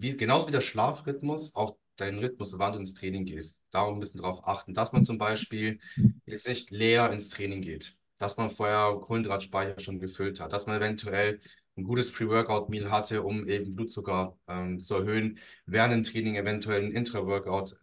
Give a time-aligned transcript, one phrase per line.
[0.00, 3.66] wie, genauso wie der Schlafrhythmus, auch deinen Rhythmus, wann du ins Training gehst.
[3.70, 5.80] Darum ein bisschen darauf achten, dass man zum Beispiel
[6.26, 10.76] jetzt nicht leer ins Training geht, dass man vorher Kohlenhydratspeicher schon gefüllt hat, dass man
[10.76, 11.40] eventuell
[11.76, 16.92] ein gutes Pre-Workout-Meal hatte, um eben Blutzucker ähm, zu erhöhen, während dem Training eventuell ein
[16.92, 17.76] Intra-Workout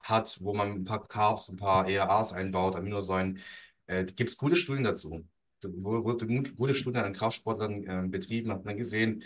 [0.00, 3.38] hat, wo man ein paar Carbs, ein paar ERAs einbaut, Aminosäuren.
[3.86, 5.24] Äh, Gibt es gute Studien dazu?
[5.62, 9.24] Wurde gute Studien an Kraftsportlern äh, betrieben, hat man gesehen,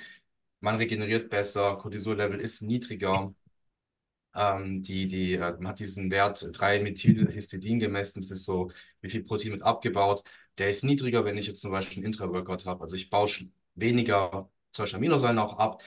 [0.61, 3.35] man regeneriert besser, Cortisol-Level ist niedriger.
[4.35, 8.71] Ähm, die, die, äh, man hat diesen Wert 3-Methylhistidin gemessen, das ist so,
[9.01, 10.23] wie viel Protein wird abgebaut.
[10.59, 12.83] Der ist niedriger, wenn ich jetzt zum Beispiel einen Intra-Workout habe.
[12.83, 13.29] Also ich baue
[13.75, 15.83] weniger zum Aminosäuren auch ab.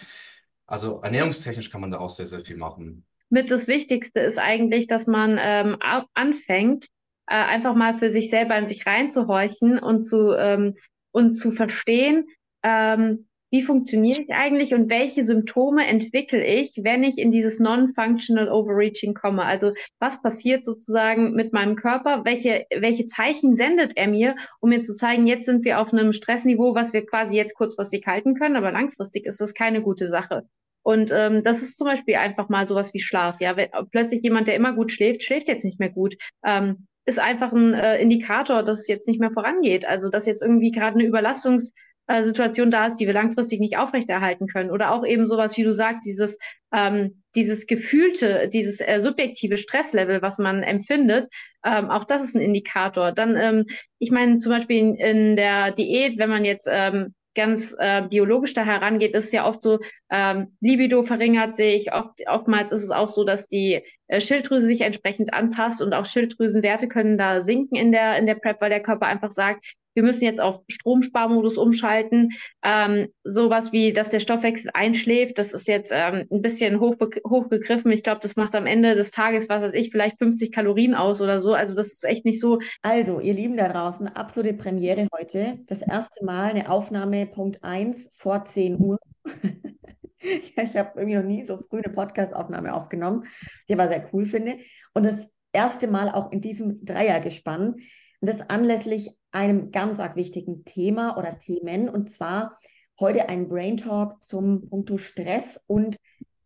[0.66, 3.06] Also ernährungstechnisch kann man da auch sehr, sehr viel machen.
[3.30, 5.78] Mit das Wichtigste ist eigentlich, dass man ähm,
[6.14, 6.88] anfängt,
[7.28, 10.76] äh, einfach mal für sich selber in sich reinzuhorchen und zu, ähm,
[11.12, 12.28] und zu verstehen,
[12.64, 18.50] ähm, wie funktioniere ich eigentlich und welche Symptome entwickle ich, wenn ich in dieses Non-Functional
[18.50, 19.46] Overreaching komme?
[19.46, 22.26] Also was passiert sozusagen mit meinem Körper?
[22.26, 26.14] Welche, welche Zeichen sendet er mir, um mir zu zeigen, jetzt sind wir auf einem
[26.14, 30.48] Stressniveau, was wir quasi jetzt kurzfristig halten können, aber langfristig ist das keine gute Sache.
[30.82, 33.40] Und ähm, das ist zum Beispiel einfach mal sowas wie Schlaf.
[33.40, 36.16] Ja, wenn, plötzlich jemand, der immer gut schläft, schläft jetzt nicht mehr gut.
[36.44, 39.86] Ähm, ist einfach ein äh, Indikator, dass es jetzt nicht mehr vorangeht.
[39.86, 41.74] Also dass jetzt irgendwie gerade eine Überlastungs
[42.08, 44.72] äh, Situation da ist, die wir langfristig nicht aufrechterhalten können.
[44.72, 46.38] Oder auch eben sowas, wie du sagst, dieses,
[46.74, 51.28] ähm, dieses gefühlte, dieses äh, subjektive Stresslevel, was man empfindet,
[51.66, 53.12] ähm, auch das ist ein Indikator.
[53.12, 53.66] Dann, ähm,
[54.00, 58.54] ich meine, zum Beispiel in, in der Diät, wenn man jetzt ähm, ganz äh, biologisch
[58.54, 59.80] da herangeht, ist es ja oft so,
[60.12, 64.82] ähm, Libido verringert sich, oft, oftmals ist es auch so, dass die äh, Schilddrüse sich
[64.82, 68.82] entsprechend anpasst und auch Schilddrüsenwerte können da sinken in der, in der PrEP, weil der
[68.82, 72.32] Körper einfach sagt, wir müssen jetzt auf Stromsparmodus umschalten.
[72.64, 77.92] Ähm, sowas wie, dass der Stoffwechsel einschläft, das ist jetzt ähm, ein bisschen hochgegriffen.
[77.92, 81.22] Ich glaube, das macht am Ende des Tages, was weiß ich, vielleicht 50 Kalorien aus
[81.22, 81.54] oder so.
[81.54, 82.60] Also das ist echt nicht so.
[82.82, 85.60] Also, ihr Lieben da draußen, absolute Premiere heute.
[85.68, 88.98] Das erste Mal eine Aufnahme Punkt 1 vor 10 Uhr.
[90.20, 93.26] ich habe irgendwie noch nie so früh eine Podcast-Aufnahme aufgenommen,
[93.68, 94.58] die aber sehr cool finde.
[94.94, 97.76] Und das erste Mal auch in diesem Dreiergespann.
[98.22, 101.90] Das anlässlich einem ganz arg wichtigen Thema oder Themen.
[101.90, 102.58] Und zwar
[103.00, 105.98] heute ein Brain Talk zum Punkt Stress und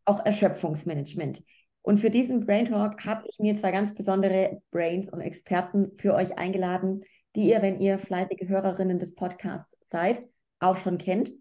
[0.06, 1.44] auch Erschöpfungsmanagement.
[1.82, 6.16] Und für diesen Brain Talk habe ich mir zwei ganz besondere Brains und Experten für
[6.16, 7.04] euch eingeladen,
[7.36, 10.24] die ihr, wenn ihr fleißige Hörerinnen des Podcasts seid,
[10.60, 11.32] auch schon kennt.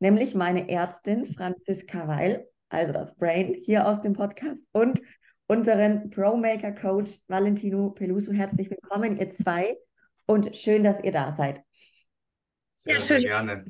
[0.00, 5.00] Nämlich meine Ärztin Franziska Weil, also das Brain hier aus dem Podcast, und
[5.46, 8.32] unseren Pro-Maker Coach Valentino Peluso.
[8.32, 9.76] Herzlich willkommen, ihr zwei
[10.26, 11.62] und schön, dass ihr da seid.
[12.74, 13.64] Sehr, sehr gerne.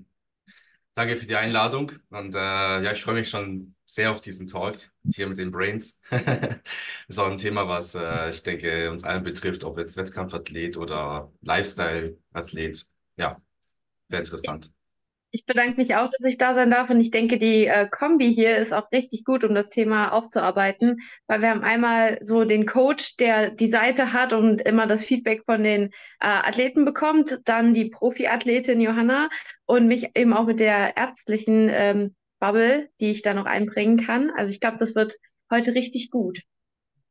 [0.94, 4.78] Danke für die Einladung und äh, ja, ich freue mich schon sehr auf diesen Talk
[5.10, 6.00] hier mit den Brains.
[6.10, 6.20] das
[7.09, 11.32] ist auch ein Thema, was äh, ich denke uns allen betrifft, ob jetzt Wettkampfathlet oder
[11.43, 12.87] Lifestyle-Athlet.
[13.16, 13.41] Ja,
[14.09, 14.74] sehr interessant.
[15.34, 18.33] Ich bedanke mich auch, dass ich da sein darf und ich denke, die äh, Kombi
[18.33, 22.67] hier ist auch richtig gut, um das Thema aufzuarbeiten, weil wir haben einmal so den
[22.67, 25.91] Coach, der die Seite hat und immer das Feedback von den äh,
[26.21, 29.28] Athleten bekommt, dann die Profiathletin Johanna
[29.67, 34.31] und mich eben auch mit der ärztlichen ähm, Bubble, die ich da noch einbringen kann.
[34.31, 35.17] Also ich glaube, das wird
[35.50, 36.43] heute richtig gut.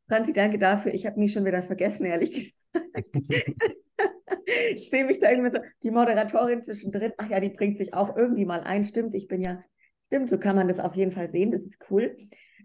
[0.07, 0.93] Franzi, danke dafür.
[0.93, 3.73] Ich habe mich schon wieder vergessen, ehrlich gesagt.
[4.75, 8.15] ich sehe mich da irgendwie so, die Moderatorin zwischendrin, ach ja, die bringt sich auch
[8.15, 8.83] irgendwie mal ein.
[8.83, 9.59] Stimmt, ich bin ja,
[10.07, 11.51] stimmt, so kann man das auf jeden Fall sehen.
[11.51, 12.15] Das ist cool.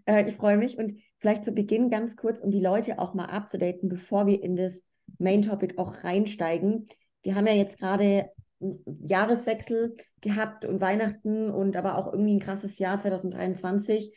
[0.05, 0.77] Äh, ich freue mich.
[0.77, 4.55] Und vielleicht zu Beginn ganz kurz, um die Leute auch mal abzudaten, bevor wir in
[4.55, 4.81] das
[5.17, 6.87] Main Topic auch reinsteigen.
[7.23, 8.29] Wir haben ja jetzt gerade
[8.59, 14.13] Jahreswechsel gehabt und Weihnachten und aber auch irgendwie ein krasses Jahr 2023.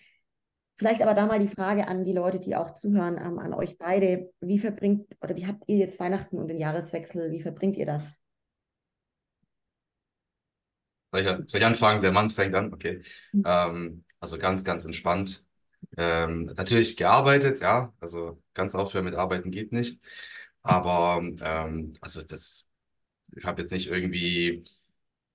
[0.82, 3.78] Vielleicht aber da mal die Frage an die Leute, die auch zuhören, ähm, an euch
[3.78, 4.32] beide.
[4.41, 7.31] Wie verbringt oder wie habt ihr jetzt Weihnachten und den Jahreswechsel?
[7.31, 8.20] Wie verbringt ihr das?
[11.12, 12.03] Soll ich, soll ich anfangen?
[12.03, 12.75] Der Mann fängt an.
[12.75, 13.00] Okay.
[13.31, 13.44] Mhm.
[13.47, 15.44] Ähm, also ganz, ganz entspannt.
[15.97, 17.94] Ähm, natürlich gearbeitet, ja.
[18.00, 20.02] Also ganz aufhören mit Arbeiten geht nicht.
[20.64, 22.69] Aber ähm, also das,
[23.37, 24.64] ich habe jetzt nicht irgendwie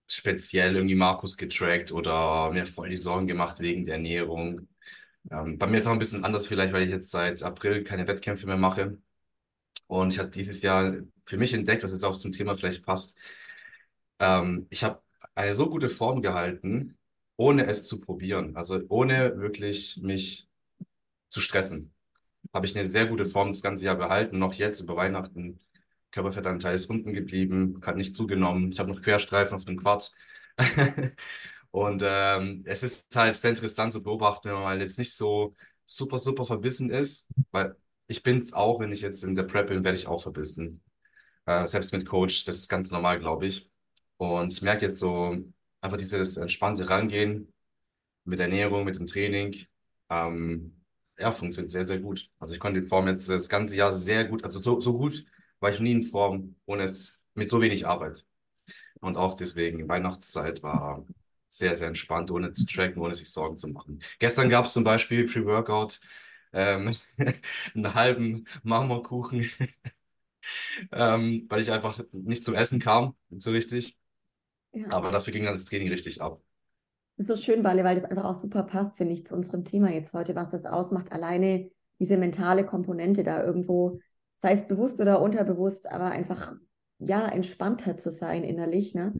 [0.09, 4.67] speziell irgendwie Markus getrackt oder mir voll die Sorgen gemacht wegen der Ernährung.
[5.31, 7.83] Ähm, bei mir ist es auch ein bisschen anders vielleicht, weil ich jetzt seit April
[7.83, 8.97] keine Wettkämpfe mehr mache.
[9.87, 10.95] Und ich habe dieses Jahr
[11.25, 13.17] für mich entdeckt, was jetzt auch zum Thema vielleicht passt.
[14.19, 15.01] Ähm, ich habe
[15.35, 16.97] eine so gute Form gehalten,
[17.37, 18.55] ohne es zu probieren.
[18.55, 20.47] Also ohne wirklich mich
[21.29, 21.93] zu stressen.
[22.53, 24.39] Habe ich eine sehr gute Form das ganze Jahr behalten.
[24.39, 25.59] Noch jetzt über Weihnachten.
[26.11, 28.71] Körperfettanteil ist unten geblieben, hat nicht zugenommen.
[28.71, 30.11] Ich habe noch Querstreifen auf dem Quad.
[31.71, 35.55] Und ähm, es ist halt sehr interessant zu beobachten, wenn man mal jetzt nicht so
[35.85, 37.75] super, super verbissen ist, weil
[38.07, 40.81] ich bin es auch, wenn ich jetzt in der Prep bin, werde ich auch verbissen.
[41.45, 43.69] Äh, selbst mit Coach, das ist ganz normal, glaube ich.
[44.17, 45.37] Und ich merke jetzt so
[45.81, 47.53] einfach dieses entspannte Rangehen
[48.25, 49.55] mit Ernährung, mit dem Training.
[50.09, 50.83] Ähm,
[51.17, 52.29] ja, funktioniert sehr, sehr gut.
[52.39, 55.25] Also ich konnte die Form jetzt das ganze Jahr sehr gut, also so, so gut
[55.59, 58.25] war ich nie in Form, ohne es mit so wenig Arbeit.
[58.99, 61.05] Und auch deswegen, Weihnachtszeit war
[61.49, 63.99] sehr, sehr entspannt, ohne zu tracken, ohne sich Sorgen zu machen.
[64.19, 65.99] Gestern gab es zum Beispiel Pre-Workout,
[66.53, 66.91] ähm,
[67.75, 69.49] einen halben Marmorkuchen,
[70.91, 73.97] ähm, weil ich einfach nicht zum Essen kam, so richtig.
[74.73, 74.87] Ja.
[74.91, 76.41] Aber dafür ging dann das Training richtig ab.
[77.17, 79.65] Das ist so schön, Walle, weil das einfach auch super passt, finde ich, zu unserem
[79.65, 81.11] Thema jetzt heute, was das ausmacht.
[81.11, 83.99] Alleine diese mentale Komponente da irgendwo,
[84.39, 86.53] sei es bewusst oder unterbewusst, aber einfach,
[86.99, 89.15] ja, entspannter zu sein innerlich, ne?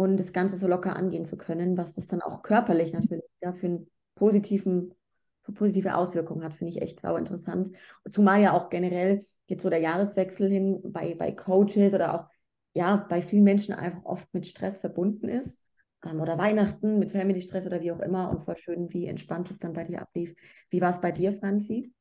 [0.00, 3.52] Und das Ganze so locker angehen zu können, was das dann auch körperlich natürlich ja,
[3.52, 4.94] für einen positiven
[5.42, 7.68] für positive Auswirkungen hat, finde ich echt sau interessant.
[8.08, 12.30] Zumal ja auch generell jetzt so der Jahreswechsel hin bei, bei Coaches oder auch
[12.72, 15.60] ja bei vielen Menschen einfach oft mit Stress verbunden ist
[16.06, 19.50] ähm, oder Weihnachten mit Family Stress oder wie auch immer und voll schön, wie entspannt
[19.50, 20.34] es dann bei dir ablief.
[20.70, 21.92] Wie war es bei dir, Franzi?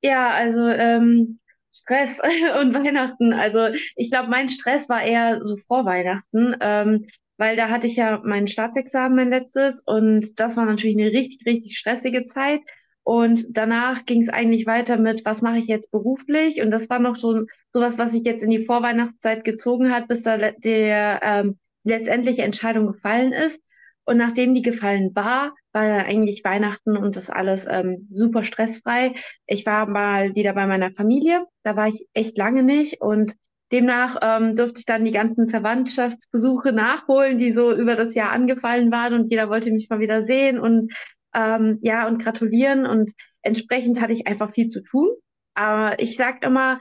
[0.00, 1.38] Ja, also ähm,
[1.72, 2.18] Stress
[2.60, 3.32] und Weihnachten.
[3.32, 7.06] Also ich glaube, mein Stress war eher so vor Weihnachten, ähm,
[7.38, 11.44] weil da hatte ich ja mein Staatsexamen, mein letztes, und das war natürlich eine richtig,
[11.46, 12.60] richtig stressige Zeit.
[13.04, 16.62] Und danach ging es eigentlich weiter mit, was mache ich jetzt beruflich?
[16.62, 20.22] Und das war noch so sowas, was sich jetzt in die Vorweihnachtszeit gezogen hat, bis
[20.22, 23.60] da der ähm, letztendliche Entscheidung gefallen ist.
[24.04, 29.14] Und nachdem die gefallen war, war dann eigentlich Weihnachten und das alles ähm, super stressfrei.
[29.46, 33.34] Ich war mal wieder bei meiner Familie, da war ich echt lange nicht und
[33.72, 38.92] demnach ähm, durfte ich dann die ganzen Verwandtschaftsbesuche nachholen, die so über das Jahr angefallen
[38.92, 40.92] waren und jeder wollte mich mal wieder sehen und
[41.34, 45.08] ähm, ja und gratulieren und entsprechend hatte ich einfach viel zu tun.
[45.54, 46.78] Aber ich sag immer,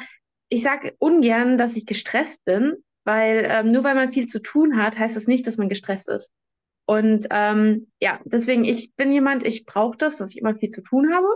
[0.50, 2.76] ich sag ungern, dass ich gestresst bin,
[3.06, 6.10] weil ähm, nur weil man viel zu tun hat, heißt das nicht, dass man gestresst
[6.10, 6.34] ist.
[6.92, 10.82] Und ähm, ja, deswegen, ich bin jemand, ich brauche das, dass ich immer viel zu
[10.82, 11.28] tun habe.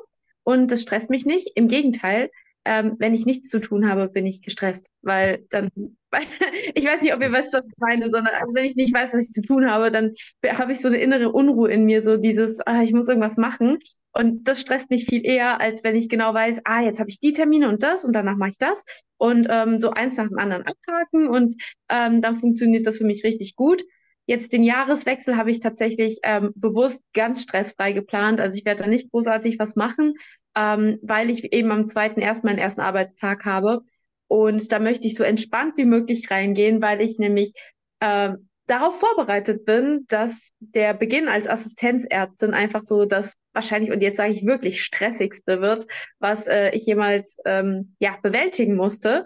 [0.43, 1.51] Und das stresst mich nicht.
[1.55, 2.29] Im Gegenteil,
[2.65, 5.69] ähm, wenn ich nichts zu tun habe, bin ich gestresst, weil dann,
[6.75, 9.13] ich weiß nicht, ob ihr wisst, was ich meine, sondern also wenn ich nicht weiß,
[9.13, 10.11] was ich zu tun habe, dann
[10.45, 13.77] habe ich so eine innere Unruhe in mir, so dieses, ah, ich muss irgendwas machen.
[14.11, 17.21] Und das stresst mich viel eher, als wenn ich genau weiß, ah, jetzt habe ich
[17.21, 18.83] die Termine und das und danach mache ich das
[19.15, 21.55] und ähm, so eins nach dem anderen abhaken und
[21.87, 23.81] ähm, dann funktioniert das für mich richtig gut.
[24.25, 28.39] Jetzt den Jahreswechsel habe ich tatsächlich ähm, bewusst ganz stressfrei geplant.
[28.39, 30.15] Also ich werde da nicht großartig was machen,
[30.55, 33.81] ähm, weil ich eben am zweiten erst meinen ersten Arbeitstag habe.
[34.27, 37.53] Und da möchte ich so entspannt wie möglich reingehen, weil ich nämlich
[37.99, 38.33] äh,
[38.67, 44.33] darauf vorbereitet bin, dass der Beginn als Assistenzärztin einfach so das wahrscheinlich, und jetzt sage
[44.33, 45.87] ich wirklich, stressigste wird,
[46.19, 49.23] was äh, ich jemals ähm, ja, bewältigen musste.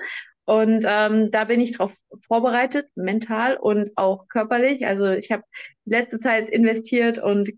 [0.49, 1.93] Und ähm, da bin ich darauf
[2.25, 4.87] vorbereitet, mental und auch körperlich.
[4.87, 5.43] Also ich habe
[5.85, 7.51] letzte Zeit investiert und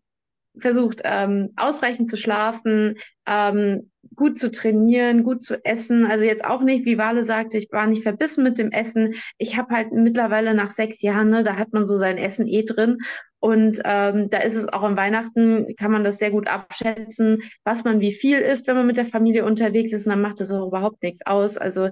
[0.57, 6.05] versucht, ähm, ausreichend zu schlafen, ähm, gut zu trainieren, gut zu essen.
[6.05, 9.13] Also jetzt auch nicht, wie Wale sagte, ich war nicht verbissen mit dem Essen.
[9.38, 12.63] Ich habe halt mittlerweile nach sechs Jahren, ne, da hat man so sein Essen eh
[12.63, 12.97] drin.
[13.39, 17.85] Und ähm, da ist es auch an Weihnachten, kann man das sehr gut abschätzen, was
[17.85, 20.07] man wie viel isst, wenn man mit der Familie unterwegs ist.
[20.07, 21.57] Und dann macht das auch überhaupt nichts aus.
[21.57, 21.89] Also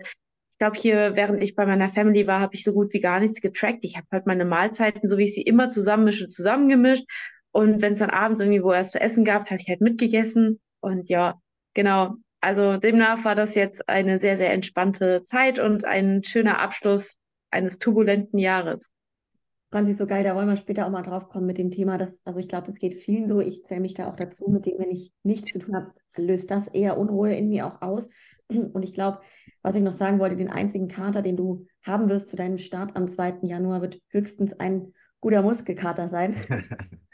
[0.60, 3.42] glaube, hier, während ich bei meiner Family war, habe ich so gut wie gar nichts
[3.42, 3.84] getrackt.
[3.84, 7.06] Ich habe halt meine Mahlzeiten, so wie ich sie immer zusammenmische, zusammengemischt.
[7.52, 10.60] Und wenn es dann abends irgendwie wo es zu essen gab, habe ich halt mitgegessen.
[10.82, 11.42] Und ja,
[11.74, 12.16] genau.
[12.42, 17.18] Also demnach war das jetzt eine sehr, sehr entspannte Zeit und ein schöner Abschluss
[17.52, 18.92] eines turbulenten Jahres.
[19.72, 22.20] Franzi, so geil, da wollen wir später auch mal drauf kommen mit dem Thema, dass,
[22.26, 24.80] also ich glaube, das geht vielen so, ich zähle mich da auch dazu, mit dem,
[24.80, 28.10] wenn ich nichts zu tun habe, löst das eher Unruhe in mir auch aus.
[28.74, 29.20] Und ich glaube,
[29.62, 32.96] was ich noch sagen wollte, den einzigen Kater, den du haben wirst zu deinem Start
[32.96, 33.40] am 2.
[33.48, 36.36] Januar, wird höchstens ein guter Muskelkater sein.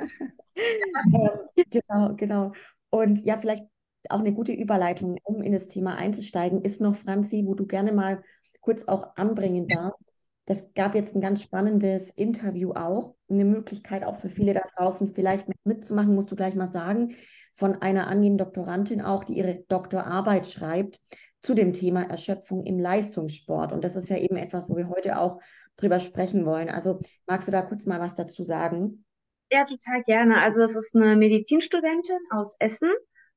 [0.55, 2.51] ähm, genau, genau.
[2.89, 3.65] Und ja, vielleicht
[4.09, 7.91] auch eine gute Überleitung, um in das Thema einzusteigen, ist noch, Franzi, wo du gerne
[7.91, 8.23] mal
[8.61, 10.13] kurz auch anbringen darfst.
[10.45, 15.13] Das gab jetzt ein ganz spannendes Interview auch, eine Möglichkeit auch für viele da draußen
[15.15, 17.15] vielleicht mitzumachen, musst du gleich mal sagen,
[17.55, 20.99] von einer angehenden Doktorandin auch, die ihre Doktorarbeit schreibt
[21.41, 23.71] zu dem Thema Erschöpfung im Leistungssport.
[23.71, 25.39] Und das ist ja eben etwas, wo wir heute auch
[25.77, 26.69] drüber sprechen wollen.
[26.69, 29.05] Also magst du da kurz mal was dazu sagen?
[29.51, 30.41] Ja, total gerne.
[30.41, 32.89] Also es ist eine Medizinstudentin aus Essen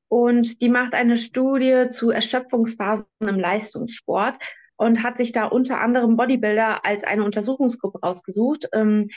[0.07, 4.37] und die macht eine Studie zu Erschöpfungsphasen im Leistungssport
[4.75, 8.69] und hat sich da unter anderem Bodybuilder als eine Untersuchungsgruppe rausgesucht.
[8.73, 9.09] Ähm,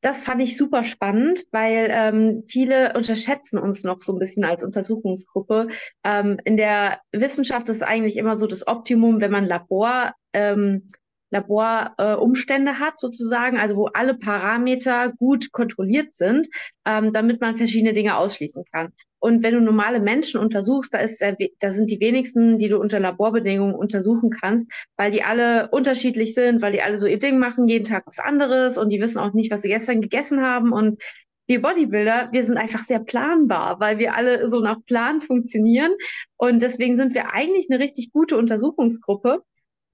[0.00, 4.62] das fand ich super spannend, weil ähm, viele unterschätzen uns noch so ein bisschen als
[4.62, 5.68] Untersuchungsgruppe.
[6.04, 10.86] Ähm, in der Wissenschaft ist eigentlich immer so das Optimum, wenn man Labor ähm,
[11.32, 16.48] Laborumstände äh, hat sozusagen, also wo alle Parameter gut kontrolliert sind,
[16.84, 18.92] ähm, damit man verschiedene Dinge ausschließen kann.
[19.20, 21.22] Und wenn du normale Menschen untersuchst, da, ist
[21.60, 26.62] da sind die wenigsten, die du unter Laborbedingungen untersuchen kannst, weil die alle unterschiedlich sind,
[26.62, 29.34] weil die alle so ihr Ding machen, jeden Tag was anderes und die wissen auch
[29.34, 30.72] nicht, was sie gestern gegessen haben.
[30.72, 31.02] Und
[31.46, 35.92] wir Bodybuilder, wir sind einfach sehr planbar, weil wir alle so nach Plan funktionieren.
[36.36, 39.42] Und deswegen sind wir eigentlich eine richtig gute Untersuchungsgruppe.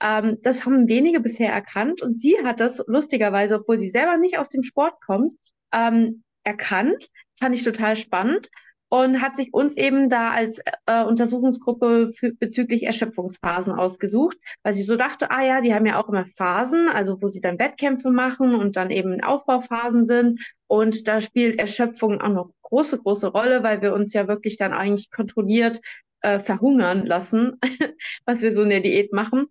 [0.00, 4.38] Ähm, das haben wenige bisher erkannt und sie hat das lustigerweise, obwohl sie selber nicht
[4.38, 5.34] aus dem Sport kommt,
[5.72, 7.08] ähm, erkannt.
[7.40, 8.50] Fand ich total spannend
[8.96, 14.84] und hat sich uns eben da als äh, Untersuchungsgruppe für, bezüglich Erschöpfungsphasen ausgesucht, weil sie
[14.84, 18.10] so dachte, ah ja, die haben ja auch immer Phasen, also wo sie dann Wettkämpfe
[18.10, 20.40] machen und dann eben Aufbauphasen sind.
[20.66, 24.72] Und da spielt Erschöpfung auch noch große, große Rolle, weil wir uns ja wirklich dann
[24.72, 25.80] eigentlich kontrolliert
[26.22, 27.60] äh, verhungern lassen,
[28.24, 29.46] was wir so in der Diät machen.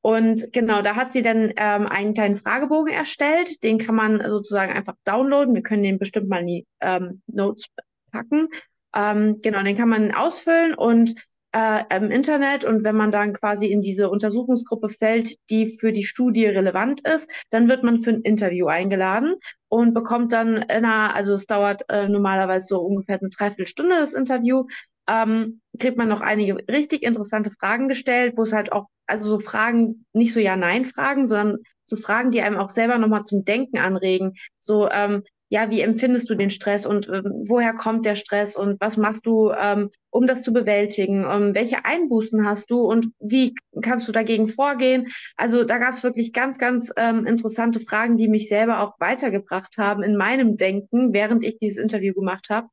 [0.00, 3.62] Und genau, da hat sie dann ähm, einen kleinen Fragebogen erstellt.
[3.62, 5.54] Den kann man sozusagen einfach downloaden.
[5.54, 7.66] Wir können den bestimmt mal in die ähm, Notes
[8.10, 8.48] packen.
[8.96, 11.14] Ähm, genau, den kann man ausfüllen und
[11.52, 16.04] äh, im Internet und wenn man dann quasi in diese Untersuchungsgruppe fällt, die für die
[16.04, 19.34] Studie relevant ist, dann wird man für ein Interview eingeladen
[19.68, 24.14] und bekommt dann, in einer, also es dauert äh, normalerweise so ungefähr eine Dreiviertelstunde das
[24.14, 24.64] Interview,
[25.08, 29.40] ähm, kriegt man noch einige richtig interessante Fragen gestellt, wo es halt auch, also so
[29.40, 34.34] Fragen, nicht so Ja-Nein-Fragen, sondern so Fragen, die einem auch selber nochmal zum Denken anregen.
[34.58, 38.80] So, ähm, ja, wie empfindest du den Stress und ähm, woher kommt der Stress und
[38.80, 41.24] was machst du, ähm, um das zu bewältigen?
[41.28, 45.08] Ähm, welche Einbußen hast du und wie kannst du dagegen vorgehen?
[45.36, 49.78] Also da gab es wirklich ganz, ganz ähm, interessante Fragen, die mich selber auch weitergebracht
[49.78, 52.68] haben in meinem Denken, während ich dieses Interview gemacht habe.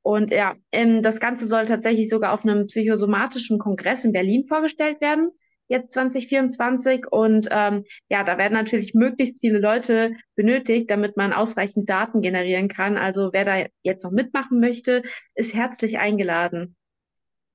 [0.00, 5.00] Und ja, ähm, das Ganze soll tatsächlich sogar auf einem psychosomatischen Kongress in Berlin vorgestellt
[5.00, 5.30] werden,
[5.68, 7.06] jetzt 2024.
[7.10, 12.68] Und ähm, ja, da werden natürlich möglichst viele Leute benötigt, damit man ausreichend Daten generieren
[12.68, 12.96] kann.
[12.96, 15.02] Also wer da jetzt noch mitmachen möchte,
[15.34, 16.76] ist herzlich eingeladen.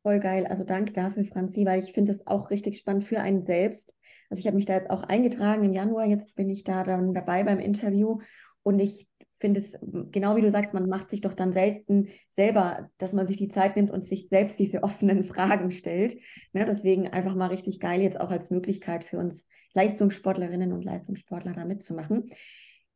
[0.01, 0.47] Voll geil.
[0.47, 3.93] Also danke dafür, Franzi, weil ich finde es auch richtig spannend für einen selbst.
[4.29, 6.05] Also ich habe mich da jetzt auch eingetragen im Januar.
[6.05, 8.19] Jetzt bin ich da dann dabei beim Interview
[8.63, 9.08] und ich
[9.39, 9.77] finde es,
[10.11, 13.49] genau wie du sagst, man macht sich doch dann selten selber, dass man sich die
[13.49, 16.17] Zeit nimmt und sich selbst diese offenen Fragen stellt.
[16.53, 21.53] Ne, deswegen einfach mal richtig geil, jetzt auch als Möglichkeit für uns Leistungssportlerinnen und Leistungssportler
[21.53, 22.29] da mitzumachen.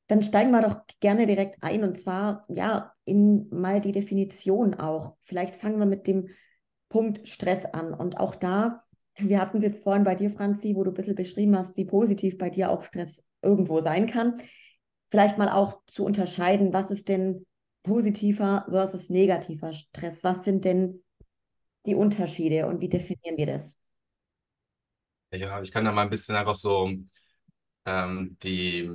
[0.08, 5.16] Dann steigen wir doch gerne direkt ein und zwar ja in mal die Definition auch.
[5.22, 6.30] Vielleicht fangen wir mit dem
[6.90, 8.84] Punkt Stress an und auch da,
[9.18, 11.86] wir hatten es jetzt vorhin bei dir, Franzi, wo du ein bisschen beschrieben hast, wie
[11.86, 14.42] positiv bei dir auch Stress irgendwo sein kann
[15.14, 17.46] vielleicht mal auch zu unterscheiden, was ist denn
[17.84, 20.24] positiver versus negativer Stress?
[20.24, 21.04] Was sind denn
[21.86, 23.78] die Unterschiede und wie definieren wir das?
[25.32, 26.92] Ja, ich kann da mal ein bisschen einfach so
[27.86, 28.90] ähm, die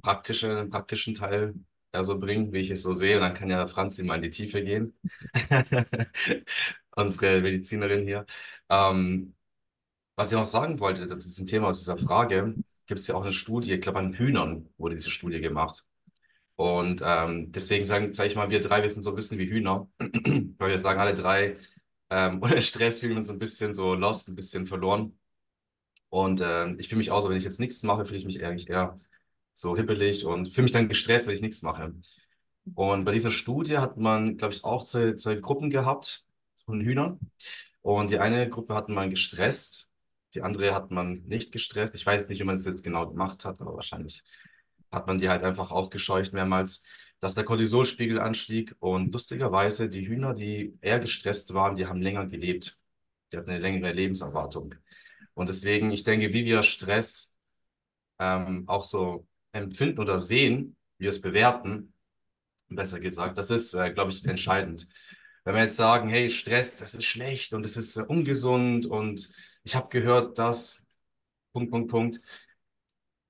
[0.00, 1.54] praktische, praktischen Teil
[1.94, 3.16] ja, bringen, wie ich es so sehe.
[3.16, 4.98] Und dann kann ja Franzi mal in die Tiefe gehen.
[6.96, 8.24] Unsere Medizinerin hier.
[8.70, 9.34] Ähm,
[10.16, 12.54] was ich noch sagen wollte zu diesem Thema, aus dieser Frage,
[12.90, 15.86] gibt es ja auch eine Studie, ich glaube an Hühnern wurde diese Studie gemacht.
[16.56, 19.88] Und ähm, deswegen sage ich mal, wir drei, wir sind so ein bisschen wie Hühner,
[20.58, 21.56] weil wir sagen alle drei,
[22.10, 25.16] ähm, ohne Stress fühlen wir uns ein bisschen so lost, ein bisschen verloren.
[26.08, 28.44] Und äh, ich fühle mich auch so, wenn ich jetzt nichts mache, fühle ich mich
[28.44, 28.98] eigentlich eher
[29.54, 31.94] so hippelig und fühle mich dann gestresst, wenn ich nichts mache.
[32.74, 36.26] Und bei dieser Studie hat man, glaube ich, auch zwei, zwei Gruppen gehabt
[36.64, 37.20] von Hühnern.
[37.82, 39.89] Und die eine Gruppe hat man gestresst
[40.34, 41.94] die andere hat man nicht gestresst.
[41.94, 44.22] Ich weiß nicht, wie man es jetzt genau gemacht hat, aber wahrscheinlich
[44.90, 46.84] hat man die halt einfach aufgescheucht mehrmals,
[47.20, 48.74] dass der Cortisolspiegel anstieg.
[48.78, 52.78] Und lustigerweise, die Hühner, die eher gestresst waren, die haben länger gelebt.
[53.32, 54.74] Die hatten eine längere Lebenserwartung.
[55.34, 57.34] Und deswegen, ich denke, wie wir Stress
[58.18, 61.92] ähm, auch so empfinden oder sehen, wie wir es bewerten,
[62.68, 64.88] besser gesagt, das ist, äh, glaube ich, entscheidend.
[65.44, 69.30] Wenn wir jetzt sagen, hey, Stress, das ist schlecht und das ist äh, ungesund und
[69.64, 70.86] ich habe gehört, dass,
[71.52, 72.20] Punkt, Punkt, Punkt,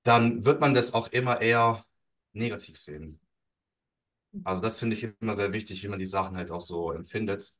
[0.03, 1.85] dann wird man das auch immer eher
[2.33, 3.19] negativ sehen.
[4.43, 7.53] Also das finde ich immer sehr wichtig, wie man die Sachen halt auch so empfindet.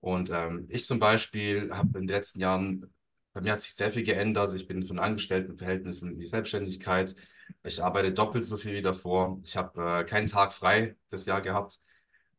[0.00, 2.92] Und ähm, ich zum Beispiel habe in den letzten Jahren,
[3.32, 4.54] bei mir hat sich sehr viel geändert.
[4.54, 7.14] Ich bin von Angestelltenverhältnissen in die Selbstständigkeit.
[7.62, 9.40] Ich arbeite doppelt so viel wie davor.
[9.44, 11.80] Ich habe äh, keinen Tag frei das Jahr gehabt.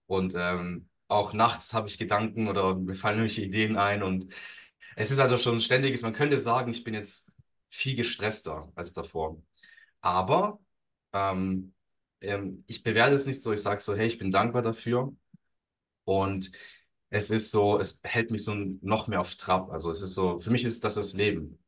[0.05, 4.03] Und ähm, auch nachts habe ich Gedanken oder mir fallen irgendwelche Ideen ein.
[4.03, 4.27] Und
[4.99, 7.31] es ist also schon ein ständiges, man könnte sagen, ich bin jetzt
[7.69, 9.39] viel gestresster als davor.
[10.01, 10.59] Aber
[11.13, 11.75] ähm,
[12.21, 15.15] ähm, ich bewerte es nicht so, ich sage so, hey, ich bin dankbar dafür.
[16.03, 16.51] Und
[17.11, 19.69] es ist so, es hält mich so noch mehr auf Trab.
[19.69, 21.59] Also es ist so, für mich ist das das Leben.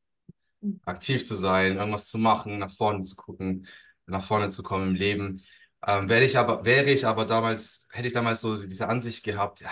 [0.85, 3.67] Aktiv zu sein, irgendwas zu machen, nach vorne zu gucken,
[4.07, 5.43] nach vorne zu kommen im Leben.
[5.85, 9.61] Ähm, wäre ich aber, wäre ich aber damals, hätte ich damals so diese Ansicht gehabt,
[9.61, 9.69] ja,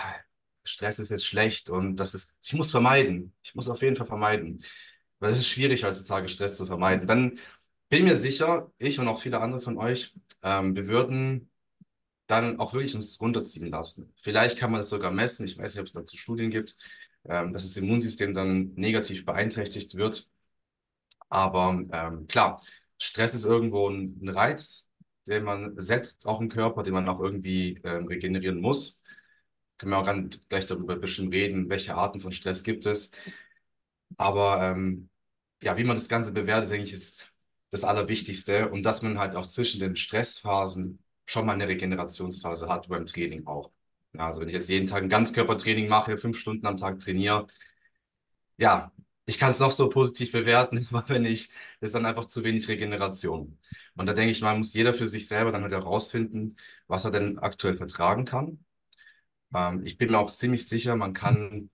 [0.64, 3.32] Stress ist jetzt schlecht und das ist, ich muss vermeiden.
[3.42, 4.64] Ich muss auf jeden Fall vermeiden.
[5.20, 7.06] Weil es ist schwierig heutzutage Stress zu vermeiden.
[7.06, 7.38] Dann
[7.88, 11.50] bin mir sicher, ich und auch viele andere von euch, ähm, wir würden
[12.26, 14.12] dann auch wirklich uns runterziehen lassen.
[14.22, 15.46] Vielleicht kann man es sogar messen.
[15.46, 16.76] Ich weiß nicht, ob es dazu Studien gibt,
[17.24, 20.28] ähm, dass das Immunsystem dann negativ beeinträchtigt wird.
[21.30, 22.62] Aber ähm, klar,
[22.98, 24.88] Stress ist irgendwo ein, ein, Reiz,
[25.26, 29.02] den man setzt, auch im Körper, den man auch irgendwie ähm, regenerieren muss.
[29.78, 33.12] Können wir auch gleich darüber ein bisschen reden, welche Arten von Stress gibt es.
[34.16, 35.08] Aber ähm,
[35.62, 37.32] ja, wie man das Ganze bewertet, denke ich, ist
[37.70, 38.70] das Allerwichtigste.
[38.70, 43.46] Und dass man halt auch zwischen den Stressphasen schon mal eine Regenerationsphase hat beim Training
[43.46, 43.70] auch.
[44.14, 47.46] Ja, also wenn ich jetzt jeden Tag ein Ganzkörpertraining mache, fünf Stunden am Tag trainiere,
[48.56, 48.92] ja,
[49.26, 52.68] ich kann es noch so positiv bewerten, aber wenn ich, ist dann einfach zu wenig
[52.68, 53.58] Regeneration.
[53.96, 56.56] Und da denke ich mal, muss jeder für sich selber dann halt herausfinden,
[56.86, 58.64] was er denn aktuell vertragen kann.
[59.54, 61.70] Ähm, ich bin mir auch ziemlich sicher, man kann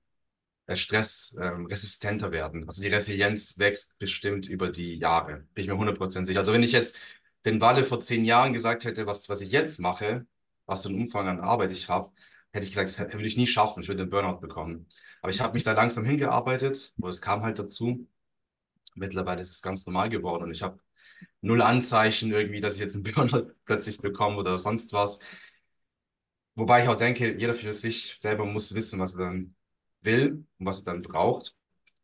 [0.66, 2.69] äh, Stress ähm, werden.
[2.69, 5.47] Also die Resilienz wächst bestimmt über die Jahre.
[5.54, 6.40] Bin ich mir 100% sicher.
[6.40, 6.99] Also wenn ich jetzt
[7.45, 10.26] den Walle vor zehn Jahren gesagt hätte, was, was ich jetzt mache,
[10.66, 12.12] was für einen Umfang an Arbeit ich habe,
[12.52, 14.88] hätte ich gesagt, das würde ich nie schaffen, ich würde den Burnout bekommen.
[15.23, 18.07] Aber ich habe mich da langsam hingearbeitet, wo es kam halt dazu.
[18.95, 20.78] Mittlerweile ist es ganz normal geworden und ich habe
[21.43, 25.21] null Anzeichen irgendwie, dass ich jetzt einen Burnout plötzlich bekomme oder sonst was.
[26.57, 29.55] Wobei ich auch denke, jeder für sich selber muss wissen, was er dann
[30.03, 31.57] will und was er dann braucht,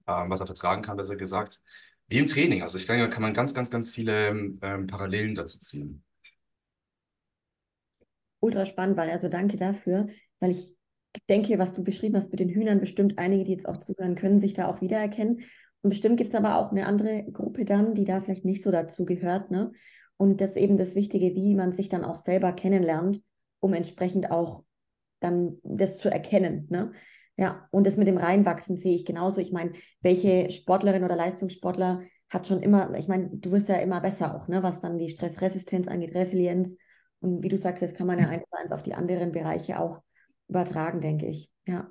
[0.07, 1.61] äh, was er vertragen kann, besser gesagt.
[2.09, 2.63] Wie im Training.
[2.63, 4.29] Also ich denke, da kann man ganz, ganz, ganz viele
[4.63, 6.03] ähm, Parallelen dazu ziehen.
[8.41, 10.09] Ultra spannend, weil also danke dafür,
[10.41, 10.75] weil ich
[11.29, 14.41] denke, was du beschrieben hast mit den Hühnern, bestimmt einige, die jetzt auch zuhören können,
[14.41, 15.43] sich da auch wiedererkennen.
[15.83, 18.71] Und bestimmt gibt es aber auch eine andere Gruppe dann, die da vielleicht nicht so
[18.71, 19.51] dazu gehört.
[19.51, 19.71] Ne?
[20.17, 23.23] Und das ist eben das Wichtige, wie man sich dann auch selber kennenlernt,
[23.61, 24.65] um entsprechend auch
[25.21, 26.67] dann das zu erkennen.
[26.71, 26.93] Ne?
[27.37, 29.41] Ja, und das mit dem Reinwachsen sehe ich genauso.
[29.41, 34.01] Ich meine, welche Sportlerin oder Leistungssportler hat schon immer, ich meine, du wirst ja immer
[34.01, 36.77] besser auch, ne, was dann die Stressresistenz angeht, Resilienz.
[37.21, 39.79] Und wie du sagst, das kann man ja eins zu eins auf die anderen Bereiche
[39.81, 40.01] auch
[40.49, 41.51] übertragen, denke ich.
[41.67, 41.91] Ja.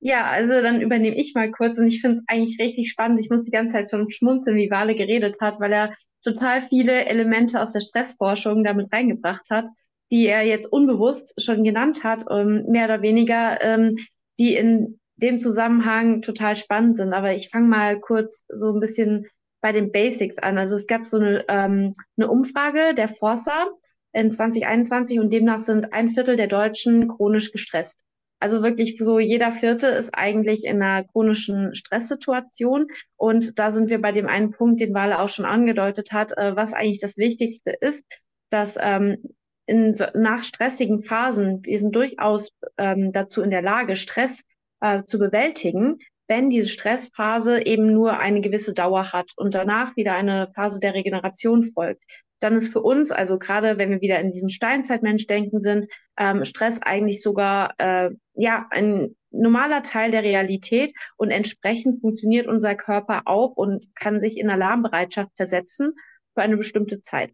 [0.00, 3.20] Ja, also dann übernehme ich mal kurz und ich finde es eigentlich richtig spannend.
[3.20, 7.04] Ich muss die ganze Zeit schon schmunzeln, wie Wale geredet hat, weil er total viele
[7.06, 9.66] Elemente aus der Stressforschung damit reingebracht hat
[10.10, 13.96] die er jetzt unbewusst schon genannt hat, ähm, mehr oder weniger, ähm,
[14.38, 17.12] die in dem Zusammenhang total spannend sind.
[17.12, 19.26] Aber ich fange mal kurz so ein bisschen
[19.60, 20.56] bei den Basics an.
[20.56, 23.66] Also es gab so eine, ähm, eine Umfrage der Forsa
[24.12, 28.06] in 2021 und demnach sind ein Viertel der Deutschen chronisch gestresst.
[28.40, 32.86] Also wirklich so jeder Vierte ist eigentlich in einer chronischen Stresssituation.
[33.16, 36.54] Und da sind wir bei dem einen Punkt, den Wale auch schon angedeutet hat, äh,
[36.54, 38.04] was eigentlich das Wichtigste ist,
[38.50, 39.18] dass ähm,
[39.66, 44.46] in, nach stressigen Phasen, wir sind durchaus ähm, dazu in der Lage, Stress
[44.80, 45.98] äh, zu bewältigen,
[46.28, 50.94] wenn diese Stressphase eben nur eine gewisse Dauer hat und danach wieder eine Phase der
[50.94, 52.02] Regeneration folgt.
[52.40, 56.80] Dann ist für uns, also gerade wenn wir wieder in diesem Steinzeitmensch-Denken sind, ähm, Stress
[56.82, 63.56] eigentlich sogar äh, ja ein normaler Teil der Realität und entsprechend funktioniert unser Körper auch
[63.56, 65.92] und kann sich in Alarmbereitschaft versetzen
[66.34, 67.32] für eine bestimmte Zeit.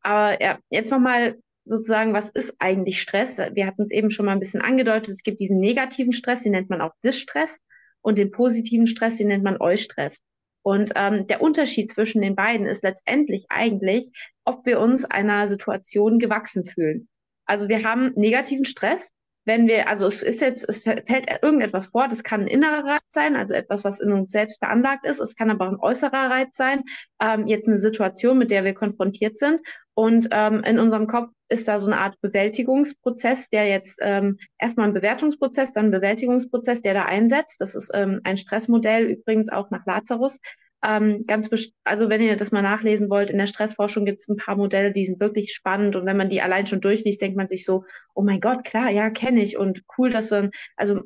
[0.00, 3.38] Aber ja, jetzt nochmal sozusagen, was ist eigentlich Stress?
[3.38, 5.14] Wir hatten es eben schon mal ein bisschen angedeutet.
[5.14, 7.62] Es gibt diesen negativen Stress, den nennt man auch Distress,
[8.04, 10.22] und den positiven Stress, den nennt man Eustress.
[10.64, 14.10] Und ähm, der Unterschied zwischen den beiden ist letztendlich eigentlich,
[14.44, 17.08] ob wir uns einer Situation gewachsen fühlen.
[17.44, 19.12] Also wir haben negativen Stress,
[19.44, 21.08] wenn wir, also es ist jetzt, es fällt
[21.42, 25.04] irgendetwas vor, das kann ein innerer Reiz sein, also etwas, was in uns selbst veranlagt
[25.06, 25.20] ist.
[25.20, 26.82] Es kann aber auch ein äußerer Reiz sein,
[27.20, 29.60] ähm, jetzt eine Situation, mit der wir konfrontiert sind.
[29.94, 34.88] Und ähm, in unserem Kopf ist da so eine Art Bewältigungsprozess, der jetzt ähm, erstmal
[34.88, 37.60] ein Bewertungsprozess, dann ein Bewältigungsprozess, der da einsetzt.
[37.60, 40.40] Das ist ähm, ein Stressmodell, übrigens auch nach Lazarus.
[40.84, 41.48] Ähm, ganz
[41.84, 44.92] also wenn ihr das mal nachlesen wollt, in der Stressforschung gibt es ein paar Modelle,
[44.92, 47.84] die sind wirklich spannend und wenn man die allein schon durchliest, denkt man sich so,
[48.12, 51.00] oh mein Gott, klar, ja, kenne ich und cool, dass dann, also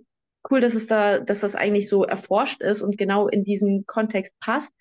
[0.51, 4.35] cool, dass es da, dass das eigentlich so erforscht ist und genau in diesem Kontext
[4.41, 4.75] passt.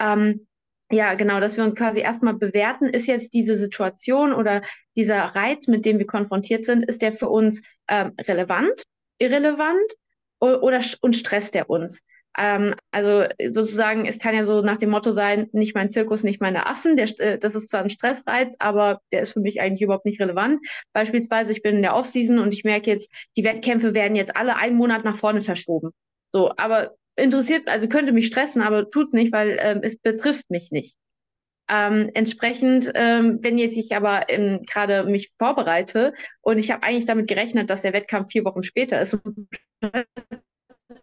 [0.00, 0.48] Ähm,
[0.90, 4.62] ja, genau, dass wir uns quasi erstmal bewerten, ist jetzt diese Situation oder
[4.96, 8.82] dieser Reiz, mit dem wir konfrontiert sind, ist der für uns ähm, relevant,
[9.18, 9.94] irrelevant
[10.40, 12.02] oder, und stresst der uns?
[12.38, 16.40] Ähm, also sozusagen, es kann ja so nach dem Motto sein, nicht mein Zirkus, nicht
[16.40, 16.96] meine Affen.
[16.96, 20.20] Der, äh, das ist zwar ein Stressreiz, aber der ist für mich eigentlich überhaupt nicht
[20.20, 20.60] relevant.
[20.92, 24.56] Beispielsweise, ich bin in der Offseason und ich merke jetzt, die Wettkämpfe werden jetzt alle
[24.56, 25.90] einen Monat nach vorne verschoben.
[26.30, 30.70] So, aber interessiert, also könnte mich stressen, aber tut's nicht, weil ähm, es betrifft mich
[30.70, 30.96] nicht.
[31.68, 37.06] Ähm, entsprechend, ähm, wenn jetzt ich aber ähm, gerade mich vorbereite und ich habe eigentlich
[37.06, 39.20] damit gerechnet, dass der Wettkampf vier Wochen später ist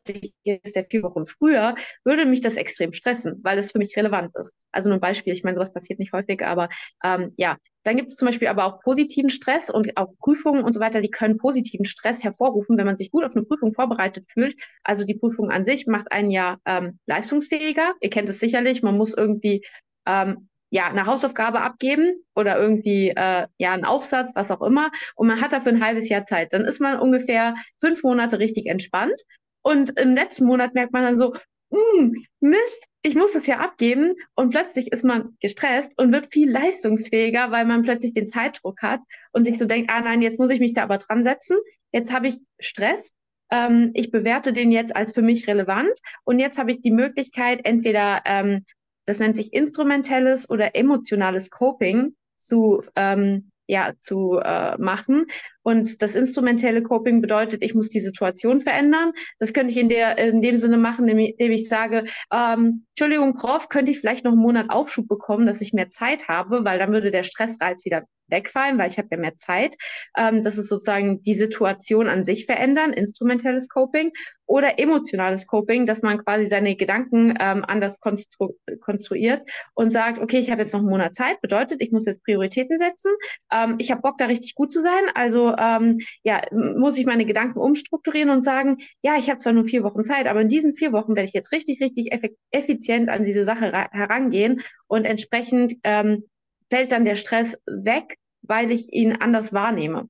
[0.10, 0.32] und
[0.64, 4.32] ist der vier Wochen früher, würde mich das extrem stressen, weil es für mich relevant
[4.36, 4.56] ist.
[4.72, 6.70] Also nur ein Beispiel, ich meine, sowas passiert nicht häufig, aber
[7.04, 10.74] ähm, ja, dann gibt es zum Beispiel aber auch positiven Stress und auch Prüfungen und
[10.74, 14.26] so weiter, die können positiven Stress hervorrufen, wenn man sich gut auf eine Prüfung vorbereitet
[14.30, 14.56] fühlt.
[14.84, 17.94] Also die Prüfung an sich macht einen ja ähm, leistungsfähiger.
[18.02, 19.66] Ihr kennt es sicherlich, man muss irgendwie
[20.06, 24.92] ähm, ja, eine Hausaufgabe abgeben oder irgendwie äh, ja einen Aufsatz, was auch immer.
[25.16, 26.52] Und man hat dafür ein halbes Jahr Zeit.
[26.52, 29.22] Dann ist man ungefähr fünf Monate richtig entspannt.
[29.68, 31.36] Und im letzten Monat merkt man dann so,
[31.72, 34.16] mm, Mist, ich muss das ja abgeben.
[34.34, 39.02] Und plötzlich ist man gestresst und wird viel leistungsfähiger, weil man plötzlich den Zeitdruck hat
[39.34, 41.58] und sich so denkt, ah nein, jetzt muss ich mich da aber dran setzen.
[41.92, 43.18] Jetzt habe ich Stress.
[43.52, 46.00] Ähm, ich bewerte den jetzt als für mich relevant.
[46.24, 48.66] Und jetzt habe ich die Möglichkeit, entweder ähm,
[49.06, 55.26] das nennt sich instrumentelles oder emotionales Coping zu ähm, ja zu äh, machen.
[55.68, 59.12] Und das instrumentelle Coping bedeutet, ich muss die Situation verändern.
[59.38, 63.68] Das könnte ich in der in dem Sinne machen, indem ich sage, ähm, Entschuldigung, Prof,
[63.68, 66.94] könnte ich vielleicht noch einen Monat Aufschub bekommen, dass ich mehr Zeit habe, weil dann
[66.94, 69.76] würde der Stressreiz wieder wegfallen, weil ich habe ja mehr Zeit.
[70.18, 74.12] Ähm, das ist sozusagen die Situation an sich verändern, instrumentelles Coping
[74.46, 80.40] oder emotionales Coping, dass man quasi seine Gedanken ähm, anders konstru konstruiert und sagt, okay,
[80.40, 83.12] ich habe jetzt noch einen Monat Zeit, bedeutet, ich muss jetzt Prioritäten setzen.
[83.52, 87.26] Ähm, ich habe Bock, da richtig gut zu sein, also ähm, ja, muss ich meine
[87.26, 90.76] Gedanken umstrukturieren und sagen, ja, ich habe zwar nur vier Wochen Zeit, aber in diesen
[90.76, 92.12] vier Wochen werde ich jetzt richtig, richtig
[92.52, 96.24] effizient an diese Sache herangehen und entsprechend ähm,
[96.70, 100.10] fällt dann der Stress weg, weil ich ihn anders wahrnehme.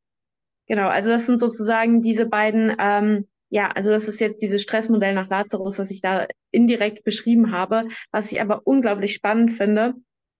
[0.68, 5.14] Genau, also das sind sozusagen diese beiden, ähm, ja, also das ist jetzt dieses Stressmodell
[5.14, 9.94] nach Lazarus, das ich da indirekt beschrieben habe, was ich aber unglaublich spannend finde.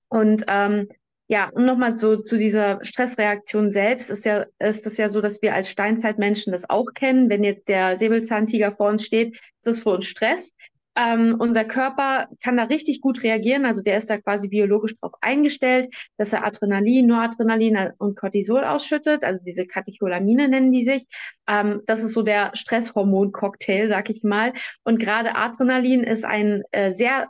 [0.10, 0.90] Und ähm,
[1.30, 5.42] ja, und nochmal zu, zu dieser Stressreaktion selbst ist ja, ist es ja so, dass
[5.42, 7.30] wir als Steinzeitmenschen das auch kennen.
[7.30, 10.54] Wenn jetzt der Säbelzahntiger vor uns steht, ist es für uns Stress.
[10.98, 15.12] Ähm, unser Körper kann da richtig gut reagieren, also der ist da quasi biologisch drauf
[15.22, 21.06] eingestellt, dass er Adrenalin, Noradrenalin und Cortisol ausschüttet, also diese Katecholamine nennen die sich.
[21.48, 24.54] Ähm, das ist so der Stresshormon-Cocktail, sag ich mal.
[24.84, 27.28] Und gerade Adrenalin ist ein äh, sehr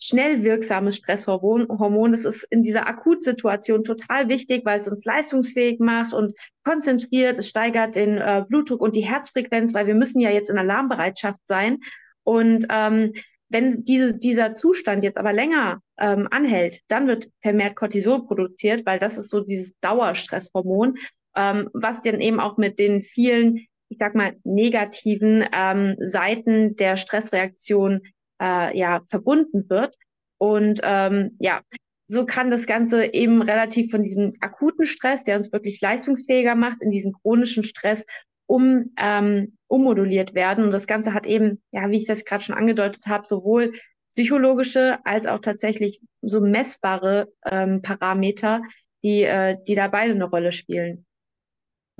[0.00, 1.68] schnell wirksames Stresshormon.
[1.68, 2.12] Hormon.
[2.12, 6.32] Das ist in dieser Akutsituation total wichtig, weil es uns leistungsfähig macht und
[6.64, 7.38] konzentriert.
[7.38, 11.42] Es steigert den äh, Blutdruck und die Herzfrequenz, weil wir müssen ja jetzt in Alarmbereitschaft
[11.46, 11.78] sein.
[12.24, 13.12] Und ähm,
[13.50, 18.98] wenn diese, dieser Zustand jetzt aber länger ähm, anhält, dann wird vermehrt Cortisol produziert, weil
[18.98, 20.96] das ist so dieses Dauerstresshormon,
[21.36, 26.96] ähm, was dann eben auch mit den vielen, ich sag mal, negativen ähm, Seiten der
[26.96, 28.02] Stressreaktion
[28.40, 29.96] äh, ja verbunden wird.
[30.38, 31.60] Und ähm, ja,
[32.06, 36.82] so kann das Ganze eben relativ von diesem akuten Stress, der uns wirklich leistungsfähiger macht,
[36.82, 38.04] in diesen chronischen Stress
[38.46, 40.64] um, ähm, ummoduliert werden.
[40.64, 43.74] Und das Ganze hat eben, ja, wie ich das gerade schon angedeutet habe, sowohl
[44.10, 48.62] psychologische als auch tatsächlich so messbare ähm, Parameter,
[49.04, 51.06] die, äh, die da beide eine Rolle spielen.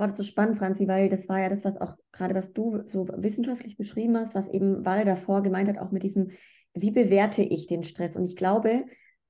[0.01, 2.81] War das so spannend, Franzi, weil das war ja das, was auch gerade, was du
[2.87, 6.31] so wissenschaftlich beschrieben hast, was eben Walle davor gemeint hat, auch mit diesem,
[6.73, 8.15] wie bewerte ich den Stress?
[8.15, 8.83] Und ich glaube,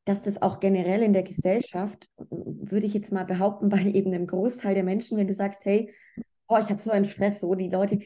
[0.06, 4.28] dass das auch generell in der Gesellschaft, würde ich jetzt mal behaupten, bei eben einem
[4.28, 5.92] Großteil der Menschen, wenn du sagst, hey,
[6.48, 8.00] oh, ich habe so einen Stress, so die Leute,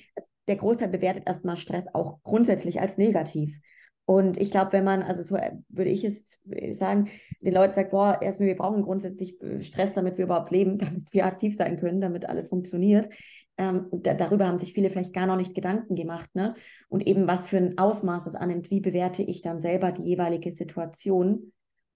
[0.47, 3.59] der Großteil bewertet erstmal Stress auch grundsätzlich als negativ.
[4.05, 6.37] Und ich glaube, wenn man, also so äh, würde ich es
[6.77, 7.09] sagen,
[7.41, 11.11] den Leuten sagt, boah, erstmal, wir brauchen grundsätzlich äh, Stress, damit wir überhaupt leben, damit
[11.11, 13.11] wir aktiv sein können, damit alles funktioniert.
[13.57, 16.53] Ähm, da, darüber haben sich viele vielleicht gar noch nicht Gedanken gemacht, ne?
[16.87, 20.51] Und eben was für ein Ausmaß es annimmt, wie bewerte ich dann selber die jeweilige
[20.51, 21.53] Situation,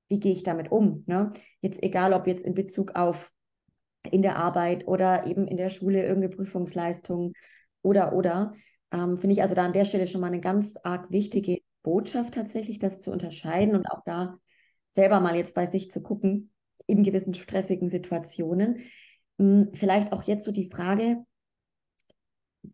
[0.08, 1.32] wie gehe ich damit um, ne?
[1.62, 3.32] Jetzt egal, ob jetzt in Bezug auf
[4.10, 7.34] in der Arbeit oder eben in der Schule irgendeine Prüfungsleistung
[7.82, 8.54] oder, oder.
[8.92, 12.34] Ähm, Finde ich also da an der Stelle schon mal eine ganz arg wichtige Botschaft
[12.34, 14.38] tatsächlich, das zu unterscheiden und auch da
[14.90, 16.52] selber mal jetzt bei sich zu gucken
[16.88, 18.84] in gewissen stressigen Situationen.
[19.38, 21.24] Hm, vielleicht auch jetzt so die Frage,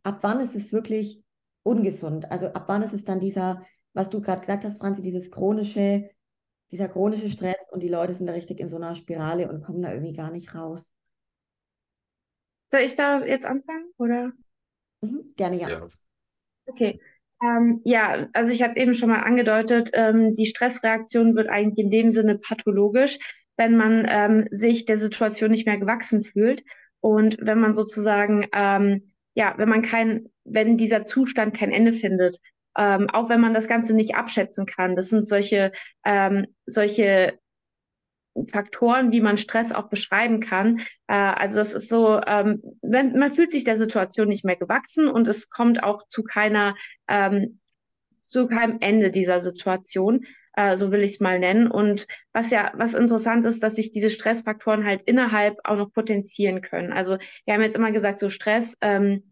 [0.03, 1.23] ab wann ist es wirklich
[1.63, 2.31] ungesund?
[2.31, 3.61] Also ab wann ist es dann dieser,
[3.93, 6.09] was du gerade gesagt hast, Franzi, dieses chronische,
[6.71, 9.81] dieser chronische Stress und die Leute sind da richtig in so einer Spirale und kommen
[9.81, 10.93] da irgendwie gar nicht raus.
[12.71, 14.31] Soll ich da jetzt anfangen oder?
[15.01, 15.69] Mhm, gerne ja.
[15.69, 15.87] ja.
[16.65, 16.99] Okay.
[17.43, 21.91] Ähm, ja, also ich hatte eben schon mal angedeutet, ähm, die Stressreaktion wird eigentlich in
[21.91, 23.19] dem Sinne pathologisch,
[23.57, 26.63] wenn man ähm, sich der Situation nicht mehr gewachsen fühlt
[27.01, 32.37] und wenn man sozusagen, ähm, ja, wenn man kein, wenn dieser Zustand kein Ende findet,
[32.77, 34.95] ähm, auch wenn man das Ganze nicht abschätzen kann.
[34.95, 35.71] Das sind solche,
[36.05, 37.37] ähm, solche
[38.49, 40.79] Faktoren, wie man Stress auch beschreiben kann.
[41.07, 45.07] Äh, also das ist so, ähm, wenn, man fühlt sich der Situation nicht mehr gewachsen
[45.07, 46.75] und es kommt auch zu keiner,
[47.07, 47.59] ähm,
[48.19, 50.25] zu keinem Ende dieser Situation.
[50.53, 51.69] Äh, so will ich es mal nennen.
[51.69, 56.61] Und was ja, was interessant ist, dass sich diese Stressfaktoren halt innerhalb auch noch potenzieren
[56.61, 56.93] können.
[56.93, 59.31] Also wir haben jetzt immer gesagt, so Stress, ähm,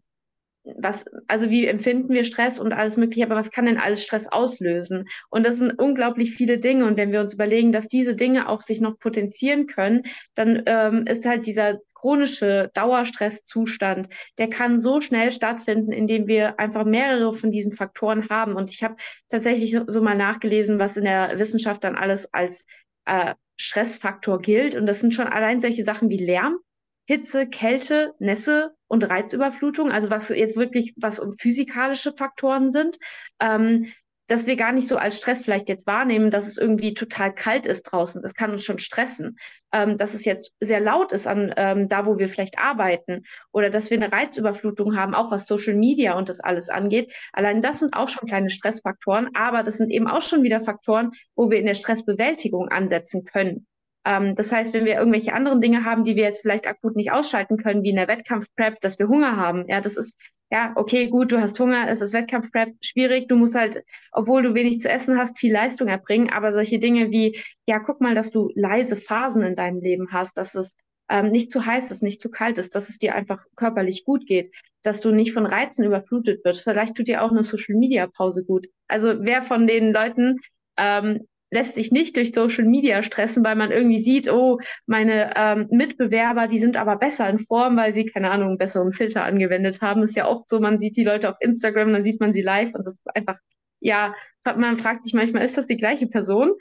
[0.64, 4.28] was, also wie empfinden wir Stress und alles mögliche, aber was kann denn alles Stress
[4.28, 5.06] auslösen?
[5.30, 6.86] Und das sind unglaublich viele Dinge.
[6.86, 11.06] Und wenn wir uns überlegen, dass diese Dinge auch sich noch potenzieren können, dann ähm,
[11.06, 17.50] ist halt dieser chronische Dauerstresszustand, der kann so schnell stattfinden, indem wir einfach mehrere von
[17.50, 18.56] diesen Faktoren haben.
[18.56, 18.96] Und ich habe
[19.30, 22.66] tatsächlich so, mal nachgelesen, was in der Wissenschaft dann alles als
[23.06, 24.76] äh, Stressfaktor gilt.
[24.76, 26.58] Und das sind schon allein solche Sachen wie Lärm,
[27.06, 32.98] Hitze, Kälte, Nässe und Reizüberflutung, also was jetzt wirklich, was um physikalische Faktoren sind,
[33.40, 33.92] ähm,
[34.26, 37.66] dass wir gar nicht so als Stress vielleicht jetzt wahrnehmen, dass es irgendwie total kalt
[37.66, 38.22] ist draußen.
[38.22, 39.36] Das kann uns schon stressen.
[39.72, 43.70] Ähm, dass es jetzt sehr laut ist an ähm, da, wo wir vielleicht arbeiten oder
[43.70, 47.12] dass wir eine Reizüberflutung haben, auch was Social Media und das alles angeht.
[47.32, 51.10] Allein das sind auch schon kleine Stressfaktoren, aber das sind eben auch schon wieder Faktoren,
[51.34, 53.66] wo wir in der Stressbewältigung ansetzen können.
[54.04, 57.12] Ähm, das heißt, wenn wir irgendwelche anderen Dinge haben, die wir jetzt vielleicht akut nicht
[57.12, 61.08] ausschalten können, wie in der Wettkampfprep, dass wir Hunger haben, ja, das ist, ja, okay,
[61.08, 64.90] gut, du hast Hunger, es ist Wettkampfprep, schwierig, du musst halt, obwohl du wenig zu
[64.90, 68.96] essen hast, viel Leistung erbringen, aber solche Dinge wie, ja, guck mal, dass du leise
[68.96, 70.76] Phasen in deinem Leben hast, dass es
[71.08, 74.26] ähm, nicht zu heiß ist, nicht zu kalt ist, dass es dir einfach körperlich gut
[74.26, 76.62] geht, dass du nicht von Reizen überflutet wirst.
[76.62, 78.66] Vielleicht tut dir auch eine Social Media Pause gut.
[78.88, 80.40] Also wer von den Leuten
[80.76, 85.68] ähm, lässt sich nicht durch Social Media stressen, weil man irgendwie sieht, oh, meine ähm,
[85.70, 90.02] Mitbewerber, die sind aber besser in Form, weil sie, keine Ahnung, besseren Filter angewendet haben.
[90.02, 92.74] ist ja oft so, man sieht die Leute auf Instagram, dann sieht man sie live
[92.74, 93.36] und das ist einfach,
[93.80, 94.14] ja,
[94.44, 96.52] man fragt sich manchmal, ist das die gleiche Person?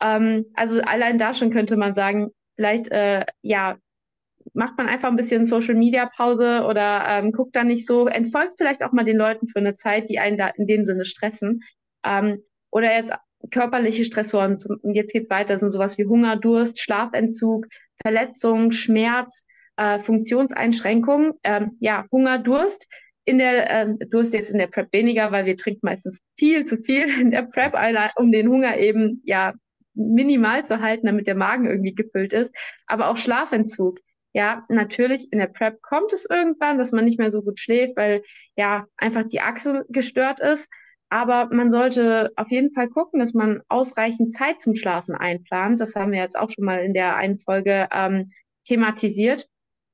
[0.00, 3.78] Ähm, also allein da schon könnte man sagen, vielleicht, äh, ja,
[4.52, 8.54] macht man einfach ein bisschen Social Media Pause oder ähm, guckt da nicht so, entfolgt
[8.58, 11.62] vielleicht auch mal den Leuten für eine Zeit, die einen da in dem Sinne stressen.
[12.04, 13.12] Ähm, oder jetzt
[13.50, 17.66] körperliche Stressoren, und jetzt geht's weiter, sind sowas wie Hunger, Durst, Schlafentzug,
[18.02, 19.44] Verletzung, Schmerz,
[19.76, 22.88] äh, Funktionseinschränkungen, ähm, ja, Hunger, Durst.
[23.24, 26.76] In der ähm, Durst jetzt in der Prep weniger, weil wir trinken meistens viel zu
[26.76, 27.74] viel in der Prep,
[28.16, 29.54] um den Hunger eben ja
[29.94, 32.54] minimal zu halten, damit der Magen irgendwie gefüllt ist.
[32.86, 33.98] Aber auch Schlafentzug.
[34.34, 37.96] Ja, natürlich in der Prep kommt es irgendwann, dass man nicht mehr so gut schläft,
[37.96, 38.22] weil
[38.56, 40.68] ja einfach die Achse gestört ist.
[41.12, 45.78] Aber man sollte auf jeden Fall gucken, dass man ausreichend Zeit zum Schlafen einplant.
[45.78, 48.30] Das haben wir jetzt auch schon mal in der einen Folge ähm,
[48.64, 49.46] thematisiert.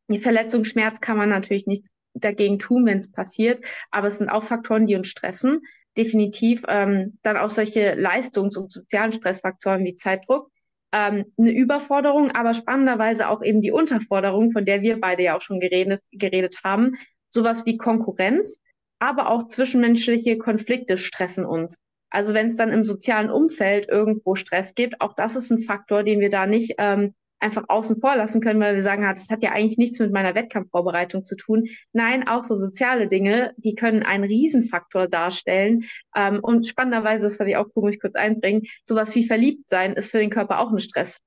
[0.06, 4.44] Die Verletzungsschmerz kann man natürlich nichts dagegen tun, wenn es passiert, aber es sind auch
[4.44, 5.62] Faktoren, die uns stressen.
[5.96, 10.52] Definitiv ähm, dann auch solche Leistungs- und sozialen Stressfaktoren wie Zeitdruck.
[10.92, 15.42] Ähm, eine Überforderung, aber spannenderweise auch eben die Unterforderung, von der wir beide ja auch
[15.42, 16.92] schon geredet, geredet haben.
[17.30, 18.62] Sowas wie Konkurrenz,
[18.98, 21.76] aber auch zwischenmenschliche Konflikte stressen uns.
[22.10, 26.02] Also wenn es dann im sozialen Umfeld irgendwo Stress gibt, auch das ist ein Faktor,
[26.02, 29.30] den wir da nicht ähm, einfach außen vor lassen können, weil wir sagen, ah, das
[29.30, 31.68] hat ja eigentlich nichts mit meiner Wettkampfvorbereitung zu tun.
[31.92, 35.84] Nein, auch so soziale Dinge, die können einen Riesenfaktor darstellen.
[36.16, 40.10] Ähm, und spannenderweise, das werde ich auch komisch kurz einbringen, sowas wie verliebt sein ist
[40.10, 41.22] für den Körper auch ein Stress,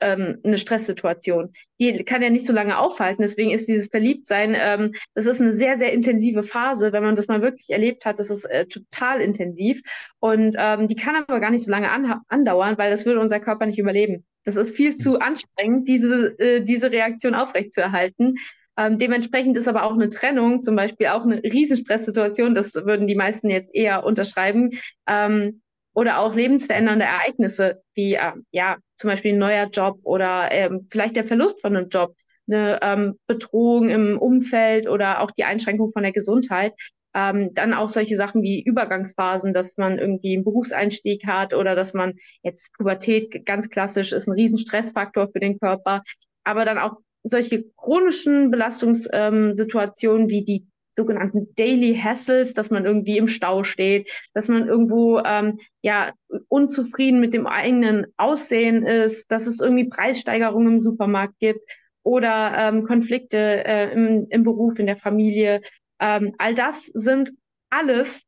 [0.00, 1.52] ähm, eine Stresssituation.
[1.78, 3.22] Die kann ja nicht so lange aufhalten.
[3.22, 6.92] Deswegen ist dieses Verliebtsein, ähm, das ist eine sehr, sehr intensive Phase.
[6.92, 9.80] Wenn man das mal wirklich erlebt hat, das ist äh, total intensiv.
[10.18, 13.40] Und ähm, die kann aber gar nicht so lange an andauern, weil das würde unser
[13.40, 14.24] Körper nicht überleben.
[14.44, 18.36] Das ist viel zu anstrengend, diese, äh, diese Reaktion aufrechtzuerhalten.
[18.76, 22.54] Ähm, dementsprechend ist aber auch eine Trennung zum Beispiel auch eine Riesenstresssituation.
[22.54, 24.70] Das würden die meisten jetzt eher unterschreiben.
[25.06, 25.60] Ähm,
[26.00, 31.14] oder auch lebensverändernde Ereignisse, wie äh, ja zum Beispiel ein neuer Job oder ähm, vielleicht
[31.14, 32.16] der Verlust von einem Job,
[32.48, 36.72] eine ähm, Bedrohung im Umfeld oder auch die Einschränkung von der Gesundheit.
[37.12, 41.92] Ähm, dann auch solche Sachen wie Übergangsphasen, dass man irgendwie einen Berufseinstieg hat oder dass
[41.92, 46.02] man jetzt Pubertät ganz klassisch ist ein Riesenstressfaktor für den Körper.
[46.44, 53.28] Aber dann auch solche chronischen Belastungssituationen wie die sogenannten Daily Hassles, dass man irgendwie im
[53.28, 56.12] Stau steht, dass man irgendwo ähm, ja
[56.48, 61.60] unzufrieden mit dem eigenen Aussehen ist, dass es irgendwie Preissteigerungen im Supermarkt gibt
[62.02, 65.62] oder ähm, Konflikte äh, im, im Beruf, in der Familie.
[66.00, 67.32] Ähm, all das sind
[67.70, 68.24] alles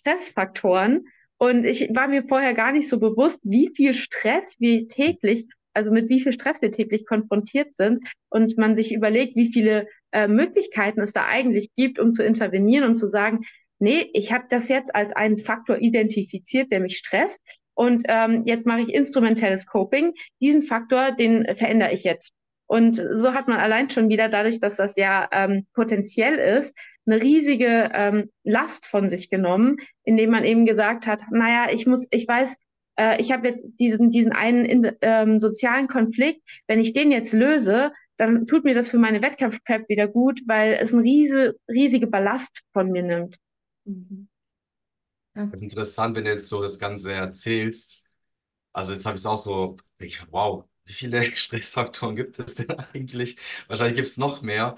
[0.00, 1.06] Stressfaktoren.
[1.38, 5.90] Und ich war mir vorher gar nicht so bewusst, wie viel Stress wir täglich, also
[5.90, 10.28] mit wie viel Stress wir täglich konfrontiert sind und man sich überlegt, wie viele äh,
[10.28, 13.40] Möglichkeiten es da eigentlich gibt, um zu intervenieren und zu sagen,
[13.78, 17.40] nee, ich habe das jetzt als einen Faktor identifiziert, der mich stresst.
[17.74, 20.14] Und ähm, jetzt mache ich instrumentelles Coping.
[20.40, 22.34] Diesen Faktor, den verändere ich jetzt.
[22.66, 27.22] Und so hat man allein schon wieder, dadurch, dass das ja ähm, potenziell ist, eine
[27.22, 32.26] riesige ähm, Last von sich genommen, indem man eben gesagt hat, naja, ich muss, ich
[32.26, 32.56] weiß,
[32.96, 37.32] äh, ich habe jetzt diesen, diesen einen in, ähm, sozialen Konflikt, wenn ich den jetzt
[37.32, 42.06] löse, dann tut mir das für meine Wettkampfprep wieder gut, weil es eine riese, riesige
[42.06, 43.38] Ballast von mir nimmt.
[43.84, 44.28] Mhm.
[45.34, 48.02] Das ist interessant, wenn du jetzt so das Ganze erzählst.
[48.72, 52.70] Also jetzt habe ich es auch so, ich, wow, wie viele Stressfaktoren gibt es denn
[52.70, 53.38] eigentlich?
[53.68, 54.76] Wahrscheinlich gibt es noch mehr.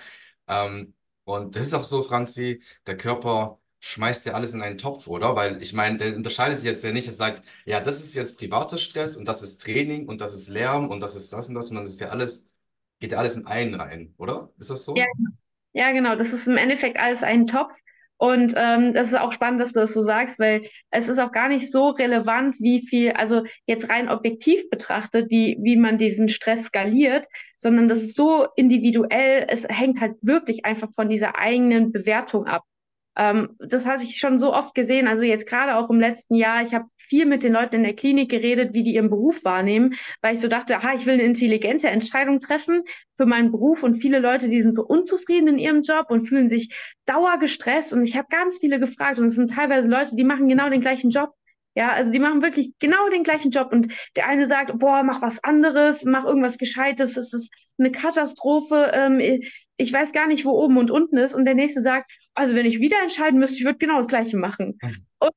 [0.49, 5.07] Ähm, und das ist auch so, Franzi, der Körper schmeißt ja alles in einen Topf,
[5.07, 5.37] oder?
[5.37, 8.79] Weil ich meine, der unterscheidet jetzt ja nicht, er sagt, ja, das ist jetzt privater
[8.79, 11.69] Stress und das ist Training und das ist Lärm und das ist das und das,
[11.69, 12.48] sondern das ist ja alles,
[12.99, 14.51] geht ja alles in einen rein, oder?
[14.59, 14.95] Ist das so?
[14.97, 15.07] Ja,
[15.73, 16.17] ja, genau.
[16.17, 17.75] Das ist im Endeffekt alles ein Topf.
[18.21, 21.31] Und ähm, das ist auch spannend, dass du das so sagst, weil es ist auch
[21.31, 26.29] gar nicht so relevant, wie viel, also jetzt rein objektiv betrachtet, wie, wie man diesen
[26.29, 31.93] Stress skaliert, sondern das ist so individuell, es hängt halt wirklich einfach von dieser eigenen
[31.93, 32.65] Bewertung ab.
[33.19, 36.63] Ähm, das habe ich schon so oft gesehen, also jetzt gerade auch im letzten Jahr.
[36.63, 39.95] Ich habe viel mit den Leuten in der Klinik geredet, wie die ihren Beruf wahrnehmen,
[40.23, 42.85] weil ich so dachte, aha, ich will eine intelligente Entscheidung treffen
[43.17, 43.83] für meinen Beruf.
[43.83, 46.73] Und viele Leute, die sind so unzufrieden in ihrem Job und fühlen sich
[47.07, 47.93] dauergestresst.
[47.93, 49.19] Und ich habe ganz viele gefragt.
[49.19, 51.31] Und es sind teilweise Leute, die machen genau den gleichen Job.
[51.75, 53.73] Ja, also die machen wirklich genau den gleichen Job.
[53.73, 58.91] Und der eine sagt, boah, mach was anderes, mach irgendwas Gescheites, es ist eine Katastrophe,
[58.95, 59.21] ähm,
[59.77, 61.35] ich weiß gar nicht, wo oben und unten ist.
[61.35, 64.37] Und der nächste sagt, also wenn ich wieder entscheiden müsste, ich würde genau das Gleiche
[64.37, 64.79] machen.
[64.81, 65.07] Mhm.
[65.19, 65.33] Und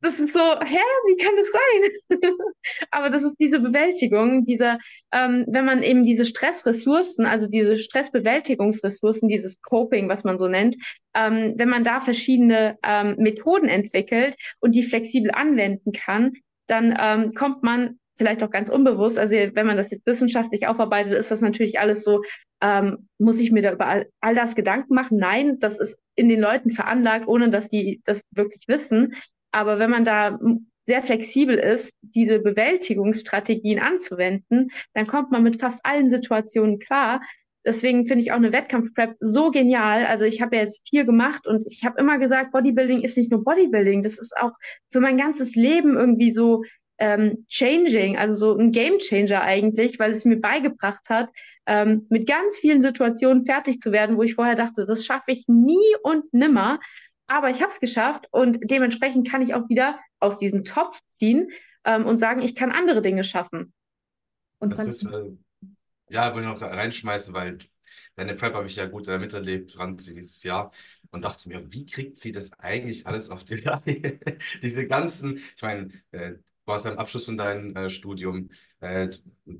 [0.00, 2.30] das ist so, hä, wie kann das sein?
[2.92, 4.78] Aber das ist diese Bewältigung, dieser,
[5.12, 10.76] ähm, wenn man eben diese Stressressourcen, also diese Stressbewältigungsressourcen, dieses Coping, was man so nennt,
[11.14, 16.34] ähm, wenn man da verschiedene ähm, Methoden entwickelt und die flexibel anwenden kann,
[16.68, 21.14] dann ähm, kommt man vielleicht auch ganz unbewusst, also wenn man das jetzt wissenschaftlich aufarbeitet,
[21.14, 22.22] ist das natürlich alles so,
[22.60, 25.18] ähm, muss ich mir da über all, all das Gedanken machen?
[25.18, 29.14] Nein, das ist in den Leuten veranlagt, ohne dass die das wirklich wissen.
[29.52, 30.38] Aber wenn man da
[30.86, 37.20] sehr flexibel ist, diese Bewältigungsstrategien anzuwenden, dann kommt man mit fast allen Situationen klar.
[37.64, 40.06] Deswegen finde ich auch eine Wettkampfprep so genial.
[40.06, 43.30] Also ich habe ja jetzt vier gemacht und ich habe immer gesagt, Bodybuilding ist nicht
[43.30, 44.52] nur Bodybuilding, das ist auch
[44.90, 46.64] für mein ganzes Leben irgendwie so
[46.98, 51.30] ähm, changing, also so ein Game Changer eigentlich, weil es mir beigebracht hat,
[51.68, 55.46] ähm, mit ganz vielen Situationen fertig zu werden, wo ich vorher dachte, das schaffe ich
[55.48, 56.80] nie und nimmer.
[57.26, 61.50] Aber ich habe es geschafft und dementsprechend kann ich auch wieder aus diesem Topf ziehen
[61.84, 63.74] ähm, und sagen, ich kann andere Dinge schaffen.
[64.58, 65.30] Und das ist, äh,
[66.08, 67.58] ja, wollte noch reinschmeißen, weil
[68.16, 70.72] deine Prep habe ich ja gut äh, miterlebt, Franzi, dieses Jahr
[71.10, 74.18] und dachte mir, wie kriegt sie das eigentlich alles auf die Reihe?
[74.62, 76.32] Diese ganzen, ich meine, äh,
[76.68, 78.50] Du hast einen Abschluss in deinem äh, Studium,
[78.80, 79.08] äh,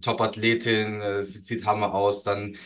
[0.03, 2.57] Top-Athletin, äh, sie sieht Hammer aus, dann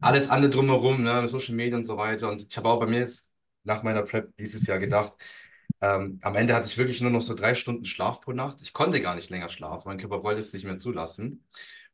[0.00, 2.30] alles andere drumherum, ne, Social Media und so weiter.
[2.30, 3.30] Und ich habe auch bei mir jetzt
[3.62, 5.12] nach meiner Prep dieses Jahr gedacht,
[5.82, 8.62] ähm, am Ende hatte ich wirklich nur noch so drei Stunden Schlaf pro Nacht.
[8.62, 11.44] Ich konnte gar nicht länger schlafen, mein Körper wollte es nicht mehr zulassen.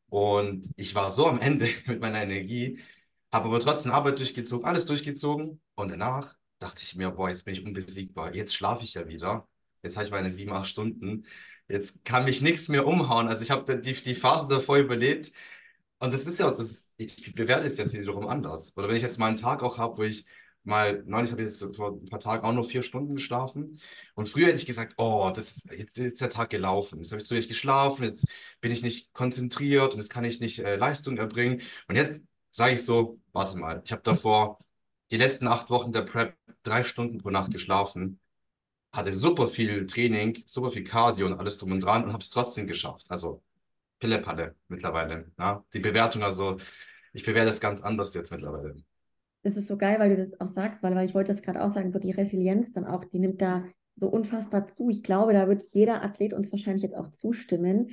[0.08, 2.78] Und ich war so am Ende mit meiner Energie,
[3.32, 5.60] habe aber trotzdem Arbeit durchgezogen, alles durchgezogen.
[5.74, 8.32] Und danach dachte ich mir, boah, jetzt bin ich unbesiegbar.
[8.34, 9.48] Jetzt schlafe ich ja wieder.
[9.82, 11.26] Jetzt habe ich meine sieben, acht Stunden.
[11.68, 13.29] Jetzt kann mich nichts mehr umhauen.
[13.29, 15.33] Also ich habe die, die Phase davor überlebt.
[15.98, 18.76] Und das ist ja, das, ich bewerte es jetzt wiederum anders.
[18.76, 20.26] Oder wenn ich jetzt mal einen Tag auch habe, wo ich
[20.62, 23.81] mal, neulich habe ich jetzt vor ein paar Tagen auch nur vier Stunden geschlafen.
[24.14, 26.98] Und früher hätte ich gesagt, oh, das, jetzt ist der Tag gelaufen.
[26.98, 28.29] Jetzt habe ich zu wenig geschlafen, jetzt
[28.61, 31.62] bin ich nicht konzentriert und jetzt kann ich nicht äh, Leistung erbringen.
[31.88, 34.59] Und jetzt sage ich so, warte mal, ich habe davor
[35.11, 38.20] die letzten acht Wochen der Prep drei Stunden pro Nacht geschlafen
[38.96, 42.30] hatte super viel Training, super viel Cardio und alles drum und dran und habe es
[42.30, 43.04] trotzdem geschafft.
[43.09, 43.42] Also
[44.00, 45.30] Pille-Palle mittlerweile.
[45.38, 45.64] Ja?
[45.72, 46.56] Die Bewertung, also
[47.12, 48.74] ich bewerte das ganz anders jetzt mittlerweile.
[49.42, 51.62] Das ist so geil, weil du das auch sagst, weil, weil ich wollte das gerade
[51.62, 53.64] auch sagen, so die Resilienz dann auch, die nimmt da
[53.97, 54.90] so unfassbar zu.
[54.90, 57.90] Ich glaube, da wird jeder Athlet uns wahrscheinlich jetzt auch zustimmen.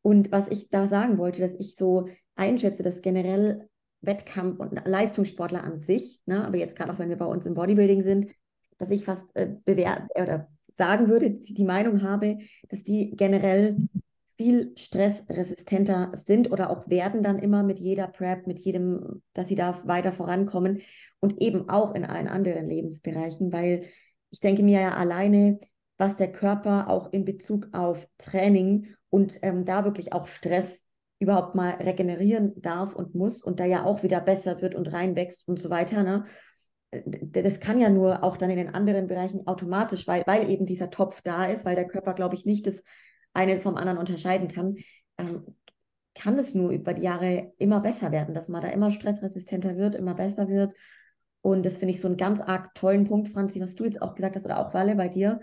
[0.00, 3.68] Und was ich da sagen wollte, dass ich so einschätze, dass generell
[4.00, 7.54] Wettkampf und Leistungssportler an sich, ne, aber jetzt gerade auch wenn wir bei uns im
[7.54, 8.32] Bodybuilding sind,
[8.82, 9.54] dass ich fast äh,
[10.20, 13.76] oder sagen würde, die, die Meinung habe, dass die generell
[14.36, 19.54] viel stressresistenter sind oder auch werden dann immer mit jeder Prep, mit jedem, dass sie
[19.54, 20.80] da weiter vorankommen
[21.20, 23.84] und eben auch in allen anderen Lebensbereichen, weil
[24.30, 25.60] ich denke mir ja alleine,
[25.96, 30.82] was der Körper auch in Bezug auf Training und ähm, da wirklich auch Stress
[31.20, 35.46] überhaupt mal regenerieren darf und muss und da ja auch wieder besser wird und reinwächst
[35.46, 36.02] und so weiter.
[36.02, 36.24] Ne?
[36.92, 40.90] Das kann ja nur auch dann in den anderen Bereichen automatisch, weil, weil eben dieser
[40.90, 42.82] Topf da ist, weil der Körper, glaube ich, nicht das
[43.32, 44.76] eine vom anderen unterscheiden kann,
[45.16, 45.56] ähm,
[46.14, 49.94] kann es nur über die Jahre immer besser werden, dass man da immer stressresistenter wird,
[49.94, 50.76] immer besser wird.
[51.40, 54.14] Und das finde ich so einen ganz arg tollen Punkt, Franzi, was du jetzt auch
[54.14, 55.40] gesagt hast, oder auch Walle bei dir,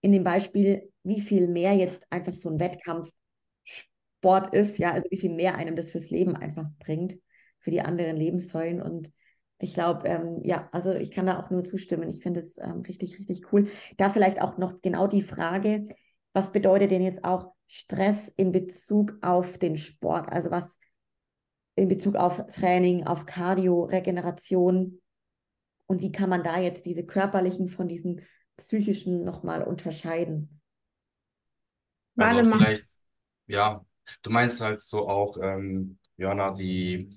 [0.00, 3.08] in dem Beispiel, wie viel mehr jetzt einfach so ein Wettkampf
[3.64, 7.16] Sport ist, ja, also wie viel mehr einem das fürs Leben einfach bringt,
[7.60, 8.82] für die anderen Lebenssäulen.
[8.82, 9.12] Und
[9.62, 12.08] ich glaube, ähm, ja, also ich kann da auch nur zustimmen.
[12.10, 13.68] Ich finde es ähm, richtig, richtig cool.
[13.96, 15.88] Da vielleicht auch noch genau die Frage,
[16.32, 20.30] was bedeutet denn jetzt auch Stress in Bezug auf den Sport?
[20.30, 20.78] Also was
[21.76, 25.00] in Bezug auf Training, auf Cardio, Regeneration
[25.86, 28.22] und wie kann man da jetzt diese körperlichen von diesen
[28.56, 30.60] psychischen nochmal unterscheiden?
[32.16, 32.86] Also vielleicht,
[33.46, 33.84] ja,
[34.22, 37.14] Du meinst halt so auch, ähm, Jörna, die,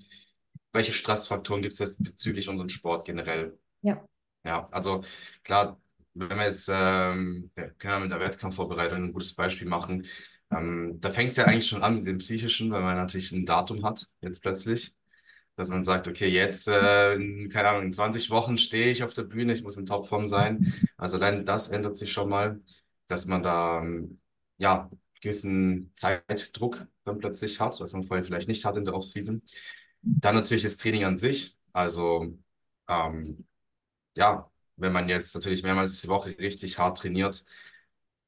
[0.75, 3.57] welche Stressfaktoren gibt es jetzt bezüglich unserem Sport generell?
[3.81, 4.05] Ja.
[4.43, 5.03] Ja, also
[5.43, 5.79] klar,
[6.13, 10.05] wenn wir jetzt, ähm, ja, können wir mit der Wettkampfvorbereitung ein gutes Beispiel machen,
[10.51, 13.45] ähm, da fängt es ja eigentlich schon an mit dem Psychischen, weil man natürlich ein
[13.45, 14.93] Datum hat, jetzt plötzlich,
[15.55, 19.13] dass man sagt, okay, jetzt, äh, in, keine Ahnung, in 20 Wochen stehe ich auf
[19.13, 20.73] der Bühne, ich muss in Topform sein.
[20.97, 22.61] Also dann das ändert sich schon mal,
[23.07, 24.19] dass man da, ähm,
[24.57, 24.89] ja,
[25.21, 29.41] gewissen Zeitdruck dann plötzlich hat, was man vorher vielleicht nicht hatte in der Offseason.
[30.05, 31.57] Dann natürlich das Training an sich.
[31.73, 32.37] Also
[32.87, 33.45] ähm,
[34.15, 37.45] ja, wenn man jetzt natürlich mehrmals die Woche richtig hart trainiert,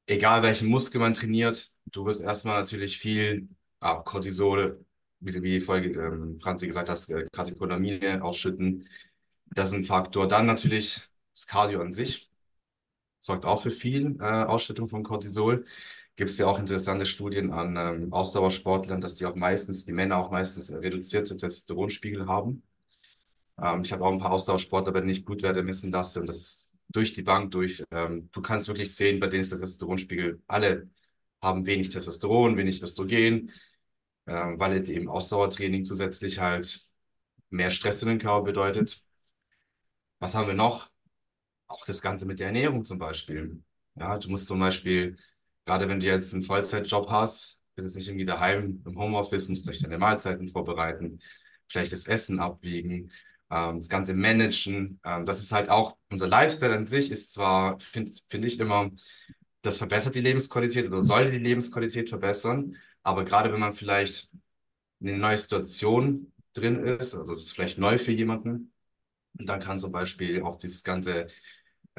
[0.06, 3.48] egal welchen Muskel man trainiert, du wirst erstmal natürlich viel
[3.80, 4.84] ah, Cortisol,
[5.20, 8.88] wie, wie vorhin ähm, Franzi gesagt hast, äh, Katecholamine ausschütten.
[9.46, 10.28] Das ist ein Faktor.
[10.28, 11.02] Dann natürlich
[11.34, 12.30] das Cardio an sich
[13.20, 15.64] sorgt auch für viel äh, Ausschüttung von Cortisol
[16.18, 20.18] gibt es ja auch interessante Studien an ähm, Ausdauersportlern, dass die auch meistens, die Männer
[20.18, 22.64] auch meistens reduzierte Testosteronspiegel haben.
[23.56, 26.36] Ähm, ich habe auch ein paar Ausdauersportler, bei denen ich Blutwerte messen lasse und das
[26.38, 27.84] ist durch die Bank durch.
[27.92, 30.90] Ähm, du kannst wirklich sehen, bei denen ist der Testosteronspiegel, alle
[31.40, 33.52] haben wenig Testosteron, wenig Östrogen,
[34.26, 36.80] ähm, weil eben Ausdauertraining zusätzlich halt
[37.50, 39.04] mehr Stress in den Körper bedeutet.
[40.18, 40.90] Was haben wir noch?
[41.68, 43.62] Auch das Ganze mit der Ernährung zum Beispiel.
[43.94, 45.16] Ja, du musst zum Beispiel
[45.68, 49.66] Gerade wenn du jetzt einen Vollzeitjob hast, bist jetzt nicht irgendwie daheim im Homeoffice, musst
[49.66, 51.18] du euch deine Mahlzeiten vorbereiten,
[51.68, 53.10] vielleicht das Essen abwiegen,
[53.50, 54.98] ähm, das Ganze managen.
[55.04, 58.90] Ähm, das ist halt auch, unser Lifestyle an sich ist zwar, finde find ich immer,
[59.60, 64.30] das verbessert die Lebensqualität oder soll die Lebensqualität verbessern, aber gerade wenn man vielleicht
[65.00, 68.72] in eine neue Situation drin ist, also es ist vielleicht neu für jemanden,
[69.38, 71.26] und dann kann zum Beispiel auch dieses ganze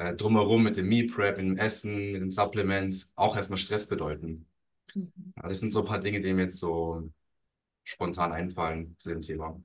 [0.00, 3.86] äh, drumherum mit dem Meal Prep, mit dem Essen, mit den Supplements auch erstmal Stress
[3.86, 4.46] bedeuten.
[4.94, 5.12] Mhm.
[5.42, 7.10] Das sind so ein paar Dinge, die mir jetzt so
[7.84, 9.60] spontan einfallen zu dem Thema.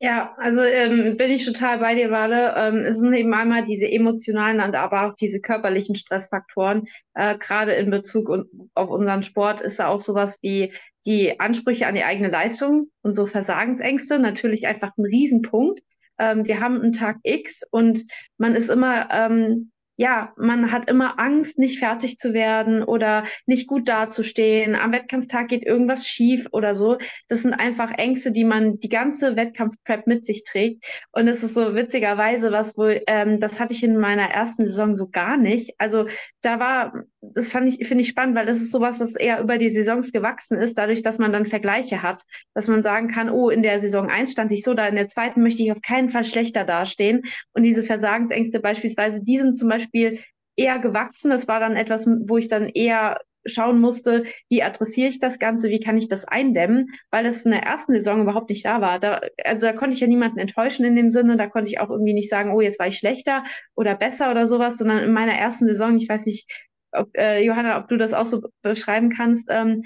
[0.00, 2.54] Ja, also ähm, bin ich total bei dir, Wale.
[2.56, 6.88] Ähm, es sind eben einmal diese emotionalen und aber auch diese körperlichen Stressfaktoren.
[7.14, 8.28] Äh, Gerade in Bezug
[8.74, 10.74] auf unseren Sport ist da auch sowas wie
[11.06, 15.80] die Ansprüche an die eigene Leistung und so Versagensängste natürlich einfach ein Riesenpunkt
[16.18, 18.04] ähm, wir haben einen Tag X und
[18.38, 23.68] man ist immer ähm, ja, man hat immer Angst, nicht fertig zu werden oder nicht
[23.68, 24.74] gut dazustehen.
[24.74, 26.98] Am Wettkampftag geht irgendwas schief oder so.
[27.28, 30.84] Das sind einfach Ängste, die man die ganze Wettkampfprep mit sich trägt.
[31.12, 34.96] Und es ist so witzigerweise was wohl, ähm, das hatte ich in meiner ersten Saison
[34.96, 35.74] so gar nicht.
[35.78, 36.08] Also
[36.40, 37.04] da war,
[37.34, 40.12] das fand ich, finde ich spannend, weil das ist sowas, das eher über die Saisons
[40.12, 42.22] gewachsen ist, dadurch, dass man dann Vergleiche hat,
[42.54, 45.08] dass man sagen kann, oh, in der Saison eins stand ich so, da in der
[45.08, 47.22] zweiten möchte ich auf keinen Fall schlechter dastehen.
[47.52, 50.20] Und diese Versagensängste beispielsweise, die sind zum Beispiel Beispiel
[50.56, 51.30] eher gewachsen.
[51.30, 55.68] Das war dann etwas, wo ich dann eher schauen musste, wie adressiere ich das Ganze,
[55.68, 58.98] wie kann ich das eindämmen, weil das in der ersten Saison überhaupt nicht da war.
[58.98, 61.90] Da, also da konnte ich ja niemanden enttäuschen in dem Sinne, da konnte ich auch
[61.90, 63.44] irgendwie nicht sagen, oh, jetzt war ich schlechter
[63.74, 66.48] oder besser oder sowas, sondern in meiner ersten Saison, ich weiß nicht,
[66.94, 69.84] ob, äh, Johanna, ob du das auch so beschreiben kannst, ähm,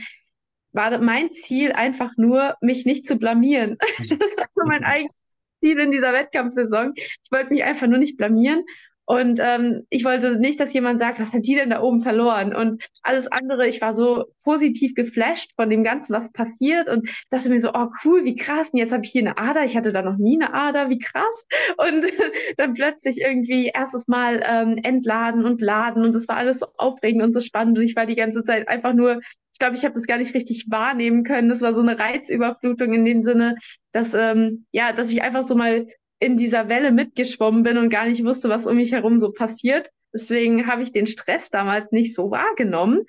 [0.72, 3.76] war mein Ziel einfach nur, mich nicht zu blamieren.
[3.98, 5.12] das war so mein eigenes
[5.61, 6.92] Ziel in dieser Wettkampfsaison.
[6.96, 8.64] Ich wollte mich einfach nur nicht blamieren
[9.09, 12.54] und ähm, ich wollte nicht, dass jemand sagt, was hat die denn da oben verloren?
[12.54, 17.48] Und alles andere, ich war so positiv geflasht von dem Ganzen, was passiert und dachte
[17.48, 18.68] mir so, oh cool, wie krass.
[18.70, 19.64] Und jetzt habe ich hier eine Ader.
[19.64, 21.46] Ich hatte da noch nie eine Ader, wie krass.
[21.78, 22.04] Und
[22.59, 27.22] dann plötzlich irgendwie erstes Mal ähm, entladen und laden und es war alles so aufregend
[27.22, 27.78] und so spannend.
[27.78, 29.20] Und ich war die ganze Zeit einfach nur
[29.52, 31.48] ich glaube, ich habe das gar nicht richtig wahrnehmen können.
[31.48, 33.56] Das war so eine Reizüberflutung in dem Sinne,
[33.90, 35.88] dass ähm, ja, dass ich einfach so mal
[36.21, 39.91] in dieser Welle mitgeschwommen bin und gar nicht wusste, was um mich herum so passiert.
[40.12, 43.01] Deswegen habe ich den Stress damals nicht so wahrgenommen.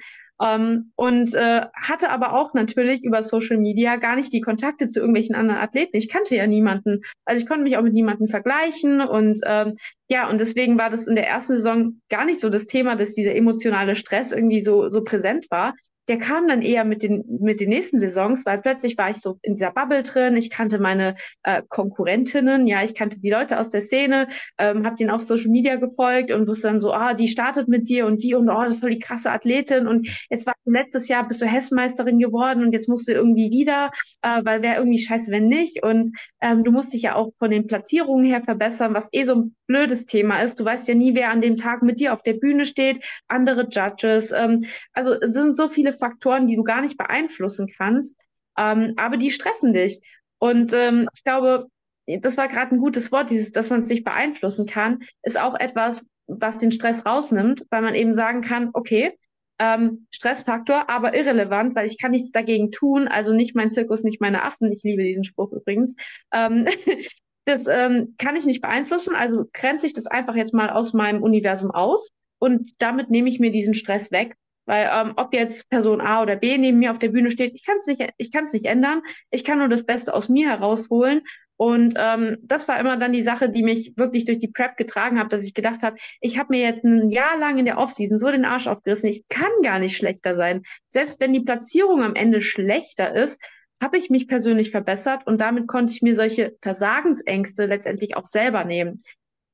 [0.42, 5.00] Ähm, und äh, hatte aber auch natürlich über Social Media gar nicht die Kontakte zu
[5.00, 5.98] irgendwelchen anderen Athleten.
[5.98, 7.02] Ich kannte ja niemanden.
[7.26, 9.02] Also ich konnte mich auch mit niemandem vergleichen.
[9.02, 9.76] Und ähm,
[10.08, 13.14] ja, und deswegen war das in der ersten Saison gar nicht so das Thema, dass
[13.14, 15.74] dieser emotionale Stress irgendwie so, so präsent war
[16.10, 19.38] der kam dann eher mit den, mit den nächsten Saisons, weil plötzlich war ich so
[19.44, 20.36] in dieser Bubble drin.
[20.36, 24.96] Ich kannte meine äh, Konkurrentinnen, ja, ich kannte die Leute aus der Szene, ähm, habe
[24.96, 28.24] denen auf Social Media gefolgt und wusste dann so, ah, die startet mit dir und
[28.24, 31.42] die und oh, das ist voll die krasse Athletin und jetzt war letztes Jahr bist
[31.42, 33.92] du Hessmeisterin geworden und jetzt musst du irgendwie wieder,
[34.22, 35.84] äh, weil wäre irgendwie scheiße, wenn nicht.
[35.84, 39.36] Und ähm, du musst dich ja auch von den Platzierungen her verbessern, was eh so
[39.36, 40.60] ein blödes Thema ist.
[40.60, 43.68] Du weißt ja nie, wer an dem Tag mit dir auf der Bühne steht, andere
[43.70, 44.32] Judges.
[44.32, 48.20] Ähm, also es sind so viele Faktoren, die du gar nicht beeinflussen kannst,
[48.58, 50.02] ähm, aber die stressen dich.
[50.40, 51.68] Und ähm, ich glaube,
[52.08, 56.06] das war gerade ein gutes Wort, dieses, dass man sich beeinflussen kann, ist auch etwas,
[56.28, 59.14] was den Stress rausnimmt, weil man eben sagen kann, okay,
[59.60, 64.22] ähm, Stressfaktor, aber irrelevant, weil ich kann nichts dagegen tun, also nicht mein Zirkus, nicht
[64.22, 65.96] meine Affen, ich liebe diesen Spruch übrigens.
[66.32, 66.68] Ähm,
[67.46, 71.22] das ähm, kann ich nicht beeinflussen, also grenze ich das einfach jetzt mal aus meinem
[71.22, 74.36] Universum aus und damit nehme ich mir diesen Stress weg
[74.70, 77.66] weil ähm, ob jetzt Person A oder B neben mir auf der Bühne steht, ich
[77.66, 79.02] kann es nicht, ich kann nicht ändern.
[79.32, 81.22] Ich kann nur das Beste aus mir herausholen.
[81.58, 85.18] Und ähm, das war immer dann die Sache, die mich wirklich durch die Prep getragen
[85.18, 88.20] hat, dass ich gedacht habe, ich habe mir jetzt ein Jahr lang in der Offseason
[88.20, 90.62] so den Arsch aufgerissen, ich kann gar nicht schlechter sein.
[90.88, 93.42] Selbst wenn die Platzierung am Ende schlechter ist,
[93.82, 98.66] habe ich mich persönlich verbessert und damit konnte ich mir solche Versagensängste letztendlich auch selber
[98.66, 99.00] nehmen.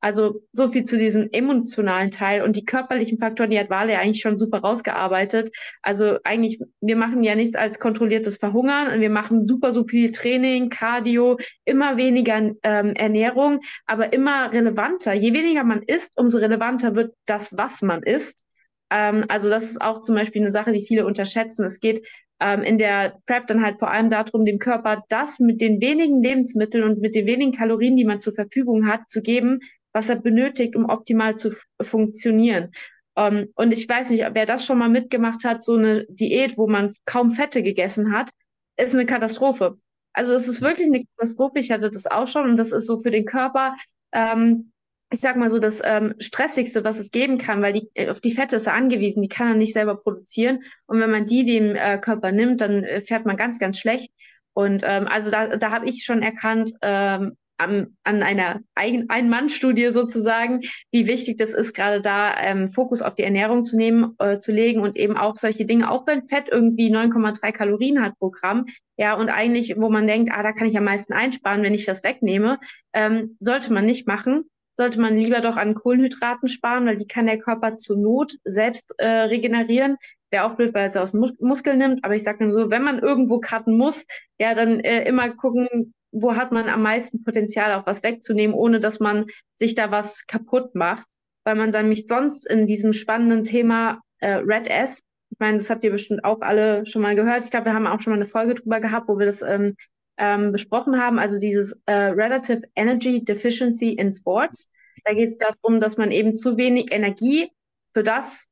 [0.05, 4.21] Also so viel zu diesem emotionalen Teil und die körperlichen Faktoren, die hat Wale eigentlich
[4.21, 5.49] schon super rausgearbeitet.
[5.81, 10.11] Also eigentlich, wir machen ja nichts als kontrolliertes Verhungern und wir machen super, super viel
[10.11, 15.13] Training, Cardio, immer weniger ähm, Ernährung, aber immer relevanter.
[15.13, 18.45] Je weniger man isst, umso relevanter wird das, was man isst.
[18.91, 21.65] Ähm, also das ist auch zum Beispiel eine Sache, die viele unterschätzen.
[21.65, 22.05] Es geht
[22.39, 26.21] ähm, in der Prep dann halt vor allem darum, dem Körper das mit den wenigen
[26.21, 29.61] Lebensmitteln und mit den wenigen Kalorien, die man zur Verfügung hat, zu geben,
[29.95, 32.71] was er benötigt, um optimal zu funktionieren.
[33.17, 36.57] Um, ähm, und ich weiß nicht, wer das schon mal mitgemacht hat, so eine Diät,
[36.57, 38.29] wo man kaum Fette gegessen hat,
[38.75, 39.77] ist eine Katastrophe.
[40.11, 41.59] Also es ist wirklich eine Katastrophe.
[41.59, 43.77] Ich hatte das auch schon und das ist so für den Körper,
[44.11, 44.73] ähm,
[45.11, 48.33] ich sag mal so, das ähm, Stressigste, was es geben kann, weil die, auf die
[48.33, 50.63] Fette ist er angewiesen, die kann er nicht selber produzieren.
[50.87, 54.11] Und wenn man die dem äh, Körper nimmt, dann äh, fährt man ganz, ganz schlecht.
[54.51, 60.61] Und ähm, also da, da habe ich schon erkannt, ähm, an, an einer Ein-Mann-Studie sozusagen,
[60.91, 64.51] wie wichtig das ist, gerade da ähm, Fokus auf die Ernährung zu nehmen, äh, zu
[64.51, 68.65] legen und eben auch solche Dinge, auch wenn Fett irgendwie 9,3 Kalorien hat pro Gramm,
[68.97, 71.85] ja, und eigentlich, wo man denkt, ah, da kann ich am meisten einsparen, wenn ich
[71.85, 72.59] das wegnehme,
[72.93, 74.45] ähm, sollte man nicht machen.
[74.77, 78.93] Sollte man lieber doch an Kohlenhydraten sparen, weil die kann der Körper zur Not selbst
[78.97, 79.95] äh, regenerieren.
[80.31, 82.03] Wäre auch blöd, weil er es aus Mus Muskeln nimmt.
[82.03, 84.05] Aber ich sage nur so, wenn man irgendwo cutten muss,
[84.37, 88.79] ja, dann äh, immer gucken, wo hat man am meisten Potenzial, auch was wegzunehmen, ohne
[88.79, 89.25] dass man
[89.57, 91.07] sich da was kaputt macht,
[91.43, 95.69] weil man dann mich sonst in diesem spannenden Thema äh, Red S, ich meine, das
[95.69, 97.43] habt ihr bestimmt auch alle schon mal gehört.
[97.43, 99.75] Ich glaube, wir haben auch schon mal eine Folge drüber gehabt, wo wir das ähm,
[100.17, 101.19] ähm, besprochen haben.
[101.19, 104.69] Also dieses äh, Relative Energy Deficiency in Sports.
[105.03, 107.49] Da geht es darum, dass man eben zu wenig Energie
[107.93, 108.47] für das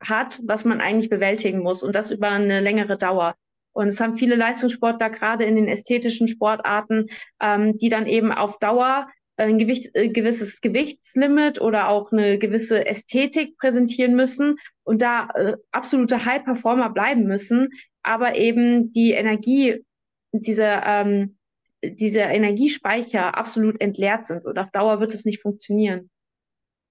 [0.00, 3.34] hat, was man eigentlich bewältigen muss und das über eine längere Dauer.
[3.78, 7.06] Und es haben viele Leistungssportler gerade in den ästhetischen Sportarten,
[7.40, 9.06] ähm, die dann eben auf Dauer
[9.36, 15.56] ein Gewicht, äh, gewisses Gewichtslimit oder auch eine gewisse Ästhetik präsentieren müssen und da äh,
[15.70, 17.68] absolute High-Performer bleiben müssen,
[18.02, 19.84] aber eben die Energie,
[20.32, 21.38] diese, ähm,
[21.80, 26.10] diese Energiespeicher absolut entleert sind und auf Dauer wird es nicht funktionieren.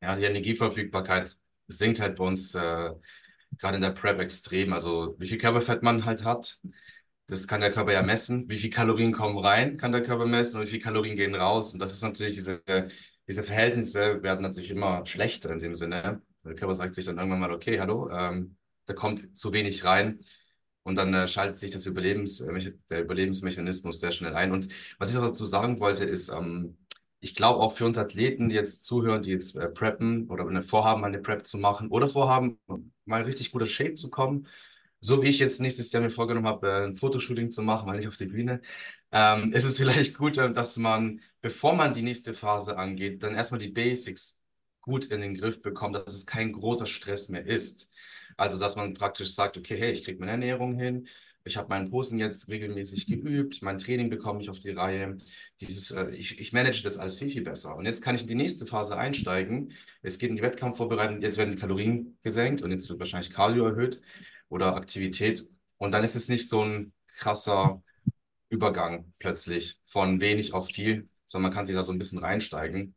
[0.02, 1.36] Ja, die Energieverfügbarkeit
[1.68, 2.92] sinkt halt bei uns äh,
[3.60, 4.74] gerade in der Prep extrem.
[4.74, 6.60] Also wie viel Körperfett man halt hat,
[7.28, 8.50] das kann der Körper ja messen.
[8.50, 11.74] Wie viel Kalorien kommen rein, kann der Körper messen und wie viel Kalorien gehen raus.
[11.74, 12.62] Und das ist natürlich diese,
[13.28, 16.22] diese Verhältnisse werden natürlich immer schlechter in dem Sinne.
[16.46, 18.56] Der Körper sagt sich dann irgendwann mal, okay, hallo, ähm,
[18.86, 20.20] da kommt zu wenig rein.
[20.84, 24.54] Und dann äh, schaltet sich das Überlebens, äh, der Überlebensmechanismus sehr schnell ein.
[24.54, 26.78] Und was ich auch dazu sagen wollte, ist, ähm,
[27.28, 30.62] ich glaube auch für uns Athleten, die jetzt zuhören, die jetzt äh, preppen oder eine
[30.62, 32.60] vorhaben, eine Prep zu machen oder vorhaben,
[33.06, 34.48] mal richtig guter Shape zu kommen,
[35.02, 37.98] so wie ich jetzt nächstes Jahr mir vorgenommen habe, äh, ein Fotoshooting zu machen, mal
[37.98, 38.62] nicht auf die Bühne,
[39.12, 43.36] ähm, ist es vielleicht gut, äh, dass man, bevor man die nächste Phase angeht, dann
[43.36, 44.42] erstmal die Basics
[44.82, 47.90] gut in den Griff bekommt, dass es kein großer Stress mehr ist.
[48.38, 51.08] Also, dass man praktisch sagt, okay, hey, ich kriege meine Ernährung hin,
[51.48, 55.18] ich habe mein Posing jetzt regelmäßig geübt, mein Training bekomme ich auf die Reihe.
[55.60, 57.76] Dieses, äh, ich, ich manage das alles viel, viel besser.
[57.76, 59.74] Und jetzt kann ich in die nächste Phase einsteigen.
[60.02, 63.66] Es geht in die Wettkampfvorbereitung, jetzt werden die Kalorien gesenkt und jetzt wird wahrscheinlich Cardio
[63.66, 64.02] erhöht
[64.50, 65.48] oder Aktivität.
[65.78, 67.82] Und dann ist es nicht so ein krasser
[68.50, 72.96] Übergang plötzlich von wenig auf viel, sondern man kann sich da so ein bisschen reinsteigen.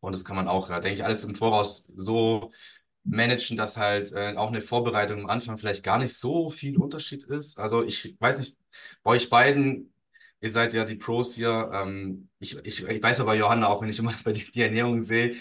[0.00, 2.52] Und das kann man auch, denke ich, alles im Voraus so
[3.08, 7.24] managen, dass halt äh, auch eine Vorbereitung am Anfang vielleicht gar nicht so viel Unterschied
[7.24, 7.58] ist.
[7.58, 8.56] Also ich weiß nicht,
[9.02, 9.92] bei euch beiden,
[10.40, 11.70] ihr seid ja die Pros hier.
[11.72, 15.02] Ähm, ich, ich, ich weiß aber, Johanna, auch wenn ich immer bei dir die Ernährung
[15.04, 15.36] sehe,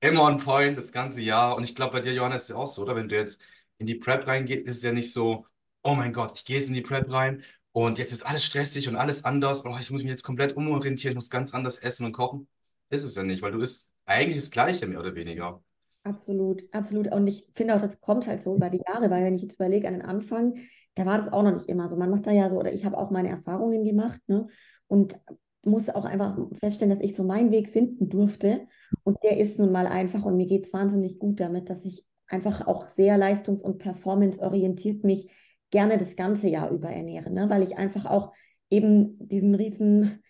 [0.00, 1.56] immer on point das ganze Jahr.
[1.56, 2.96] Und ich glaube, bei dir, Johanna, ist es ja auch so, oder?
[2.96, 3.44] Wenn du jetzt
[3.78, 5.46] in die Prep reingehst, ist es ja nicht so,
[5.82, 8.88] oh mein Gott, ich gehe jetzt in die Prep rein und jetzt ist alles stressig
[8.88, 9.64] und alles anders.
[9.64, 12.48] Oh, ich muss mich jetzt komplett umorientieren, ich muss ganz anders essen und kochen.
[12.90, 15.62] Ist es ja nicht, weil du isst eigentlich das Gleiche, mehr oder weniger.
[16.04, 17.10] Absolut, absolut.
[17.12, 19.54] Und ich finde auch, das kommt halt so über die Jahre, weil wenn ich jetzt
[19.54, 20.54] überlege an den Anfang,
[20.94, 21.96] da war das auch noch nicht immer so.
[21.96, 24.46] Man macht da ja so, oder ich habe auch meine Erfahrungen gemacht, ne?
[24.86, 25.18] Und
[25.62, 28.66] muss auch einfach feststellen, dass ich so meinen Weg finden durfte.
[29.02, 32.04] Und der ist nun mal einfach und mir geht es wahnsinnig gut damit, dass ich
[32.26, 35.30] einfach auch sehr leistungs- und performanceorientiert mich
[35.70, 37.48] gerne das ganze Jahr über ernähre, ne?
[37.48, 38.32] weil ich einfach auch
[38.68, 40.22] eben diesen riesen,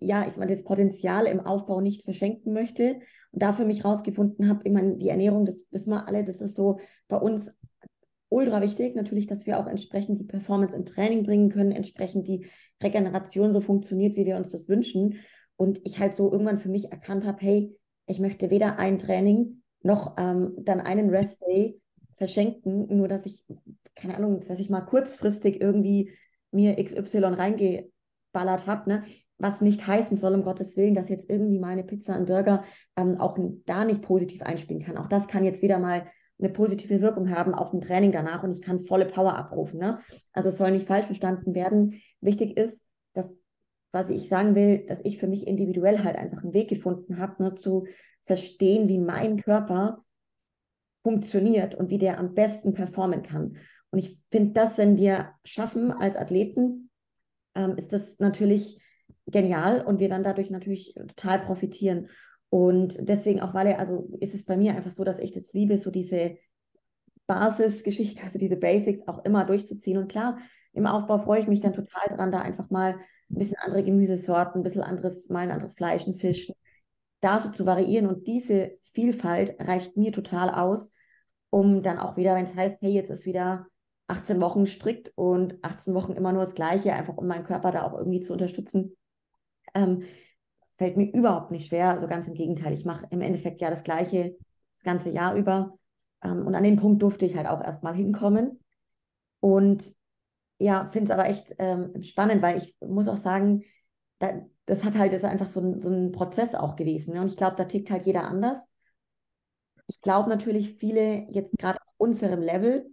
[0.00, 3.00] ja, ich meine, das Potenzial im Aufbau nicht verschenken möchte
[3.30, 6.40] und da für mich rausgefunden habe, ich meine, die Ernährung, das wissen wir alle, das
[6.40, 7.50] ist so bei uns
[8.28, 12.46] ultra wichtig, natürlich, dass wir auch entsprechend die Performance im Training bringen können, entsprechend die
[12.82, 15.18] Regeneration so funktioniert, wie wir uns das wünschen.
[15.56, 19.62] Und ich halt so irgendwann für mich erkannt habe, hey, ich möchte weder ein Training
[19.82, 21.78] noch ähm, dann einen Rest-Day
[22.16, 23.44] verschenken, nur dass ich,
[23.94, 26.12] keine Ahnung, dass ich mal kurzfristig irgendwie
[26.52, 28.88] mir XY reingeballert habe.
[28.88, 29.04] Ne?
[29.38, 32.62] Was nicht heißen soll, um Gottes Willen, dass jetzt irgendwie mal eine Pizza, ein Burger
[32.96, 34.96] ähm, auch da nicht positiv einspielen kann.
[34.96, 36.06] Auch das kann jetzt wieder mal
[36.38, 39.78] eine positive Wirkung haben auf ein Training danach und ich kann volle Power abrufen.
[39.78, 40.00] Ne?
[40.32, 42.00] Also es soll nicht falsch verstanden werden.
[42.20, 42.80] Wichtig ist,
[43.14, 43.26] dass,
[43.92, 47.42] was ich sagen will, dass ich für mich individuell halt einfach einen Weg gefunden habe,
[47.42, 47.86] ne, zu
[48.24, 50.04] verstehen, wie mein Körper
[51.02, 53.56] funktioniert und wie der am besten performen kann.
[53.90, 56.90] Und ich finde das, wenn wir schaffen als Athleten,
[57.54, 58.81] ähm, ist das natürlich
[59.26, 62.08] genial und wir dann dadurch natürlich total profitieren.
[62.48, 65.52] Und deswegen auch, weil er, also ist es bei mir einfach so, dass ich das
[65.52, 66.36] liebe, so diese
[67.26, 69.98] Basisgeschichte, also diese Basics auch immer durchzuziehen.
[69.98, 70.38] Und klar,
[70.72, 72.94] im Aufbau freue ich mich dann total dran, da einfach mal
[73.30, 76.52] ein bisschen andere Gemüsesorten, ein bisschen anderes, mal ein anderes Fleisch, ein Fisch,
[77.20, 78.06] da so zu variieren.
[78.06, 80.94] Und diese Vielfalt reicht mir total aus,
[81.50, 83.66] um dann auch wieder, wenn es heißt, hey, jetzt ist wieder
[84.08, 87.84] 18 Wochen strikt und 18 Wochen immer nur das Gleiche, einfach um meinen Körper da
[87.84, 88.96] auch irgendwie zu unterstützen,
[89.74, 90.04] ähm,
[90.78, 91.90] fällt mir überhaupt nicht schwer.
[91.90, 94.36] Also ganz im Gegenteil, ich mache im Endeffekt ja das Gleiche
[94.76, 95.78] das ganze Jahr über.
[96.22, 98.60] Ähm, und an den Punkt durfte ich halt auch erstmal hinkommen.
[99.40, 99.94] Und
[100.58, 103.64] ja, finde es aber echt ähm, spannend, weil ich muss auch sagen,
[104.18, 107.14] da, das hat halt ist einfach so ein, so ein Prozess auch gewesen.
[107.14, 107.20] Ne?
[107.20, 108.64] Und ich glaube, da tickt halt jeder anders.
[109.88, 112.86] Ich glaube natürlich, viele jetzt gerade auf unserem Level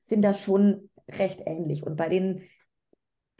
[0.00, 1.82] sind da schon recht ähnlich.
[1.84, 2.42] Und bei denen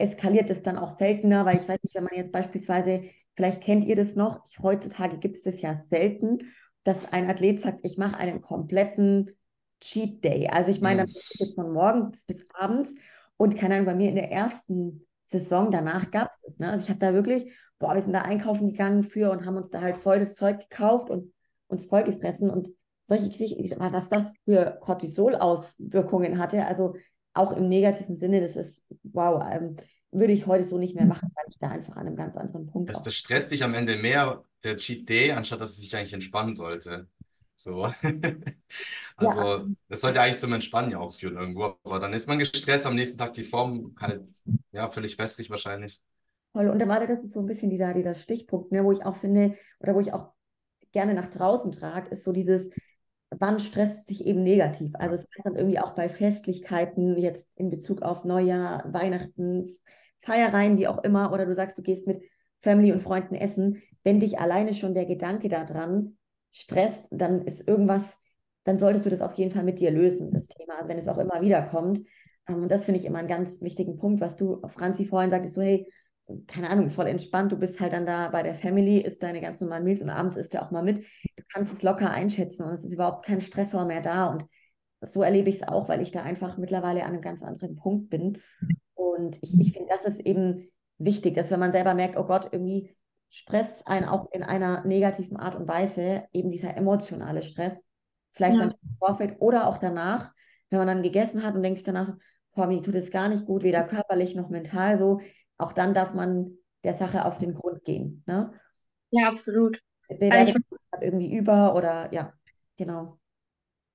[0.01, 3.03] eskaliert es dann auch seltener, weil ich weiß nicht, wenn man jetzt beispielsweise,
[3.35, 6.39] vielleicht kennt ihr das noch, ich, heutzutage gibt es das ja selten,
[6.83, 9.31] dass ein Athlet sagt, ich mache einen kompletten
[9.79, 10.47] Cheat Day.
[10.47, 11.13] Also ich meine, mhm.
[11.39, 12.93] dann von morgens bis abends
[13.37, 16.59] und keine Ahnung, bei mir in der ersten Saison danach gab es das.
[16.59, 16.69] Ne?
[16.69, 19.69] Also ich habe da wirklich, boah, wir sind da einkaufen gegangen für und haben uns
[19.69, 21.33] da halt voll das Zeug gekauft und
[21.67, 22.69] uns vollgefressen und
[23.07, 26.95] solche Geschichten, was das für Cortisol-Auswirkungen hatte, also
[27.33, 29.77] auch im negativen Sinne, das ist, wow, ähm,
[30.11, 32.67] würde ich heute so nicht mehr machen, weil ich da einfach an einem ganz anderen
[32.67, 33.01] Punkt bin.
[33.03, 36.53] Das stresst dich am Ende mehr, der Cheat Day, anstatt dass es sich eigentlich entspannen
[36.53, 37.07] sollte.
[37.55, 37.83] So.
[39.15, 39.65] also, ja.
[39.87, 41.75] das sollte eigentlich zum Entspannen ja auch führen irgendwo.
[41.83, 44.29] Aber dann ist man gestresst, am nächsten Tag die Form halt,
[44.71, 46.01] ja, völlig wässrig wahrscheinlich.
[46.51, 46.69] Voll.
[46.69, 49.15] Und da war das ist so ein bisschen dieser, dieser Stichpunkt, ne, wo ich auch
[49.15, 50.33] finde, oder wo ich auch
[50.91, 52.69] gerne nach draußen trage, ist so dieses,
[53.31, 54.91] wann stresst sich eben negativ?
[54.95, 59.77] Also es ist dann irgendwie auch bei Festlichkeiten, jetzt in Bezug auf Neujahr, Weihnachten,
[60.21, 62.21] Feiereien, wie auch immer, oder du sagst, du gehst mit
[62.61, 66.17] Family und Freunden essen, wenn dich alleine schon der Gedanke daran
[66.51, 68.17] stresst, dann ist irgendwas,
[68.65, 71.07] dann solltest du das auf jeden Fall mit dir lösen, das Thema, also wenn es
[71.07, 72.01] auch immer wieder kommt.
[72.47, 75.55] Ähm, und das finde ich immer einen ganz wichtigen Punkt, was du, Franzi, vorhin sagtest,
[75.55, 75.87] so, hey,
[76.47, 79.61] keine Ahnung, voll entspannt, du bist halt dann da bei der Family, isst deine ganz
[79.61, 80.99] normalen Meals und abends isst du auch mal mit.
[81.35, 84.27] Du kannst es locker einschätzen und es ist überhaupt kein Stressor mehr da.
[84.27, 84.45] Und
[85.01, 88.09] so erlebe ich es auch, weil ich da einfach mittlerweile an einem ganz anderen Punkt
[88.09, 88.37] bin.
[88.93, 92.49] Und ich, ich finde, das ist eben wichtig, dass wenn man selber merkt, oh Gott,
[92.51, 92.95] irgendwie
[93.29, 97.83] stresst einen auch in einer negativen Art und Weise, eben dieser emotionale Stress,
[98.33, 98.61] vielleicht ja.
[98.61, 100.33] dann im Vorfeld oder auch danach,
[100.69, 102.13] wenn man dann gegessen hat und denkt sich danach,
[102.53, 105.21] boah, mir tut es gar nicht gut, weder körperlich noch mental so,
[105.61, 108.23] auch dann darf man der Sache auf den Grund gehen.
[108.25, 108.53] Ne?
[109.11, 109.81] Ja, absolut.
[110.09, 110.63] Bewertet
[110.99, 112.33] irgendwie über oder ja,
[112.77, 113.17] genau.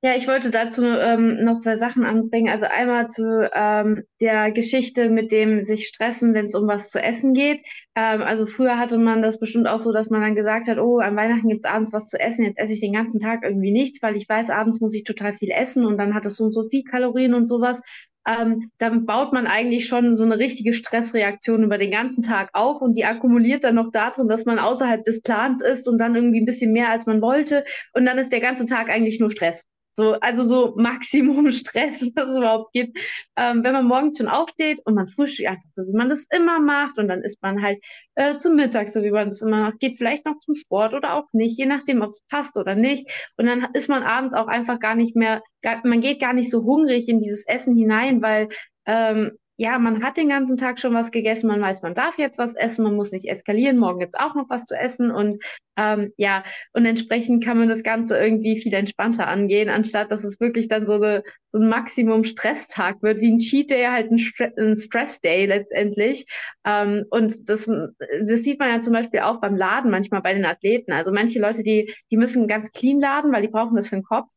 [0.03, 2.49] Ja, ich wollte dazu ähm, noch zwei Sachen anbringen.
[2.49, 7.03] Also einmal zu ähm, der Geschichte mit dem sich stressen, wenn es um was zu
[7.03, 7.61] essen geht.
[7.97, 10.99] Ähm, also früher hatte man das bestimmt auch so, dass man dann gesagt hat, oh,
[10.99, 14.01] an Weihnachten gibt's abends was zu essen, jetzt esse ich den ganzen Tag irgendwie nichts,
[14.03, 16.53] weil ich weiß, abends muss ich total viel essen und dann hat es so und
[16.53, 17.83] so viel Kalorien und sowas.
[18.27, 22.81] Ähm, dann baut man eigentlich schon so eine richtige Stressreaktion über den ganzen Tag auf
[22.81, 26.41] und die akkumuliert dann noch darin, dass man außerhalb des Plans ist und dann irgendwie
[26.41, 27.65] ein bisschen mehr als man wollte
[27.95, 29.69] und dann ist der ganze Tag eigentlich nur Stress.
[29.97, 32.99] So, also so Maximum Stress, was es überhaupt gibt.
[33.35, 36.61] Ähm, wenn man morgens schon aufsteht und man frühstückt einfach so, wie man das immer
[36.61, 37.83] macht und dann isst man halt
[38.15, 41.15] äh, zum Mittag, so wie man das immer macht, geht vielleicht noch zum Sport oder
[41.15, 43.09] auch nicht, je nachdem, ob es passt oder nicht.
[43.39, 46.51] Und dann ist man abends auch einfach gar nicht mehr, gar, man geht gar nicht
[46.51, 48.49] so hungrig in dieses Essen hinein, weil
[48.85, 52.39] ähm, ja, man hat den ganzen Tag schon was gegessen, man weiß, man darf jetzt
[52.39, 55.43] was essen, man muss nicht eskalieren, morgen gibt's auch noch was zu essen und
[55.79, 56.43] ähm, ja,
[56.73, 60.87] und entsprechend kann man das Ganze irgendwie viel entspannter angehen, anstatt dass es wirklich dann
[60.87, 64.77] so, eine, so ein Maximum Stresstag wird, wie ein Cheat Day halt ein, Stre ein
[64.77, 66.27] Stress Day letztendlich.
[66.65, 70.47] Ähm, und das, das sieht man ja zum Beispiel auch beim Laden manchmal bei den
[70.47, 70.93] Athleten.
[70.93, 74.05] Also manche Leute, die, die müssen ganz clean laden, weil die brauchen das für den
[74.05, 74.33] Kopf.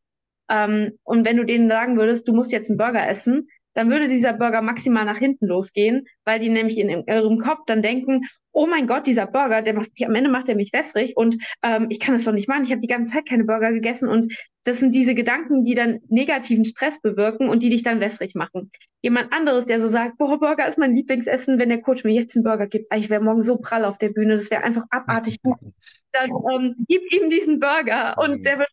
[0.50, 4.08] Ähm, und wenn du denen sagen würdest, du musst jetzt einen Burger essen, dann würde
[4.08, 8.66] dieser Burger maximal nach hinten losgehen, weil die nämlich in ihrem Kopf dann denken, oh
[8.66, 12.00] mein Gott, dieser Burger, der macht am Ende macht er mich wässrig und ähm, ich
[12.00, 12.64] kann es doch nicht machen.
[12.64, 14.32] Ich habe die ganze Zeit keine Burger gegessen und
[14.64, 18.70] das sind diese Gedanken, die dann negativen Stress bewirken und die dich dann wässrig machen.
[19.02, 22.36] Jemand anderes, der so sagt, boah, Burger ist mein Lieblingsessen, wenn der Coach mir jetzt
[22.36, 25.40] einen Burger gibt, ich wäre morgen so prall auf der Bühne, das wäre einfach abartig
[25.42, 25.58] gut.
[26.12, 28.68] Dann ähm, gib ihm diesen Burger und der wird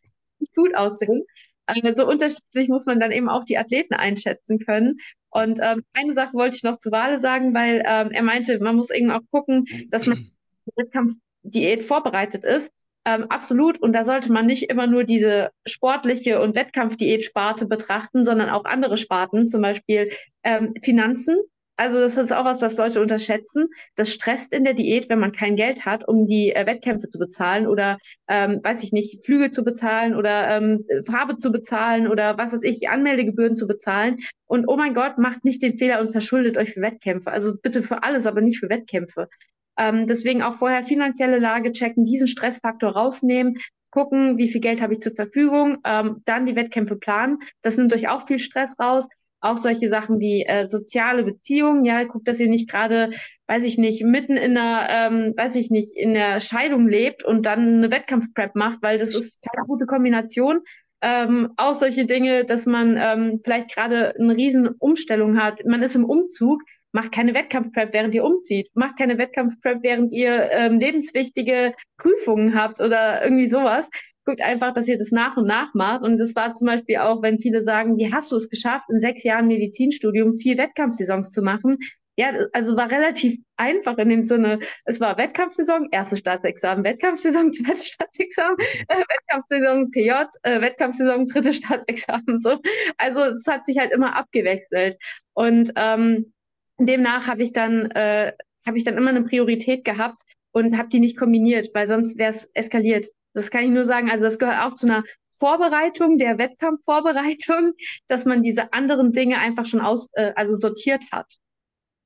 [0.56, 1.24] gut aussehen.
[1.68, 4.98] Also so unterschiedlich muss man dann eben auch die Athleten einschätzen können.
[5.30, 8.76] Und ähm, eine Sache wollte ich noch zu Wale sagen, weil ähm, er meinte, man
[8.76, 10.32] muss eben auch gucken, dass man
[10.76, 12.72] Wettkampfdiät vorbereitet ist.
[13.06, 13.80] Ähm, absolut.
[13.80, 18.98] Und da sollte man nicht immer nur diese sportliche und Wettkampfdiät-Sparte betrachten, sondern auch andere
[18.98, 20.12] Sparten, zum Beispiel
[20.44, 21.38] ähm, Finanzen.
[21.78, 23.68] Also das ist auch was, was Leute unterschätzen.
[23.96, 27.20] Das stresst in der Diät, wenn man kein Geld hat, um die äh, Wettkämpfe zu
[27.20, 32.36] bezahlen oder, ähm, weiß ich nicht, Flüge zu bezahlen oder ähm, Farbe zu bezahlen oder
[32.38, 34.18] was weiß ich, Anmeldegebühren zu bezahlen.
[34.48, 37.32] Und oh mein Gott, macht nicht den Fehler und verschuldet euch für Wettkämpfe.
[37.32, 39.30] Also bitte für alles, aber nicht für Wettkämpfe.
[39.78, 43.58] Ähm, deswegen auch vorher finanzielle Lage checken, diesen Stressfaktor rausnehmen,
[43.92, 47.38] gucken, wie viel Geld habe ich zur Verfügung, ähm, dann die Wettkämpfe planen.
[47.62, 49.08] Das nimmt euch auch viel Stress raus
[49.40, 51.86] auch solche Sachen wie äh, soziale Beziehungen.
[51.86, 53.12] Ja, guckt, dass ihr nicht gerade,
[53.48, 57.46] weiß ich nicht, mitten in einer, ähm, weiß ich nicht, in der Scheidung lebt und
[57.46, 60.62] dann eine Wettkampfprep macht, weil das ist keine gute Kombination.
[61.00, 65.64] Ähm, auch solche Dinge, dass man ähm, vielleicht gerade eine riesen Umstellung hat.
[65.64, 68.72] Man ist im Umzug, macht keine Wettkampfprep, während ihr umzieht.
[68.74, 73.88] Macht keine Wettkampfprep, während ihr ähm, lebenswichtige Prüfungen habt oder irgendwie sowas
[74.28, 76.04] guckt einfach, dass ihr das nach und nach macht.
[76.04, 79.00] Und das war zum Beispiel auch, wenn viele sagen, wie hast du es geschafft, in
[79.00, 81.78] sechs Jahren Medizinstudium vier Wettkampfsaisons zu machen?
[82.18, 87.88] Ja, also war relativ einfach in dem Sinne, es war Wettkampfsaison, erste Staatsexamen, Wettkampfsaison, zweites
[87.90, 88.58] Staatsexamen,
[88.88, 90.12] äh, Wettkampfsaison PJ,
[90.42, 92.60] äh, Wettkampfsaison, drittes Staatsexamen, so.
[92.98, 94.98] Also es hat sich halt immer abgewechselt.
[95.34, 96.34] Und ähm,
[96.80, 98.34] demnach habe ich dann, äh,
[98.66, 102.32] habe ich dann immer eine Priorität gehabt und habe die nicht kombiniert, weil sonst wäre
[102.32, 103.08] es eskaliert.
[103.38, 104.10] Das kann ich nur sagen.
[104.10, 107.74] Also das gehört auch zu einer Vorbereitung, der Wettkampfvorbereitung,
[108.08, 111.36] dass man diese anderen Dinge einfach schon aus, äh, also sortiert hat.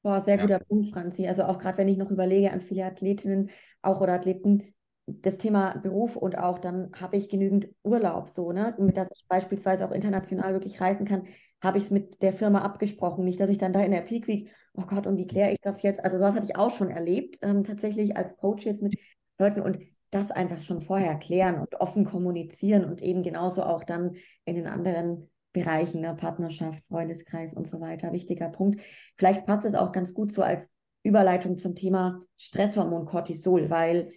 [0.04, 0.42] Boah, sehr ja.
[0.42, 1.28] guter Punkt, Franzi.
[1.28, 3.50] Also auch gerade wenn ich noch überlege an viele Athletinnen
[3.82, 4.74] auch oder Athleten,
[5.06, 9.26] das Thema Beruf und auch dann habe ich genügend Urlaub, so, ne, mit dass ich
[9.28, 11.24] beispielsweise auch international wirklich reisen kann,
[11.62, 13.24] habe ich es mit der Firma abgesprochen.
[13.24, 15.60] Nicht, dass ich dann da in der Peak Week, oh Gott, und wie kläre ich
[15.62, 16.04] das jetzt?
[16.04, 18.96] Also sowas hatte ich auch schon erlebt, ähm, tatsächlich als Coach jetzt mit
[19.38, 19.80] Leuten und
[20.12, 24.68] das einfach schon vorher klären und offen kommunizieren und eben genauso auch dann in den
[24.68, 28.14] anderen Bereichen, ne, Partnerschaft, Freundeskreis und so weiter.
[28.14, 28.82] Wichtiger Punkt.
[29.18, 30.70] Vielleicht passt es auch ganz gut so als
[31.04, 34.12] Überleitung zum Thema Stresshormon Cortisol, weil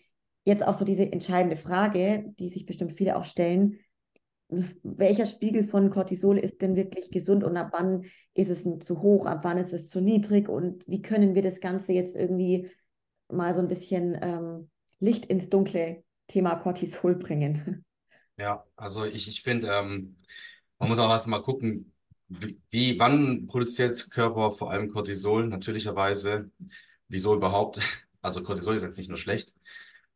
[0.45, 3.79] jetzt auch so diese entscheidende Frage, die sich bestimmt viele auch stellen,
[4.83, 9.27] welcher Spiegel von Cortisol ist denn wirklich gesund und ab wann ist es zu hoch,
[9.27, 12.71] ab wann ist es zu niedrig und wie können wir das Ganze jetzt irgendwie
[13.29, 14.71] mal so ein bisschen ähm,
[15.01, 17.85] Licht ins dunkle Thema Cortisol bringen.
[18.37, 20.17] Ja, also ich, ich finde, ähm,
[20.79, 21.93] man muss auch erstmal gucken,
[22.29, 26.51] wie, wann produziert Körper vor allem Cortisol, natürlicherweise.
[27.09, 27.81] Wieso überhaupt?
[28.23, 29.53] Also Cortisol ist jetzt nicht nur schlecht.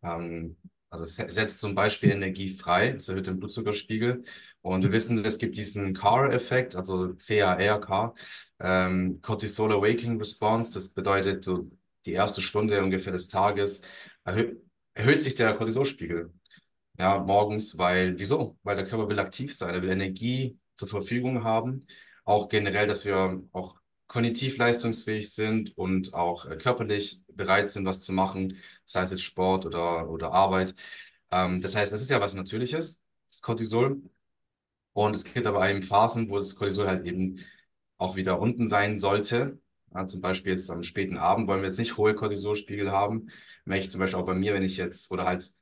[0.03, 0.57] Ähm,
[0.91, 4.23] also es setzt zum Beispiel Energie frei, es erhöht den Blutzuckerspiegel
[4.63, 8.15] Und wir wissen, es gibt diesen CAR-Effekt, also C-A-R-K,
[8.61, 10.73] ähm, Cortisol Awakening Response.
[10.73, 11.71] Das bedeutet, so
[12.07, 13.83] die erste Stunde ungefähr des Tages
[14.25, 14.57] erhö
[14.99, 16.33] erhöht sich der Cortisolspiegel.
[16.99, 18.59] Ja, morgens, weil, wieso?
[18.65, 21.87] Weil der Körper will aktiv sein, er will Energie zur Verfügung haben.
[22.25, 23.77] Auch generell, dass wir auch
[24.09, 29.23] kognitiv leistungsfähig sind und auch äh, körperlich bereit sind, was zu machen, sei es jetzt
[29.23, 30.75] Sport oder, oder Arbeit.
[31.31, 34.03] Ähm, das heißt, das ist ja was Natürliches, das Cortisol.
[34.95, 37.45] Und es gibt aber eben Phasen, wo das Cortisol halt eben
[37.99, 39.61] auch wieder unten sein sollte.
[39.95, 43.31] Ja, zum Beispiel jetzt am späten Abend wollen wir jetzt nicht hohe Cortisolspiegel haben.
[43.69, 45.53] Merke ich zum Beispiel auch bei mir, wenn ich jetzt oder halt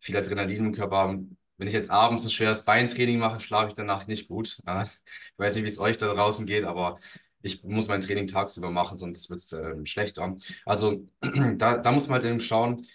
[0.00, 1.26] viel Adrenalin im Körper habe.
[1.56, 4.58] Wenn ich jetzt abends ein schweres Beintraining mache, schlafe ich danach nicht gut.
[4.58, 6.98] Ich weiß nicht, wie es euch da draußen geht, aber
[7.42, 10.36] ich muss mein Training tagsüber machen, sonst wird es äh, schlechter.
[10.64, 11.06] Also
[11.56, 12.86] da, da muss man halt eben schauen,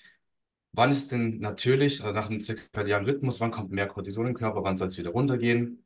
[0.74, 4.64] wann ist denn natürlich, also nach einem zirkadianen Rhythmus, wann kommt mehr Cortisol im Körper,
[4.64, 5.86] wann soll es wieder runtergehen.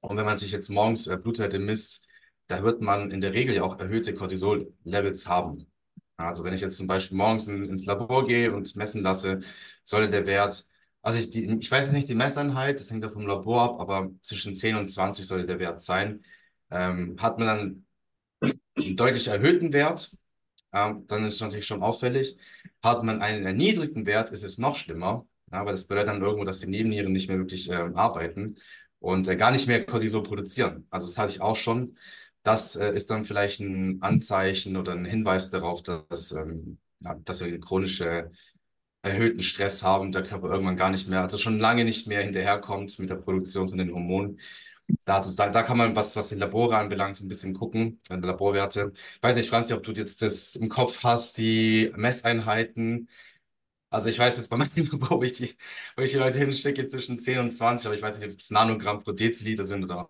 [0.00, 2.04] Und wenn man natürlich jetzt morgens äh, Blutwerte misst,
[2.48, 5.71] da wird man in der Regel ja auch erhöhte Cortisol-Levels haben.
[6.16, 9.40] Also wenn ich jetzt zum Beispiel morgens in, ins Labor gehe und messen lasse,
[9.82, 10.66] sollte der Wert,
[11.02, 14.10] also ich, die, ich weiß nicht die Messeinheit, das hängt ja vom Labor ab, aber
[14.22, 16.22] zwischen 10 und 20 sollte der Wert sein.
[16.70, 17.86] Ähm, hat man dann
[18.76, 20.16] einen deutlich erhöhten Wert,
[20.72, 22.38] ähm, dann ist es natürlich schon auffällig.
[22.82, 26.44] Hat man einen erniedrigten Wert, ist es noch schlimmer, ja, weil das bedeutet dann irgendwo,
[26.44, 28.56] dass die Nebennieren nicht mehr wirklich äh, arbeiten
[29.00, 30.86] und äh, gar nicht mehr Cortisol produzieren.
[30.90, 31.96] Also das hatte ich auch schon.
[32.42, 37.44] Das äh, ist dann vielleicht ein Anzeichen oder ein Hinweis darauf, dass, ähm, ja, dass
[37.44, 38.30] wir chronische
[39.02, 42.98] erhöhten Stress haben, der Körper irgendwann gar nicht mehr, also schon lange nicht mehr hinterherkommt
[43.00, 44.40] mit der Produktion von den Hormonen.
[45.04, 48.16] Da, also da, da kann man, was, was die Labore anbelangt, ein bisschen gucken, äh,
[48.16, 48.92] Laborwerte.
[49.16, 53.08] Ich weiß nicht, Franzi, ob du jetzt das im Kopf hast, die Messeinheiten.
[53.90, 55.56] Also ich weiß jetzt bei meinem Labor, wo ich die,
[55.96, 58.50] wo ich die Leute hinstecke, zwischen 10 und 20, aber ich weiß nicht, ob es
[58.50, 60.08] Nanogramm pro Deziliter sind oder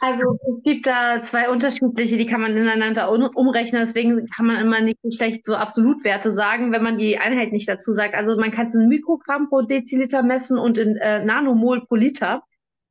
[0.00, 4.80] also es gibt da zwei unterschiedliche, die kann man ineinander umrechnen, deswegen kann man immer
[4.80, 8.14] nicht so schlecht so Absolutwerte sagen, wenn man die Einheit nicht dazu sagt.
[8.14, 12.42] Also man kann es in Mikrogramm pro Deziliter messen und in äh, Nanomol pro Liter.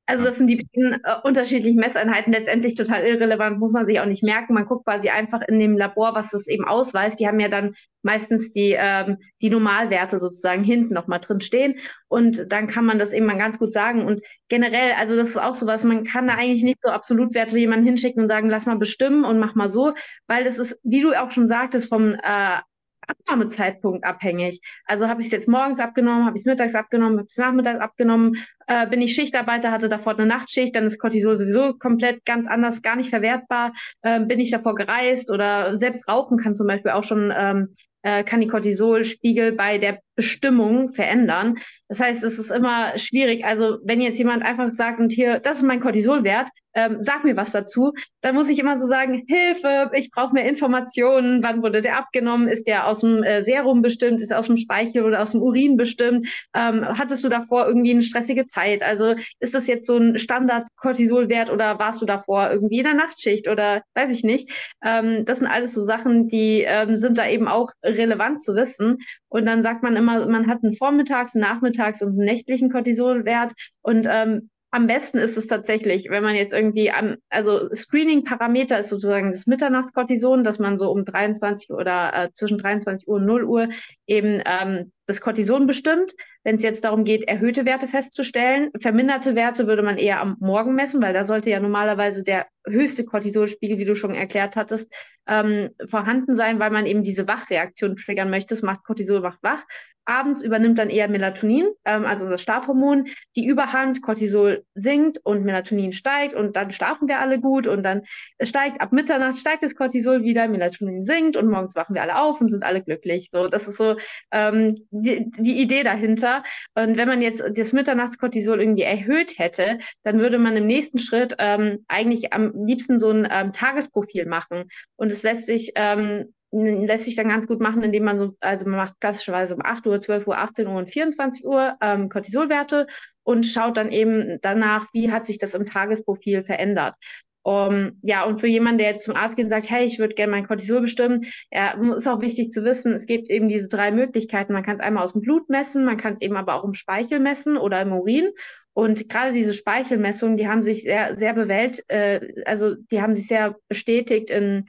[0.07, 2.31] Also das sind die äh, unterschiedlichen Messeinheiten.
[2.31, 4.53] Letztendlich total irrelevant, muss man sich auch nicht merken.
[4.53, 7.19] Man guckt quasi einfach in dem Labor, was das eben ausweist.
[7.19, 11.75] Die haben ja dann meistens die, ähm, die Normalwerte sozusagen hinten nochmal drin stehen.
[12.07, 14.05] Und dann kann man das eben mal ganz gut sagen.
[14.05, 17.59] Und generell, also das ist auch sowas, man kann da eigentlich nicht so Absolutwerte wie
[17.59, 19.93] jemanden hinschicken und sagen, lass mal bestimmen und mach mal so,
[20.25, 22.59] weil das ist, wie du auch schon sagtest, vom äh,
[23.07, 24.61] Abnahmezeitpunkt abhängig.
[24.85, 27.37] Also habe ich es jetzt morgens abgenommen, habe ich es mittags abgenommen, habe ich es
[27.37, 28.37] nachmittags abgenommen,
[28.67, 32.81] äh, bin ich Schichtarbeiter, hatte davor eine Nachtschicht, dann ist Cortisol sowieso komplett ganz anders,
[32.81, 33.73] gar nicht verwertbar.
[34.01, 38.23] Äh, bin ich davor gereist oder selbst Rauchen kann zum Beispiel auch schon ähm, äh,
[38.23, 41.59] kann die Cortisolspiegel bei der Bestimmung verändern.
[41.87, 43.45] Das heißt, es ist immer schwierig.
[43.45, 47.35] Also wenn jetzt jemand einfach sagt, und hier, das ist mein Cortisolwert, ähm, sag mir
[47.35, 51.81] was dazu, dann muss ich immer so sagen, Hilfe, ich brauche mehr Informationen, wann wurde
[51.81, 55.21] der abgenommen, ist der aus dem äh, Serum bestimmt, ist er aus dem Speichel oder
[55.21, 59.65] aus dem Urin bestimmt, ähm, hattest du davor irgendwie eine stressige Zeit, also ist das
[59.65, 64.23] jetzt so ein Standard-Cortisolwert oder warst du davor irgendwie in der Nachtschicht oder weiß ich
[64.23, 64.51] nicht.
[64.83, 68.99] Ähm, das sind alles so Sachen, die ähm, sind da eben auch relevant zu wissen
[69.29, 73.53] und dann sagt man immer, man hat einen Vormittags-, Nachmittags- und einen nächtlichen Cortisolwert.
[73.81, 78.89] Und ähm, am besten ist es tatsächlich, wenn man jetzt irgendwie an, also Screening-Parameter ist
[78.89, 83.43] sozusagen das Mitternachtskortison, dass man so um 23 oder äh, zwischen 23 Uhr und 0
[83.45, 83.69] Uhr
[84.07, 86.13] eben ähm, das Cortison bestimmt.
[86.43, 90.75] Wenn es jetzt darum geht, erhöhte Werte festzustellen, verminderte Werte würde man eher am Morgen
[90.75, 94.93] messen, weil da sollte ja normalerweise der höchste Cortisolspiegel, wie du schon erklärt hattest,
[95.27, 98.53] ähm, vorhanden sein, weil man eben diese Wachreaktion triggern möchte.
[98.53, 99.63] Es macht Cortisol macht wach.
[100.07, 105.91] Abends übernimmt dann eher Melatonin, ähm, also das Schlafhormon, die Überhand, Cortisol sinkt und Melatonin
[105.91, 108.03] steigt und dann schlafen wir alle gut und dann
[108.41, 112.39] steigt ab Mitternacht steigt das Cortisol wieder, Melatonin sinkt und morgens wachen wir alle auf
[112.41, 113.29] und sind alle glücklich.
[113.31, 113.97] So, das ist so
[114.31, 116.43] ähm, die, die Idee dahinter.
[116.75, 121.35] Und wenn man jetzt das Mitternachtskortisol irgendwie erhöht hätte, dann würde man im nächsten Schritt
[121.39, 124.69] ähm, eigentlich am liebsten so ein ähm, Tagesprofil machen.
[124.95, 126.33] Und es lässt sich ähm,
[126.63, 129.87] lässt sich dann ganz gut machen, indem man so, also man macht klassischerweise um 8
[129.87, 132.87] Uhr, 12 Uhr, 18 Uhr und 24 Uhr ähm, Cortisolwerte
[133.23, 136.95] und schaut dann eben danach, wie hat sich das im Tagesprofil verändert.
[137.43, 140.15] Um, ja, und für jemanden, der jetzt zum Arzt geht und sagt, hey, ich würde
[140.15, 143.91] gerne mein Cortisol bestimmen, ja, ist auch wichtig zu wissen, es gibt eben diese drei
[143.91, 144.51] Möglichkeiten.
[144.51, 146.73] Man kann es einmal aus dem Blut messen, man kann es eben aber auch im
[146.73, 148.31] Speichel messen oder im Urin.
[148.73, 153.27] Und gerade diese Speichelmessungen, die haben sich sehr, sehr bewählt, äh, also die haben sich
[153.27, 154.67] sehr bestätigt in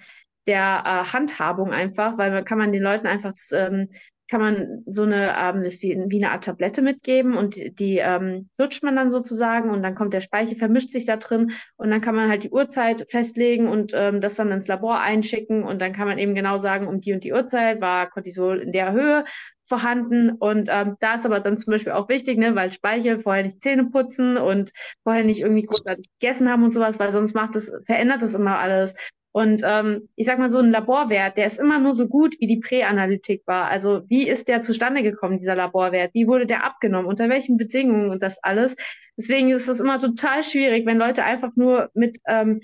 [0.48, 3.88] der äh, Handhabung einfach, weil man kann man den Leuten einfach das, ähm,
[4.28, 7.96] kann man so eine, ähm, ist wie, wie eine Art Tablette mitgeben und die, die
[7.96, 11.90] ähm, lutscht man dann sozusagen und dann kommt der Speichel, vermischt sich da drin und
[11.90, 15.80] dann kann man halt die Uhrzeit festlegen und ähm, das dann ins Labor einschicken und
[15.80, 18.92] dann kann man eben genau sagen, um die und die Uhrzeit war Cortisol in der
[18.92, 19.24] Höhe
[19.66, 23.44] vorhanden und ähm, da ist aber dann zum Beispiel auch wichtig, ne, weil Speichel vorher
[23.44, 24.72] nicht Zähne putzen und
[25.04, 28.58] vorher nicht irgendwie großartig gegessen haben und sowas, weil sonst macht das, verändert das immer
[28.58, 28.94] alles
[29.38, 32.48] und ähm, ich sag mal, so ein Laborwert, der ist immer nur so gut, wie
[32.48, 33.68] die Präanalytik war.
[33.68, 36.12] Also wie ist der zustande gekommen, dieser Laborwert?
[36.12, 37.06] Wie wurde der abgenommen?
[37.06, 38.74] Unter welchen Bedingungen und das alles?
[39.16, 42.62] Deswegen ist es immer total schwierig, wenn Leute einfach nur mit, ähm,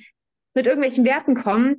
[0.52, 1.76] mit irgendwelchen Werten kommen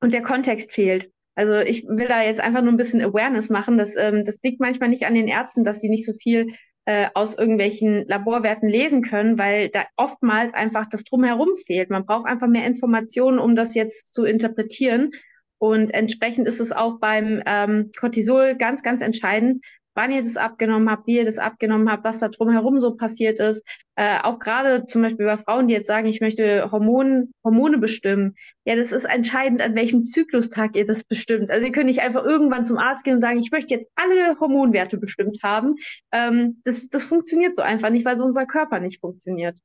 [0.00, 1.10] und der Kontext fehlt.
[1.34, 3.76] Also ich will da jetzt einfach nur ein bisschen Awareness machen.
[3.76, 6.52] Das, ähm, das liegt manchmal nicht an den Ärzten, dass sie nicht so viel
[6.86, 11.90] äh, aus irgendwelchen Laborwerten lesen können, weil da oftmals einfach das Drumherum fehlt.
[11.90, 15.10] Man braucht einfach mehr Informationen, um das jetzt zu interpretieren.
[15.58, 19.64] Und entsprechend ist es auch beim ähm, Cortisol ganz, ganz entscheidend,
[19.96, 23.40] wann ihr das abgenommen habt, wie ihr das abgenommen habt, was da drumherum so passiert
[23.40, 23.66] ist.
[23.96, 28.36] Äh, auch gerade zum Beispiel bei Frauen, die jetzt sagen, ich möchte Hormon, Hormone bestimmen.
[28.64, 31.50] Ja, das ist entscheidend, an welchem Zyklustag ihr das bestimmt.
[31.50, 34.38] Also ihr könnt nicht einfach irgendwann zum Arzt gehen und sagen, ich möchte jetzt alle
[34.38, 35.76] Hormonwerte bestimmt haben.
[36.12, 39.58] Ähm, das, das funktioniert so einfach nicht, weil so unser Körper nicht funktioniert.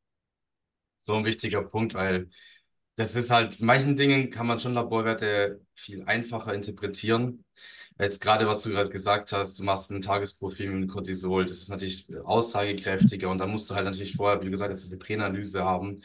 [0.98, 2.30] So ein wichtiger Punkt, weil
[2.96, 7.44] das ist halt, manchen Dingen kann man schon Laborwerte viel einfacher interpretieren.
[8.02, 11.70] Jetzt gerade, was du gerade gesagt hast, du machst ein Tagesprofil mit Cortisol, das ist
[11.70, 16.02] natürlich aussagekräftiger und da musst du halt natürlich vorher, wie gesagt hast, diese Präanalyse haben.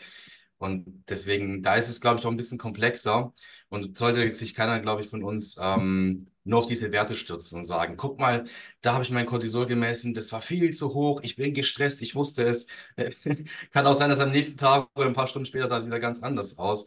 [0.58, 3.32] Und deswegen, da ist es, glaube ich, doch ein bisschen komplexer
[3.70, 7.64] und sollte sich keiner, glaube ich, von uns ähm, nur auf diese Werte stürzen und
[7.64, 8.44] sagen, guck mal,
[8.82, 12.14] da habe ich mein Cortisol gemessen, das war viel zu hoch, ich bin gestresst, ich
[12.14, 12.66] wusste es.
[13.72, 16.00] Kann auch sein, dass am nächsten Tag oder ein paar Stunden später sah es wieder
[16.00, 16.86] ganz anders aus.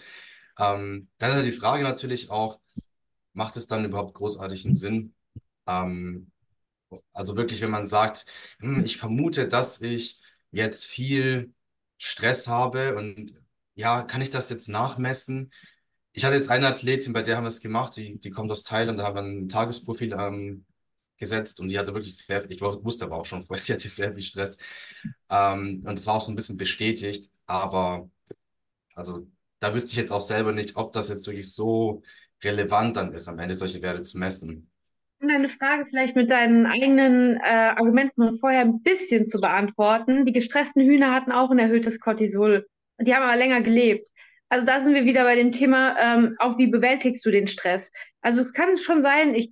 [0.60, 2.60] Ähm, dann ist ja die Frage natürlich auch,
[3.34, 5.14] macht es dann überhaupt großartigen Sinn?
[5.68, 6.32] Ähm,
[7.14, 8.26] also wirklich, wenn man sagt,
[8.60, 10.22] hm, ich vermute, dass ich
[10.52, 11.54] jetzt viel
[11.98, 13.34] Stress habe und
[13.76, 15.52] ja, kann ich das jetzt nachmessen?
[16.14, 18.64] Ich hatte jetzt eine Athletin, bei der haben wir es gemacht, die, die kommt aus
[18.64, 20.66] Thailand, da haben wir ein Tagesprofil ähm,
[21.18, 24.14] gesetzt und die hatte wirklich sehr, ich wusste aber auch schon vorher, die hatte sehr
[24.14, 24.60] viel Stress.
[25.30, 28.10] Ähm, und es war auch so ein bisschen bestätigt, aber
[28.96, 29.28] also
[29.60, 32.04] da wüsste ich jetzt auch selber nicht, ob das jetzt wirklich so
[32.44, 34.70] relevant dann ist, am Ende solche Werte zu messen.
[35.22, 40.26] Und eine Frage vielleicht mit deinen eigenen äh, Argumenten von vorher ein bisschen zu beantworten.
[40.26, 42.66] Die gestressten Hühner hatten auch ein erhöhtes Cortisol.
[43.02, 44.10] Die haben aber länger gelebt.
[44.48, 47.92] Also da sind wir wieder bei dem Thema, ähm, auch wie bewältigst du den Stress?
[48.22, 49.52] Also kann es schon sein, ich,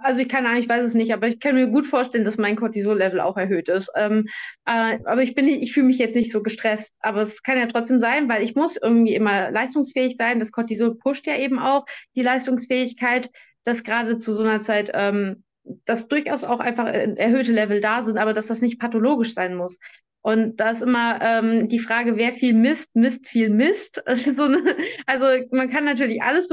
[0.00, 2.56] also ich kann ich weiß es nicht, aber ich kann mir gut vorstellen, dass mein
[2.56, 3.90] Cortisol-Level auch erhöht ist.
[3.96, 4.26] Ähm,
[4.66, 6.96] äh, aber ich bin nicht, ich fühle mich jetzt nicht so gestresst.
[7.00, 10.38] Aber es kann ja trotzdem sein, weil ich muss irgendwie immer leistungsfähig sein.
[10.38, 13.30] Das Cortisol pusht ja eben auch die Leistungsfähigkeit,
[13.64, 15.44] dass gerade zu so einer Zeit ähm,
[15.84, 19.78] dass durchaus auch einfach erhöhte Level da sind, aber dass das nicht pathologisch sein muss.
[20.22, 24.02] Und da ist immer ähm, die Frage, wer viel misst, misst viel Mist.
[25.06, 26.48] also man kann natürlich alles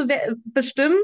[0.45, 0.97] bestimmen,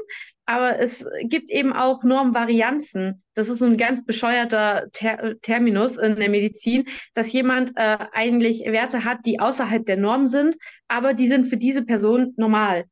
[0.46, 3.18] aber es gibt eben auch Normvarianzen.
[3.34, 8.64] Das ist so ein ganz bescheuerter Ter Terminus in der Medizin, dass jemand äh, eigentlich
[8.64, 10.56] Werte hat, die außerhalb der Norm sind,
[10.88, 12.84] aber die sind für diese Person normal.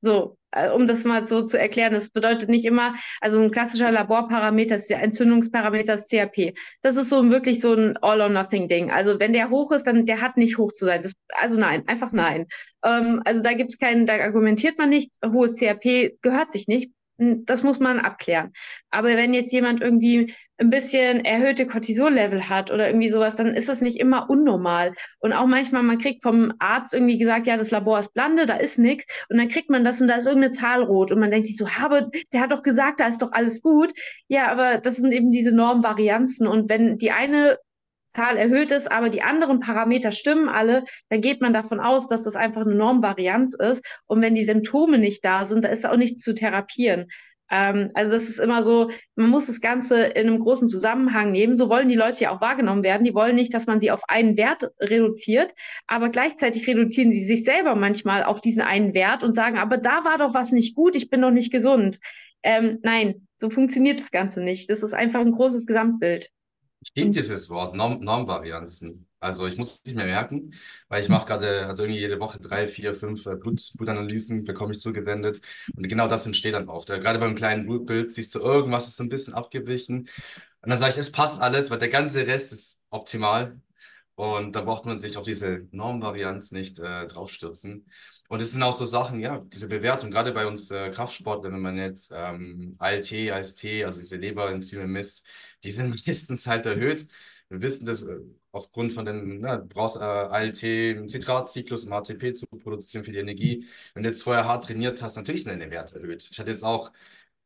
[0.00, 3.90] So, äh, um das mal so zu erklären, das bedeutet nicht immer, also ein klassischer
[3.90, 6.54] Laborparameter ist der Entzündungsparameter ist CRP.
[6.82, 8.90] Das ist so wirklich so ein All-or-Nothing-Ding.
[8.90, 11.02] Also wenn der hoch ist, dann der hat nicht hoch zu sein.
[11.02, 12.46] Das, also nein, einfach nein.
[12.84, 16.92] Ähm, also da gibt es keinen, da argumentiert man nicht, hohes CRP gehört sich nicht,
[17.20, 18.52] das muss man abklären.
[18.90, 23.68] Aber wenn jetzt jemand irgendwie ein bisschen erhöhte Cortisol-Level hat oder irgendwie sowas, dann ist
[23.68, 24.94] das nicht immer unnormal.
[25.18, 28.56] Und auch manchmal, man kriegt vom Arzt irgendwie gesagt, ja, das Labor ist blande, da
[28.56, 29.06] ist nichts.
[29.28, 31.12] Und dann kriegt man das und da ist irgendeine Zahl rot.
[31.12, 33.92] Und man denkt sich so, aber der hat doch gesagt, da ist doch alles gut.
[34.28, 36.46] Ja, aber das sind eben diese Normvarianzen.
[36.46, 37.58] Und wenn die eine
[38.10, 42.24] Zahl erhöht ist, aber die anderen Parameter stimmen alle, dann geht man davon aus, dass
[42.24, 43.84] das einfach eine Normvarianz ist.
[44.06, 47.06] Und wenn die Symptome nicht da sind, da ist auch nichts zu therapieren.
[47.50, 51.56] Ähm, also das ist immer so, man muss das Ganze in einem großen Zusammenhang nehmen.
[51.56, 53.04] So wollen die Leute ja auch wahrgenommen werden.
[53.04, 55.52] Die wollen nicht, dass man sie auf einen Wert reduziert,
[55.86, 60.04] aber gleichzeitig reduzieren sie sich selber manchmal auf diesen einen Wert und sagen, aber da
[60.04, 61.98] war doch was nicht gut, ich bin doch nicht gesund.
[62.42, 64.70] Ähm, nein, so funktioniert das Ganze nicht.
[64.70, 66.30] Das ist einfach ein großes Gesamtbild.
[66.82, 69.06] Stimmt dieses Wort, Norm Normvarianzen.
[69.20, 70.54] Also ich muss es nicht mehr merken,
[70.88, 74.72] weil ich mache gerade, also irgendwie jede Woche drei, vier, fünf äh, Blut, Blutanalysen bekomme
[74.72, 75.42] ich zugesendet.
[75.76, 76.88] Und genau das entsteht dann oft.
[76.88, 80.08] Gerade beim kleinen Blutbild siehst du, irgendwas ist ein bisschen abgewichen.
[80.62, 83.60] Und dann sage ich, es passt alles, weil der ganze Rest ist optimal.
[84.14, 87.86] Und da braucht man sich auf diese Normvarianz nicht äh, draufstürzen.
[88.28, 91.60] Und es sind auch so Sachen, ja, diese Bewertung, gerade bei uns äh, Kraftsportlern, wenn
[91.60, 95.26] man jetzt ähm, ALT, AST, also diese Leberenzyme misst,
[95.64, 97.06] die sind meistens halt erhöht.
[97.48, 98.18] Wir wissen das äh,
[98.52, 100.58] aufgrund von dem, ne, du brauchst äh, ALT,
[101.08, 103.66] Zitratzyklus im ATP zu produzieren für die Energie.
[103.94, 106.28] Wenn du jetzt vorher hart trainiert hast, natürlich sind deine Werte erhöht.
[106.30, 106.92] Ich hatte jetzt auch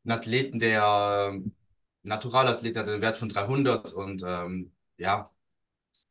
[0.05, 1.41] einen Athleten, der
[2.03, 5.31] Naturalathlet, der hat einen Wert von 300 und ähm, ja,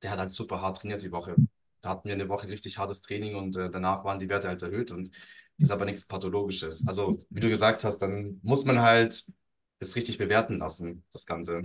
[0.01, 1.35] der hat halt super hart trainiert die Woche.
[1.81, 4.61] Da hatten wir eine Woche richtig hartes Training und äh, danach waren die Werte halt
[4.61, 5.09] erhöht und
[5.57, 6.87] das ist aber nichts Pathologisches.
[6.87, 9.25] Also, wie du gesagt hast, dann muss man halt
[9.79, 11.63] das richtig bewerten lassen, das Ganze.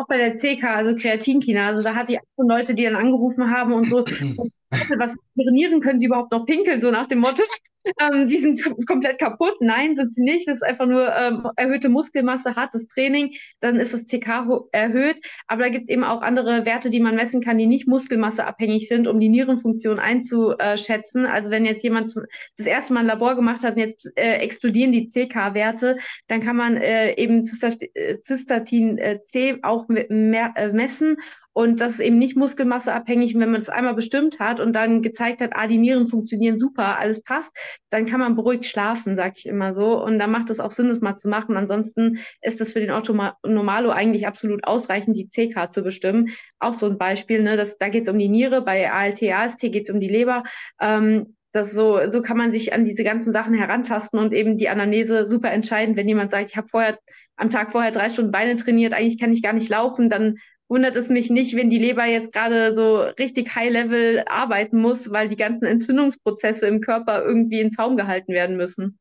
[0.00, 3.50] Auch bei der CK, also Kreatinkinase, also da hatte ich auch Leute, die dann angerufen
[3.50, 4.04] haben und so,
[4.70, 7.42] was trainieren können sie überhaupt noch pinkeln, so nach dem Motto
[8.00, 9.54] ähm, die sind komplett kaputt.
[9.60, 10.48] Nein, sind sie nicht.
[10.48, 13.34] Das ist einfach nur ähm, erhöhte Muskelmasse, hartes Training.
[13.60, 15.16] Dann ist das TK erhöht.
[15.46, 18.88] Aber da gibt es eben auch andere Werte, die man messen kann, die nicht muskelmasseabhängig
[18.88, 21.26] sind, um die Nierenfunktion einzuschätzen.
[21.26, 22.24] Also wenn jetzt jemand zum,
[22.56, 25.98] das erste Mal ein Labor gemacht hat und jetzt äh, explodieren die CK-Werte,
[26.28, 31.16] dann kann man äh, eben Cystatin äh, C auch mehr, äh, messen
[31.52, 33.34] und das ist eben nicht muskelmasseabhängig.
[33.34, 36.58] Und wenn man das einmal bestimmt hat und dann gezeigt hat, ah, die Nieren funktionieren
[36.58, 37.56] super, alles passt,
[37.90, 40.02] dann kann man beruhigt schlafen, sag ich immer so.
[40.02, 41.56] Und dann macht es auch Sinn, das mal zu machen.
[41.56, 46.30] Ansonsten ist es für den Otto Normalo eigentlich absolut ausreichend, die CK zu bestimmen.
[46.60, 49.60] Auch so ein Beispiel, ne, das, da geht es um die Niere, bei ALT, AST
[49.60, 50.44] geht es um die Leber.
[50.80, 54.68] Ähm, das so, so kann man sich an diese ganzen Sachen herantasten und eben die
[54.68, 55.96] Anamnese super entscheiden.
[55.96, 56.98] Wenn jemand sagt, ich habe vorher
[57.36, 60.36] am Tag vorher drei Stunden Beine trainiert, eigentlich kann ich gar nicht laufen, dann
[60.70, 65.28] wundert es mich nicht, wenn die Leber jetzt gerade so richtig High-Level arbeiten muss, weil
[65.28, 68.98] die ganzen Entzündungsprozesse im Körper irgendwie in Zaum gehalten werden müssen.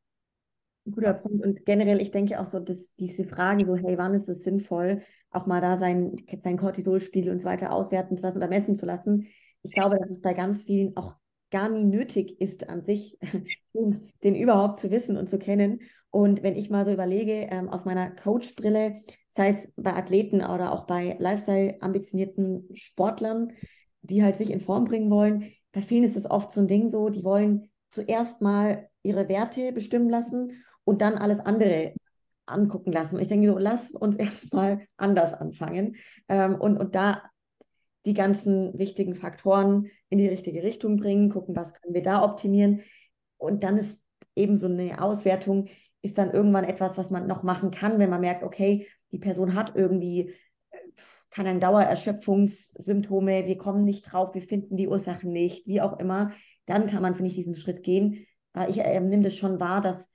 [0.89, 1.45] Guter Punkt.
[1.45, 5.03] Und generell, ich denke auch so, dass diese Fragen so, hey, wann ist es sinnvoll,
[5.29, 8.87] auch mal da sein, sein Cortisolspiegel und so weiter auswerten zu lassen oder messen zu
[8.87, 9.27] lassen.
[9.61, 11.15] Ich glaube, dass es bei ganz vielen auch
[11.51, 13.17] gar nie nötig ist an sich,
[13.75, 15.81] den, den überhaupt zu wissen und zu kennen.
[16.11, 18.95] Und wenn ich mal so überlege, ähm, aus meiner Coach-Brille,
[19.27, 23.51] sei es bei Athleten oder auch bei Lifestyle-ambitionierten Sportlern,
[24.01, 26.89] die halt sich in Form bringen wollen, bei vielen ist es oft so ein Ding
[26.89, 31.93] so, die wollen zuerst mal ihre Werte bestimmen lassen und dann alles andere
[32.47, 33.15] angucken lassen.
[33.15, 35.95] Und ich denke so, lass uns erstmal anders anfangen
[36.27, 37.23] ähm, und, und da
[38.05, 42.81] die ganzen wichtigen Faktoren in die richtige Richtung bringen, gucken, was können wir da optimieren.
[43.37, 44.01] Und dann ist
[44.35, 45.67] eben so eine Auswertung,
[46.01, 49.55] ist dann irgendwann etwas, was man noch machen kann, wenn man merkt, okay, die Person
[49.55, 50.33] hat irgendwie
[50.71, 50.77] äh,
[51.29, 56.31] keine Dauererschöpfungssymptome, wir kommen nicht drauf, wir finden die Ursachen nicht, wie auch immer,
[56.65, 58.25] dann kann man, finde ich, diesen Schritt gehen.
[58.67, 60.09] Ich äh, nehme das schon wahr, dass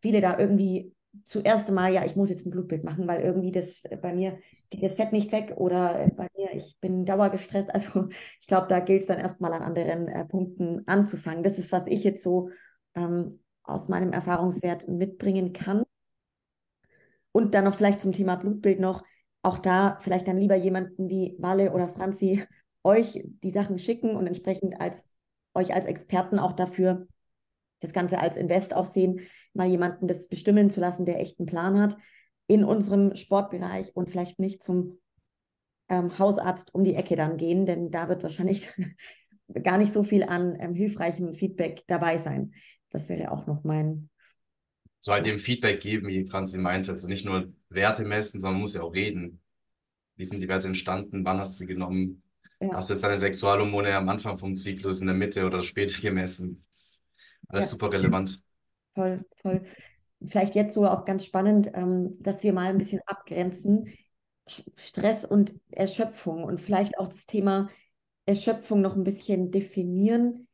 [0.00, 3.84] viele da irgendwie zuerst einmal, ja, ich muss jetzt ein Blutbild machen, weil irgendwie das
[3.84, 4.38] äh, bei mir
[4.70, 7.70] geht das Fett nicht weg oder äh, bei mir, ich bin dauergestresst.
[7.74, 8.08] Also
[8.40, 11.42] ich glaube, da gilt es dann erstmal an anderen äh, Punkten anzufangen.
[11.42, 12.50] Das ist, was ich jetzt so
[12.94, 15.82] ähm, aus meinem Erfahrungswert mitbringen kann.
[17.32, 19.04] Und dann noch vielleicht zum Thema Blutbild noch,
[19.42, 22.44] auch da vielleicht dann lieber jemanden wie Walle oder Franzi
[22.82, 25.04] euch die Sachen schicken und entsprechend als
[25.54, 27.06] euch als Experten auch dafür
[27.80, 29.20] das Ganze als Invest auch sehen,
[29.52, 31.96] mal jemanden das bestimmen zu lassen, der echt einen Plan hat
[32.46, 34.98] in unserem Sportbereich und vielleicht nicht zum
[35.88, 38.72] ähm, Hausarzt um die Ecke dann gehen, denn da wird wahrscheinlich
[39.62, 42.52] gar nicht so viel an ähm, hilfreichem Feedback dabei sein.
[42.96, 44.08] Das wäre auch noch mein.
[45.00, 46.92] So halt dem Feedback geben, wie Franzi meinte.
[46.92, 49.42] Also nicht nur Werte messen, sondern muss ja auch reden.
[50.16, 51.22] Wie sind die Werte entstanden?
[51.22, 52.22] Wann hast du sie genommen?
[52.58, 52.72] Ja.
[52.72, 56.58] Hast du jetzt deine Sexualhormone am Anfang vom Zyklus, in der Mitte oder später gemessen?
[57.48, 57.68] alles ja.
[57.68, 58.42] super relevant.
[58.94, 59.62] Voll, voll.
[60.26, 63.92] Vielleicht jetzt so auch ganz spannend, ähm, dass wir mal ein bisschen abgrenzen.
[64.76, 67.68] Stress und Erschöpfung und vielleicht auch das Thema
[68.24, 70.45] Erschöpfung noch ein bisschen definieren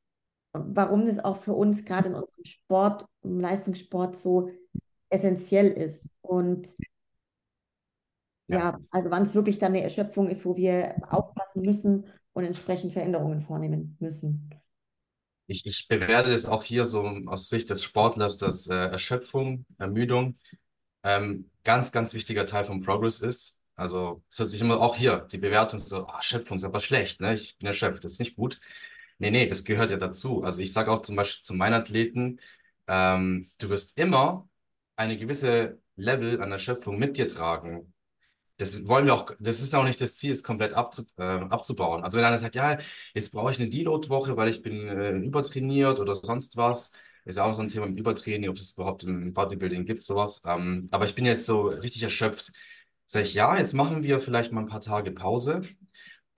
[0.53, 4.50] warum das auch für uns gerade in unserem Sport, im Leistungssport so
[5.08, 6.08] essentiell ist.
[6.20, 6.68] Und
[8.49, 12.92] ja, also wann es wirklich dann eine Erschöpfung ist, wo wir aufpassen müssen und entsprechend
[12.92, 14.50] Veränderungen vornehmen müssen.
[15.46, 20.34] Ich, ich bewerte es auch hier so aus Sicht des Sportlers, dass äh, Erschöpfung, Ermüdung
[21.03, 23.61] ähm, ganz, ganz wichtiger Teil vom Progress ist.
[23.74, 27.20] Also es hört sich immer auch hier die Bewertung so, oh, Erschöpfung ist aber schlecht,
[27.20, 27.34] ne?
[27.34, 28.61] Ich bin erschöpft, das ist nicht gut.
[29.22, 30.42] Nee, nee, das gehört ja dazu.
[30.42, 32.40] Also ich sage auch zum Beispiel zu meinen Athleten,
[32.88, 34.49] ähm, du wirst immer
[34.96, 37.94] eine gewisse Level an Erschöpfung mit dir tragen.
[38.58, 42.04] Das wollen wir auch, das ist auch nicht das Ziel, es komplett abzu, äh, abzubauen.
[42.04, 42.78] Also wenn einer sagt, ja,
[43.14, 46.92] jetzt brauche ich eine Deload-Woche, weil ich bin äh, übertrainiert oder sonst was,
[47.24, 50.42] ist auch so ein Thema mit Übertraining, ob es überhaupt im Bodybuilding gibt, sowas.
[50.46, 52.53] Ähm, aber ich bin jetzt so richtig erschöpft.
[53.07, 55.62] Sag ich, ja, jetzt machen wir vielleicht mal ein paar Tage Pause.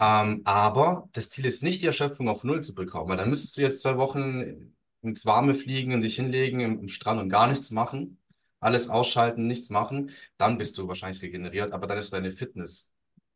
[0.01, 3.57] Ähm, aber das Ziel ist nicht, die Erschöpfung auf Null zu bekommen, weil dann müsstest
[3.57, 7.47] du jetzt zwei Wochen ins Warme fliegen und dich hinlegen im, im Strand und gar
[7.47, 8.19] nichts machen,
[8.61, 12.93] alles ausschalten, nichts machen, dann bist du wahrscheinlich regeneriert, aber dann ist deine Fitness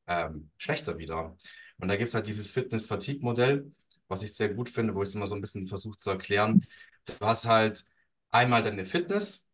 [0.07, 1.37] ähm, schlechter wieder.
[1.79, 3.71] Und da gibt es halt dieses Fitness-Fatigue-Modell,
[4.09, 6.67] was ich sehr gut finde, wo ich es immer so ein bisschen versuche zu erklären.
[7.05, 7.85] Du hast halt
[8.31, 9.48] einmal deine Fitness,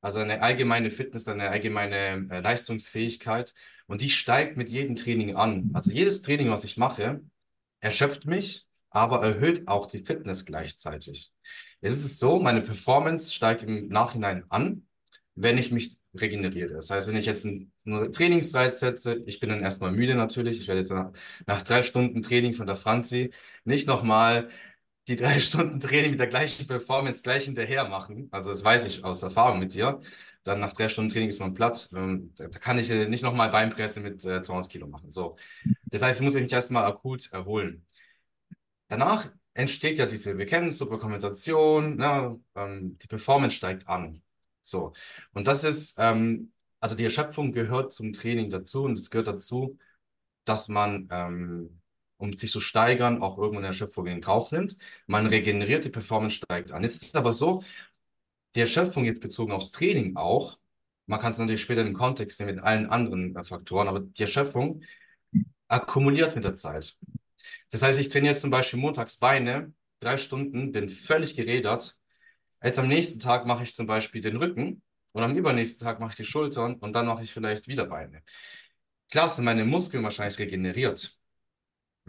[0.00, 3.54] also eine allgemeine Fitness, eine allgemeine äh, Leistungsfähigkeit
[3.86, 5.70] und die steigt mit jedem Training an.
[5.74, 7.20] Also jedes Training, was ich mache,
[7.80, 11.32] erschöpft mich, aber erhöht auch die Fitness gleichzeitig.
[11.80, 14.86] Es ist so, meine Performance steigt im Nachhinein an,
[15.34, 16.74] wenn ich mich regeneriere.
[16.74, 17.72] Das heißt, wenn ich jetzt einen,
[18.12, 20.60] Trainingsreiz setze, ich bin dann erstmal müde natürlich.
[20.60, 21.12] Ich werde jetzt nach,
[21.46, 23.32] nach drei Stunden Training von der Franzi
[23.64, 24.48] nicht nochmal
[25.10, 28.28] die drei Stunden Training mit der gleichen Performance gleich hinterher machen.
[28.30, 30.00] Also das weiß ich aus Erfahrung mit dir.
[30.42, 31.90] Dann nach drei Stunden Training ist man platt.
[31.92, 35.10] Da kann ich nicht nochmal Beinpresse mit 200 äh, Kilo machen.
[35.10, 35.36] So.
[35.84, 37.84] Das heißt, ich muss mich erstmal akut erholen.
[38.88, 42.40] Danach entsteht ja diese, wir kennen Superkompensation, ne?
[42.54, 44.22] Ähm, die Performance steigt an.
[44.62, 44.92] So.
[45.32, 49.78] Und das ist, ähm, also die Erschöpfung gehört zum Training dazu und es gehört dazu,
[50.44, 51.79] dass man, ähm,
[52.20, 54.76] um sich zu steigern, auch irgendwann eine Erschöpfung in Kauf nimmt.
[55.06, 56.82] Man regeneriert, die Performance steigt an.
[56.82, 57.62] Jetzt ist es aber so,
[58.54, 60.58] die Erschöpfung jetzt bezogen aufs Training auch,
[61.06, 64.22] man kann es natürlich später im Kontext sehen mit allen anderen äh, Faktoren, aber die
[64.22, 64.82] Erschöpfung
[65.68, 66.96] akkumuliert mit der Zeit.
[67.70, 72.00] Das heißt, ich trainiere jetzt zum Beispiel montags Beine, drei Stunden, bin völlig gerädert,
[72.62, 74.82] Jetzt am nächsten Tag mache ich zum Beispiel den Rücken
[75.12, 78.22] und am übernächsten Tag mache ich die Schultern und dann mache ich vielleicht wieder Beine.
[79.10, 81.18] Klar sind meine Muskeln wahrscheinlich regeneriert,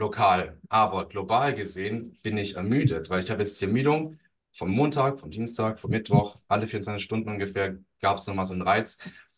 [0.02, 4.20] lokal, aber global gesehen bin ich ermüdet, weil ich habe jetzt die Ermüdung
[4.52, 8.64] vom Montag, vom Dienstag, vom Mittwoch, alle 24 Stunden ungefähr gab es nochmal so einen
[8.64, 8.98] Reiz.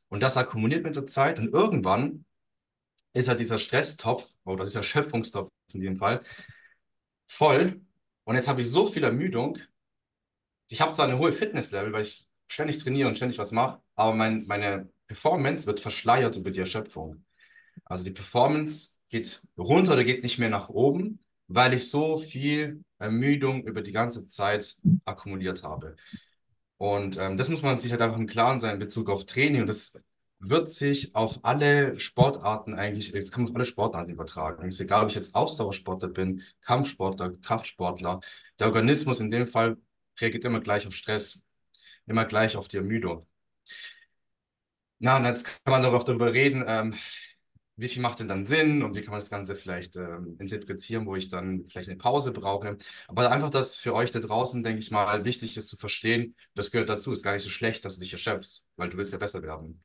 [0.09, 2.25] Und das akkumuliert mit der Zeit und irgendwann
[3.13, 6.23] ist halt dieser Stresstopf oder dieser Schöpfungstopf in dem Fall
[7.27, 7.81] voll.
[8.23, 9.59] Und jetzt habe ich so viel Ermüdung,
[10.69, 14.15] ich habe zwar eine hohe Fitnesslevel, weil ich ständig trainiere und ständig was mache, aber
[14.15, 17.25] mein, meine Performance wird verschleiert über die Erschöpfung.
[17.85, 22.83] Also die Performance geht runter oder geht nicht mehr nach oben, weil ich so viel
[22.97, 24.75] Ermüdung über die ganze Zeit
[25.05, 25.95] akkumuliert habe.
[26.77, 29.61] Und ähm, das muss man sich halt einfach im Klaren sein in Bezug auf Training.
[29.61, 30.01] Und das
[30.39, 34.67] wird sich auf alle Sportarten eigentlich, das kann man auf alle Sportarten übertragen.
[34.67, 38.19] Es ist egal, ob ich jetzt Ausdauersportler bin, Kampfsportler, Kraftsportler.
[38.59, 39.77] Der Organismus in dem Fall
[40.19, 41.43] reagiert immer gleich auf Stress,
[42.07, 43.27] immer gleich auf die Ermüdung.
[44.97, 46.95] Na, und jetzt kann man doch darüber reden, ähm,
[47.75, 51.05] wie viel macht denn dann Sinn und wie kann man das Ganze vielleicht ähm, interpretieren,
[51.05, 52.77] wo ich dann vielleicht eine Pause brauche.
[53.07, 56.71] Aber einfach, dass für euch da draußen, denke ich mal, wichtig ist zu verstehen, das
[56.71, 59.19] gehört dazu, ist gar nicht so schlecht, dass du dich erschöpfst, weil du willst ja
[59.19, 59.83] besser werden.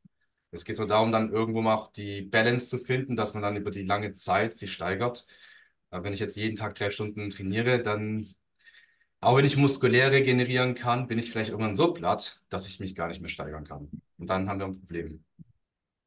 [0.51, 3.57] Es geht so darum, dann irgendwo mal auch die Balance zu finden, dass man dann
[3.57, 5.27] über die lange Zeit sich steigert.
[5.91, 8.27] Aber wenn ich jetzt jeden Tag drei Stunden trainiere, dann
[9.21, 12.95] auch wenn ich muskulär regenerieren kann, bin ich vielleicht irgendwann so platt, dass ich mich
[12.95, 13.91] gar nicht mehr steigern kann.
[14.19, 15.25] Und dann haben wir ein Problem.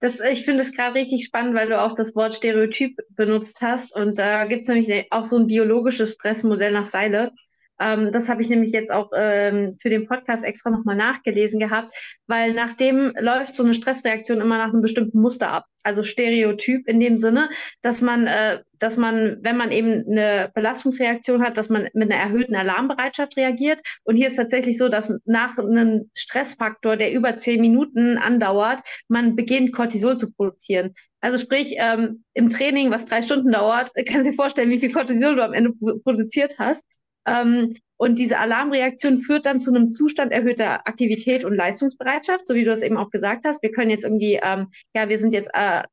[0.02, 3.96] Das, ich finde es gerade richtig spannend, weil du auch das Wort Stereotyp benutzt hast.
[3.96, 7.32] Und da gibt es nämlich auch so ein biologisches Stressmodell nach Seile.
[7.80, 11.96] Ähm, das habe ich nämlich jetzt auch ähm, für den Podcast extra nochmal nachgelesen gehabt,
[12.28, 15.66] weil nachdem läuft so eine Stressreaktion immer nach einem bestimmten Muster ab.
[15.84, 17.50] Also Stereotyp in dem Sinne,
[17.82, 22.22] dass man, äh, dass man, wenn man eben eine Belastungsreaktion hat, dass man mit einer
[22.22, 23.82] erhöhten Alarmbereitschaft reagiert.
[24.04, 29.36] Und hier ist tatsächlich so, dass nach einem Stressfaktor, der über zehn Minuten andauert, man
[29.36, 30.94] beginnt Cortisol zu produzieren.
[31.20, 34.92] Also sprich, ähm, im Training, was drei Stunden dauert, kannst du dir vorstellen, wie viel
[34.92, 35.72] Cortisol du am Ende
[36.04, 36.84] produziert hast.
[37.26, 42.64] Ähm, und diese Alarmreaktion führt dann zu einem Zustand erhöhter Aktivität und Leistungsbereitschaft, so wie
[42.64, 43.62] du es eben auch gesagt hast.
[43.62, 45.84] Wir können jetzt irgendwie, ähm, ja, wir sind jetzt äh,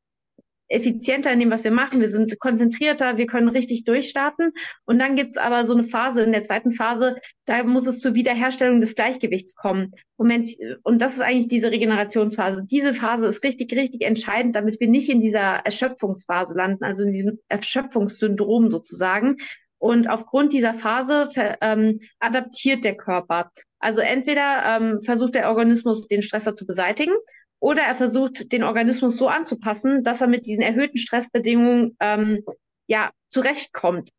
[0.68, 4.52] effizienter in dem, was wir machen, wir sind konzentrierter, wir können richtig durchstarten.
[4.84, 8.14] Und dann gibt's aber so eine Phase, in der zweiten Phase, da muss es zur
[8.14, 9.92] Wiederherstellung des Gleichgewichts kommen.
[10.16, 10.48] Und,
[10.82, 12.64] und das ist eigentlich diese Regenerationsphase.
[12.64, 17.12] Diese Phase ist richtig, richtig entscheidend, damit wir nicht in dieser Erschöpfungsphase landen, also in
[17.12, 19.36] diesem Erschöpfungssyndrom sozusagen,
[19.78, 21.28] und aufgrund dieser Phase
[21.60, 23.50] ähm, adaptiert der Körper.
[23.78, 27.14] Also entweder ähm, versucht der Organismus, den Stressor zu beseitigen,
[27.60, 32.44] oder er versucht, den Organismus so anzupassen, dass er mit diesen erhöhten Stressbedingungen ähm,
[32.86, 34.10] ja zurechtkommt.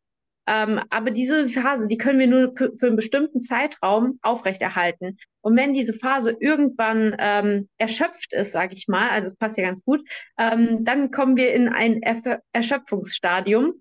[0.46, 5.16] Ähm, aber diese Phase, die können wir nur für einen bestimmten Zeitraum aufrechterhalten.
[5.42, 9.64] Und wenn diese Phase irgendwann ähm, erschöpft ist, sage ich mal, also das passt ja
[9.64, 10.00] ganz gut,
[10.38, 13.74] ähm, dann kommen wir in ein Erf Erschöpfungsstadium.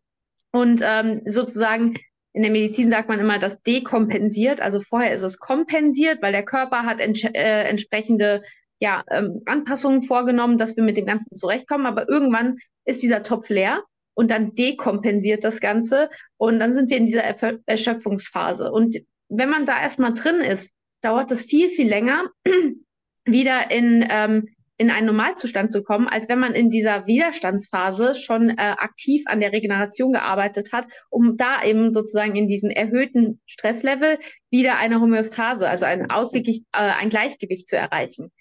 [0.52, 1.96] Und ähm, sozusagen
[2.34, 4.62] in der Medizin sagt man immer, das dekompensiert.
[4.62, 8.44] Also vorher ist es kompensiert, weil der Körper hat äh, entsprechende
[8.80, 11.86] ja, ähm, Anpassungen vorgenommen, dass wir mit dem Ganzen zurechtkommen.
[11.86, 16.98] Aber irgendwann ist dieser Topf leer und dann dekompensiert das Ganze und dann sind wir
[16.98, 18.72] in dieser Erf Erschöpfungsphase.
[18.72, 18.98] Und
[19.28, 22.30] wenn man da erstmal drin ist, dauert es viel, viel länger,
[23.26, 24.50] wieder in, ähm,
[24.80, 29.42] in einen Normalzustand zu kommen, als wenn man in dieser Widerstandsphase schon äh, aktiv an
[29.42, 34.18] der Regeneration gearbeitet hat, um da eben sozusagen in diesem erhöhten Stresslevel
[34.50, 38.32] wieder eine Homöostase, also ein, Ausgewicht, äh, ein Gleichgewicht zu erreichen.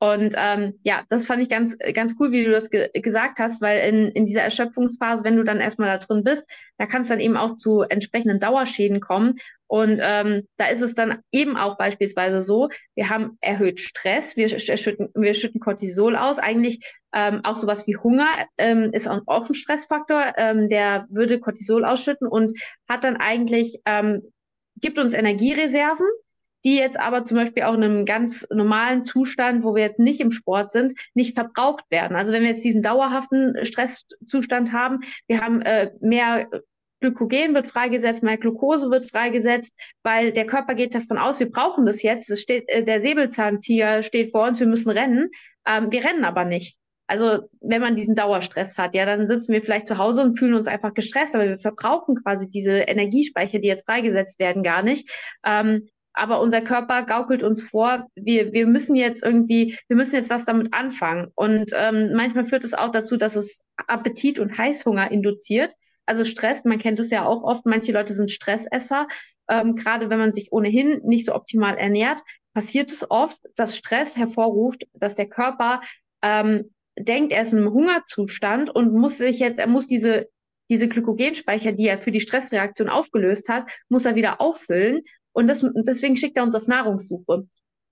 [0.00, 3.62] Und ähm, ja, das fand ich ganz, ganz cool, wie du das ge gesagt hast,
[3.62, 6.46] weil in, in dieser Erschöpfungsphase, wenn du dann erstmal da drin bist,
[6.78, 9.36] da kann es dann eben auch zu entsprechenden Dauerschäden kommen.
[9.66, 14.48] Und ähm, da ist es dann eben auch beispielsweise so, wir haben erhöht Stress, wir
[14.48, 16.38] schütten, wir schütten Cortisol aus.
[16.38, 16.84] Eigentlich
[17.14, 22.28] ähm, auch sowas wie Hunger ähm, ist auch ein Stressfaktor, ähm, der würde Cortisol ausschütten
[22.28, 22.52] und
[22.88, 24.22] hat dann eigentlich, ähm,
[24.80, 26.06] gibt uns Energiereserven
[26.64, 30.20] die jetzt aber zum Beispiel auch in einem ganz normalen Zustand, wo wir jetzt nicht
[30.20, 32.16] im Sport sind, nicht verbraucht werden.
[32.16, 36.48] Also wenn wir jetzt diesen dauerhaften Stresszustand haben, wir haben äh, mehr
[37.00, 41.84] Glykogen wird freigesetzt, mehr Glucose wird freigesetzt, weil der Körper geht davon aus, wir brauchen
[41.84, 42.30] das jetzt.
[42.30, 45.30] Es steht, äh, der Säbelzahntiger steht vor uns, wir müssen rennen.
[45.66, 46.78] Ähm, wir rennen aber nicht.
[47.06, 50.54] Also wenn man diesen Dauerstress hat, ja, dann sitzen wir vielleicht zu Hause und fühlen
[50.54, 55.10] uns einfach gestresst, aber wir verbrauchen quasi diese Energiespeicher, die jetzt freigesetzt werden, gar nicht.
[55.44, 60.30] Ähm, aber unser Körper gaukelt uns vor, wir, wir müssen jetzt irgendwie, wir müssen jetzt
[60.30, 61.28] was damit anfangen.
[61.34, 65.74] Und ähm, manchmal führt es auch dazu, dass es Appetit und Heißhunger induziert.
[66.06, 69.08] Also Stress, man kennt es ja auch oft, manche Leute sind Stressesser.
[69.48, 72.20] Ähm, gerade wenn man sich ohnehin nicht so optimal ernährt,
[72.54, 75.82] passiert es oft, dass Stress hervorruft, dass der Körper
[76.22, 80.28] ähm, denkt, er ist einem Hungerzustand und muss sich jetzt, er muss diese
[80.70, 85.02] diese Glykogenspeicher, die er für die Stressreaktion aufgelöst hat, muss er wieder auffüllen.
[85.34, 87.46] Und das, deswegen schickt er uns auf Nahrungssuche.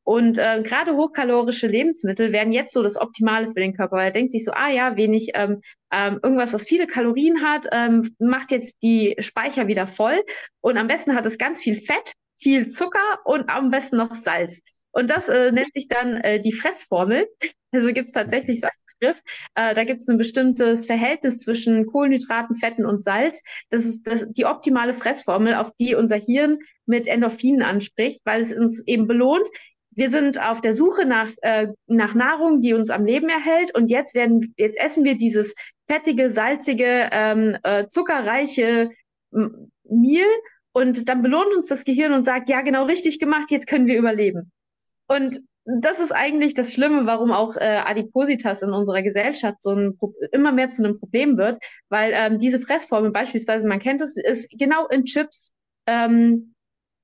[0.05, 4.11] Und äh, gerade hochkalorische Lebensmittel werden jetzt so das Optimale für den Körper, weil er
[4.11, 5.61] denkt sich so, ah ja, wenig ähm,
[5.93, 10.23] ähm, irgendwas, was viele Kalorien hat, ähm, macht jetzt die Speicher wieder voll.
[10.61, 14.63] Und am besten hat es ganz viel Fett, viel Zucker und am besten noch Salz.
[14.91, 17.29] Und das äh, nennt sich dann äh, die Fressformel.
[17.71, 18.69] Also gibt es tatsächlich so
[19.03, 19.23] Begriff.
[19.55, 23.43] Äh, da gibt es ein bestimmtes Verhältnis zwischen Kohlenhydraten, Fetten und Salz.
[23.71, 28.53] Das ist das, die optimale Fressformel, auf die unser Hirn mit Endorphinen anspricht, weil es
[28.53, 29.47] uns eben belohnt.
[29.91, 33.75] Wir sind auf der Suche nach, äh, nach Nahrung, die uns am Leben erhält.
[33.75, 35.55] Und jetzt werden, jetzt essen wir dieses
[35.87, 38.91] fettige, salzige, ähm, äh, zuckerreiche
[39.31, 40.27] Meal.
[40.73, 43.99] Und dann belohnt uns das Gehirn und sagt, ja, genau richtig gemacht, jetzt können wir
[43.99, 44.51] überleben.
[45.09, 49.99] Und das ist eigentlich das Schlimme, warum auch äh, Adipositas in unserer Gesellschaft so ein
[50.33, 54.51] immer mehr zu einem Problem wird, weil ähm, diese Fressformel beispielsweise, man kennt es, ist
[54.51, 55.53] genau in Chips
[55.87, 56.55] ähm,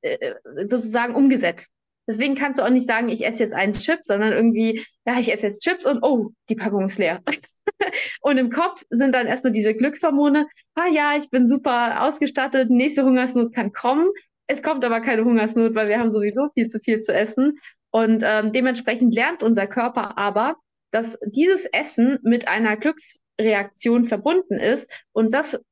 [0.03, 0.35] äh,
[0.67, 1.73] sozusagen umgesetzt.
[2.09, 5.31] Deswegen kannst du auch nicht sagen, ich esse jetzt einen Chip, sondern irgendwie, ja, ich
[5.31, 7.23] esse jetzt Chips und oh, die Packung ist leer.
[8.23, 13.05] und im Kopf sind dann erstmal diese Glückshormone, ah ja, ich bin super ausgestattet, nächste
[13.05, 14.09] Hungersnot kann kommen.
[14.49, 17.59] Es kommt aber keine Hungersnot, weil wir haben sowieso viel zu viel zu essen.
[17.91, 20.57] Und ähm, dementsprechend lernt unser Körper aber,
[20.91, 25.63] dass dieses Essen mit einer Glücksreaktion verbunden ist und das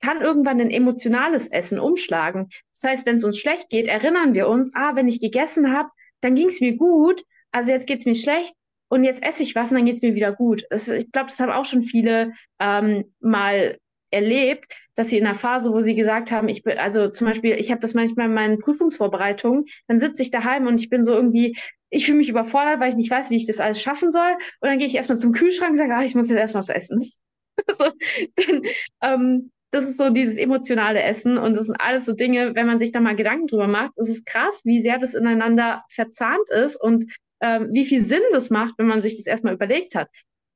[0.00, 2.50] kann irgendwann ein emotionales Essen umschlagen.
[2.72, 5.90] Das heißt, wenn es uns schlecht geht, erinnern wir uns, ah, wenn ich gegessen habe,
[6.20, 8.54] dann ging es mir gut, also jetzt geht es mir schlecht
[8.88, 10.64] und jetzt esse ich was und dann geht es mir wieder gut.
[10.70, 13.78] Das, ich glaube, das haben auch schon viele ähm, mal
[14.10, 17.52] erlebt, dass sie in einer Phase, wo sie gesagt haben, ich bin, also zum Beispiel,
[17.52, 21.12] ich habe das manchmal in meinen Prüfungsvorbereitungen, dann sitze ich daheim und ich bin so
[21.12, 21.56] irgendwie,
[21.88, 24.32] ich fühle mich überfordert, weil ich nicht weiß, wie ich das alles schaffen soll.
[24.60, 26.68] Und dann gehe ich erstmal zum Kühlschrank und sage, ah, ich muss jetzt erstmal was
[26.68, 27.08] essen.
[27.68, 27.92] also,
[28.34, 28.62] dann,
[29.00, 32.80] ähm, das ist so dieses emotionale Essen und das sind alles so Dinge, wenn man
[32.80, 36.74] sich da mal Gedanken drüber macht, es ist krass, wie sehr das ineinander verzahnt ist
[36.74, 37.04] und
[37.40, 40.08] ähm, wie viel Sinn das macht, wenn man sich das erstmal überlegt hat.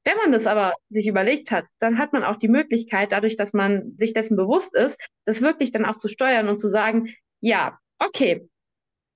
[0.05, 3.53] Wenn man das aber sich überlegt hat, dann hat man auch die Möglichkeit, dadurch, dass
[3.53, 7.79] man sich dessen bewusst ist, das wirklich dann auch zu steuern und zu sagen, ja,
[7.99, 8.49] okay,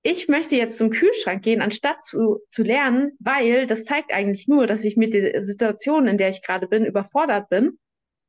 [0.03, 4.65] ich möchte jetzt zum Kühlschrank gehen, anstatt zu, zu lernen, weil das zeigt eigentlich nur,
[4.65, 7.77] dass ich mit der Situation, in der ich gerade bin, überfordert bin.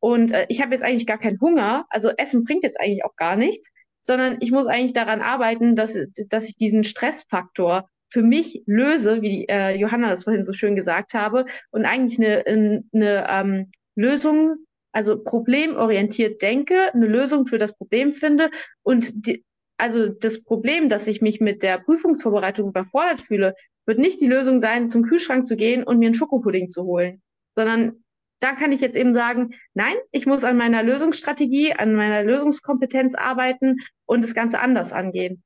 [0.01, 1.87] Und äh, ich habe jetzt eigentlich gar keinen Hunger.
[1.91, 3.71] Also Essen bringt jetzt eigentlich auch gar nichts,
[4.03, 5.97] sondern ich muss eigentlich daran arbeiten, dass,
[6.29, 11.15] dass ich diesen Stressfaktor für mich löse, wie äh, Johanna das vorhin so schön gesagt
[11.15, 14.57] habe, und eigentlich eine, eine ähm, Lösung,
[14.93, 18.51] also problemorientiert denke, eine Lösung für das Problem finde
[18.83, 19.45] und die,
[19.77, 23.55] also das Problem, dass ich mich mit der Prüfungsvorbereitung überfordert fühle,
[23.87, 27.23] wird nicht die Lösung sein, zum Kühlschrank zu gehen und mir einen Schokopudding zu holen,
[27.55, 28.05] sondern
[28.41, 33.15] da kann ich jetzt eben sagen, nein, ich muss an meiner Lösungsstrategie, an meiner Lösungskompetenz
[33.15, 35.43] arbeiten und das Ganze anders angehen.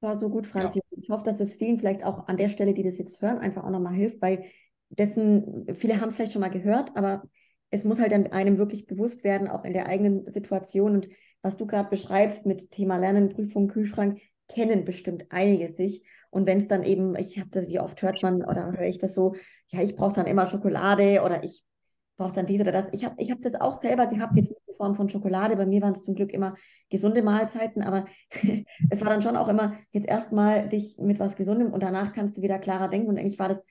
[0.00, 0.78] War so gut, Franzi.
[0.78, 0.98] Ja.
[0.98, 3.64] Ich hoffe, dass es vielen vielleicht auch an der Stelle, die das jetzt hören, einfach
[3.64, 4.44] auch nochmal hilft, weil
[4.90, 7.22] dessen, viele haben es vielleicht schon mal gehört, aber
[7.70, 10.92] es muss halt einem wirklich bewusst werden, auch in der eigenen Situation.
[10.92, 11.08] Und
[11.42, 16.04] was du gerade beschreibst mit Thema Lernen, Prüfung, Kühlschrank, kennen bestimmt einige sich.
[16.30, 18.98] Und wenn es dann eben, ich habe das, wie oft hört man oder höre ich
[18.98, 19.34] das so,
[19.68, 21.64] ja, ich brauche dann immer Schokolade oder ich
[22.16, 22.86] brauche dann dies oder das.
[22.92, 25.56] Ich habe ich hab das auch selber gehabt, jetzt in Form von Schokolade.
[25.56, 26.54] Bei mir waren es zum Glück immer
[26.90, 28.06] gesunde Mahlzeiten, aber
[28.90, 32.36] es war dann schon auch immer jetzt erstmal dich mit was Gesundem und danach kannst
[32.38, 33.08] du wieder klarer denken.
[33.08, 33.62] Und eigentlich war das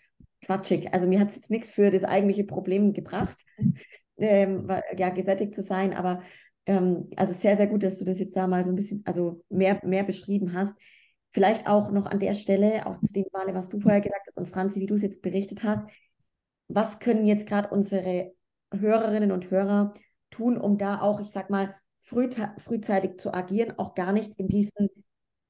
[0.46, 0.94] quatschig.
[0.94, 3.38] Also mir hat es jetzt nichts für das eigentliche Problem gebracht,
[4.18, 4.68] ähm,
[4.98, 6.22] ja, gesättigt zu sein, aber
[6.66, 9.44] ähm, also sehr, sehr gut, dass du das jetzt da mal so ein bisschen, also
[9.50, 10.76] mehr, mehr beschrieben hast.
[11.32, 14.38] Vielleicht auch noch an der Stelle, auch zu dem Male, was du vorher gesagt hast
[14.38, 15.90] und Franzi, wie du es jetzt berichtet hast,
[16.68, 18.34] was können jetzt gerade unsere
[18.74, 19.94] Hörerinnen und Hörer
[20.32, 24.48] tun, um da auch, ich sag mal, früh, frühzeitig zu agieren, auch gar nicht in
[24.48, 24.90] diesen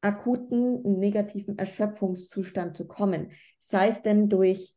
[0.02, 3.32] akuten negativen Erschöpfungszustand zu kommen.
[3.60, 4.76] Sei es denn durch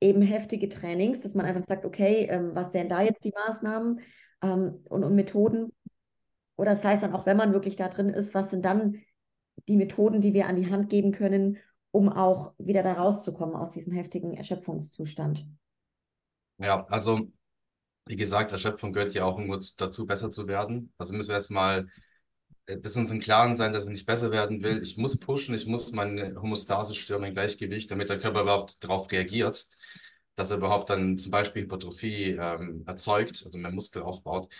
[0.00, 4.00] eben heftige Trainings, dass man einfach sagt, okay, ähm, was wären da jetzt die Maßnahmen
[4.42, 5.72] ähm, und, und Methoden?
[6.56, 9.00] Oder sei es dann auch, wenn man wirklich da drin ist, was sind dann
[9.68, 11.58] die Methoden, die wir an die Hand geben können,
[11.90, 15.46] um auch wieder da rauszukommen aus diesem heftigen Erschöpfungszustand?
[16.58, 17.30] Ja, also
[18.06, 20.92] wie gesagt, Erschöpfung gehört ja auch nur dazu, besser zu werden.
[20.98, 21.88] Also müssen wir erstmal
[22.66, 24.80] äh, das uns im Klaren sein, dass ich nicht besser werden will.
[24.82, 29.10] Ich muss pushen, ich muss meine Homostase stören, mein Gleichgewicht, damit der Körper überhaupt darauf
[29.12, 29.68] reagiert,
[30.36, 34.52] dass er überhaupt dann zum Beispiel Hypertrophie ähm, erzeugt, also mehr Muskel aufbaut.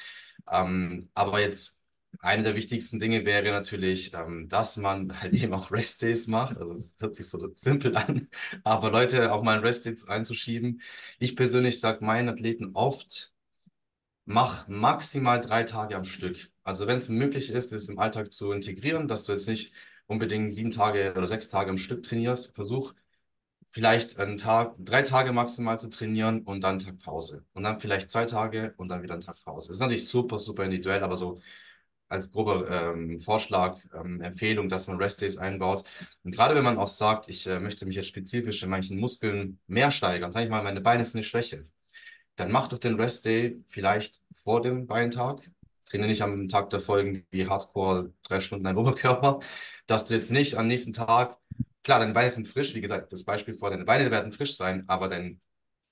[0.51, 1.78] Ähm, aber jetzt
[2.21, 6.57] eine der wichtigsten Dinge wäre natürlich, ähm, dass man halt eben auch Rest Days macht.
[6.59, 8.29] Also es hört sich so simpel an,
[8.65, 10.83] aber Leute auch mal ein Rest Days einzuschieben.
[11.19, 13.33] Ich persönlich sage meinen Athleten oft,
[14.25, 16.51] mach maximal drei Tage am Stück.
[16.65, 19.73] Also wenn es möglich ist, es im Alltag zu integrieren, dass du jetzt nicht
[20.07, 22.95] unbedingt sieben Tage oder sechs Tage am Stück trainierst, versuch
[23.71, 27.45] vielleicht einen Tag, drei Tage maximal zu trainieren und dann einen Tag Pause.
[27.55, 29.69] Und dann vielleicht zwei Tage und dann wieder einen Tag Pause.
[29.69, 31.41] Das ist natürlich super, super individuell, aber so
[32.09, 35.85] als grober ähm, Vorschlag, ähm, Empfehlung, dass man Rest Days einbaut.
[36.25, 39.59] Und gerade wenn man auch sagt, ich äh, möchte mich jetzt spezifisch in manchen Muskeln
[39.67, 41.63] mehr steigern, sage ich mal, meine Beine sind eine Schwäche,
[42.37, 45.51] dann mach doch den Rest Day vielleicht vor dem Beintag.
[45.87, 49.41] Trainiere nicht am Tag der Folgen wie Hardcore drei Stunden dein Oberkörper,
[49.87, 51.39] dass du jetzt nicht am nächsten Tag,
[51.83, 54.85] klar, deine Beine sind frisch, wie gesagt, das Beispiel vor, deine Beine werden frisch sein,
[54.89, 55.41] aber dein,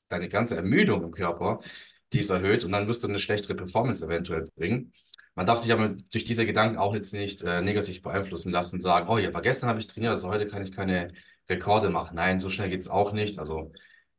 [0.09, 1.61] deine ganze Ermüdung im Körper,
[2.13, 4.93] die ist erhöht und dann wirst du eine schlechtere Performance eventuell bringen.
[5.37, 9.09] Man darf sich aber durch diese Gedanken auch jetzt nicht äh, negativ beeinflussen lassen, sagen,
[9.09, 11.13] oh ja, aber gestern habe ich trainiert, also heute kann ich keine
[11.49, 12.17] Rekorde machen.
[12.17, 13.39] Nein, so schnell geht es auch nicht.
[13.39, 13.73] Also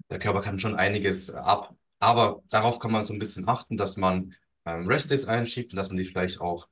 [0.09, 1.75] der Körper kann schon einiges ab.
[1.99, 4.35] Aber darauf kann man so ein bisschen achten, dass man
[4.65, 6.67] ähm, Rest-Days einschiebt und dass man die vielleicht auch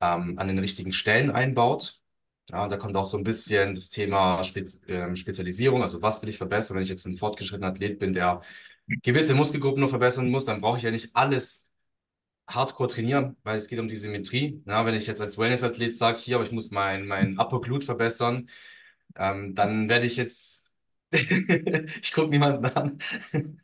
[0.00, 2.00] ähm, an den richtigen Stellen einbaut.
[2.50, 5.82] Ja, da kommt auch so ein bisschen das Thema Spez ähm, Spezialisierung.
[5.82, 6.76] Also was will ich verbessern?
[6.76, 8.42] Wenn ich jetzt ein fortgeschrittener Athlet bin, der
[9.02, 11.69] gewisse Muskelgruppen nur verbessern muss, dann brauche ich ja nicht alles
[12.54, 14.62] hardcore trainieren, weil es geht um die Symmetrie.
[14.66, 17.86] Ja, wenn ich jetzt als Wellness-Athlet sage, hier, aber ich muss mein, mein Upper Glute
[17.86, 18.50] verbessern,
[19.16, 20.72] ähm, dann werde ich jetzt,
[21.12, 22.98] ich gucke niemanden an,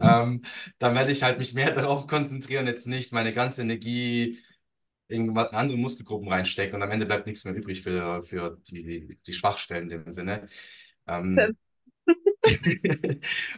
[0.00, 0.42] ähm,
[0.78, 4.38] dann werde ich halt mich mehr darauf konzentrieren, jetzt nicht meine ganze Energie
[5.08, 9.32] in andere Muskelgruppen reinstecken und am Ende bleibt nichts mehr übrig für, für die, die
[9.32, 10.48] Schwachstellen in dem Sinne.
[11.06, 11.56] Ähm,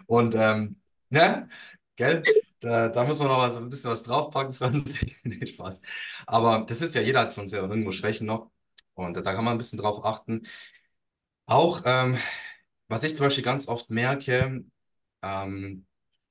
[0.06, 0.76] und ähm,
[1.10, 1.48] ne,
[1.98, 2.22] gell?
[2.60, 5.14] Da, da muss man noch was, ein bisschen was draufpacken, Franzi.
[5.24, 5.82] nee, Spaß.
[6.26, 8.50] Aber das ist ja, jeder hat von uns irgendwo Schwächen noch.
[8.94, 10.46] Und da kann man ein bisschen drauf achten.
[11.46, 12.18] Auch, ähm,
[12.88, 14.64] was ich zum Beispiel ganz oft merke,
[15.22, 15.86] ähm,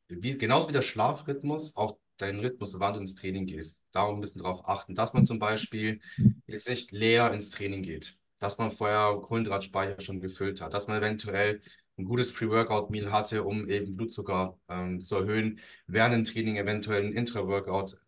[0.09, 3.87] wie, genauso wie der Schlafrhythmus, auch deinen Rhythmus, wann du ins Training gehst.
[3.91, 6.01] Darum ein bisschen drauf achten, dass man zum Beispiel
[6.47, 10.97] jetzt nicht leer ins Training geht, dass man vorher Kohlenhydratspeicher schon gefüllt hat, dass man
[10.97, 11.61] eventuell
[11.97, 17.13] ein gutes Pre-Workout-Meal hatte, um eben Blutzucker ähm, zu erhöhen, während dem Training eventuell ein
[17.13, 17.99] Intra-Workout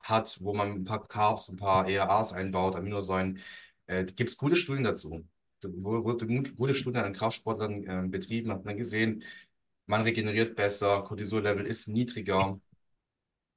[0.00, 3.38] hat, wo man ein paar Carbs, ein paar ERAs einbaut, Aminosäuren.
[3.86, 5.26] Äh, Gibt es gute Studien dazu?
[5.62, 9.24] Wurde gute Studien an Kraftsportlern äh, betrieben, hat man gesehen,
[9.86, 12.60] man regeneriert besser, Cortisol-Level ist niedriger.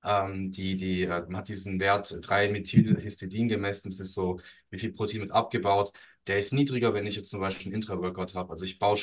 [0.03, 4.39] Ähm, die, die, äh, man hat diesen Wert 3-Methylhistidin gemessen, das ist so,
[4.69, 5.91] wie viel Protein wird abgebaut.
[6.27, 8.51] Der ist niedriger, wenn ich jetzt zum Beispiel einen Intra-Workout habe.
[8.51, 8.97] Also ich baue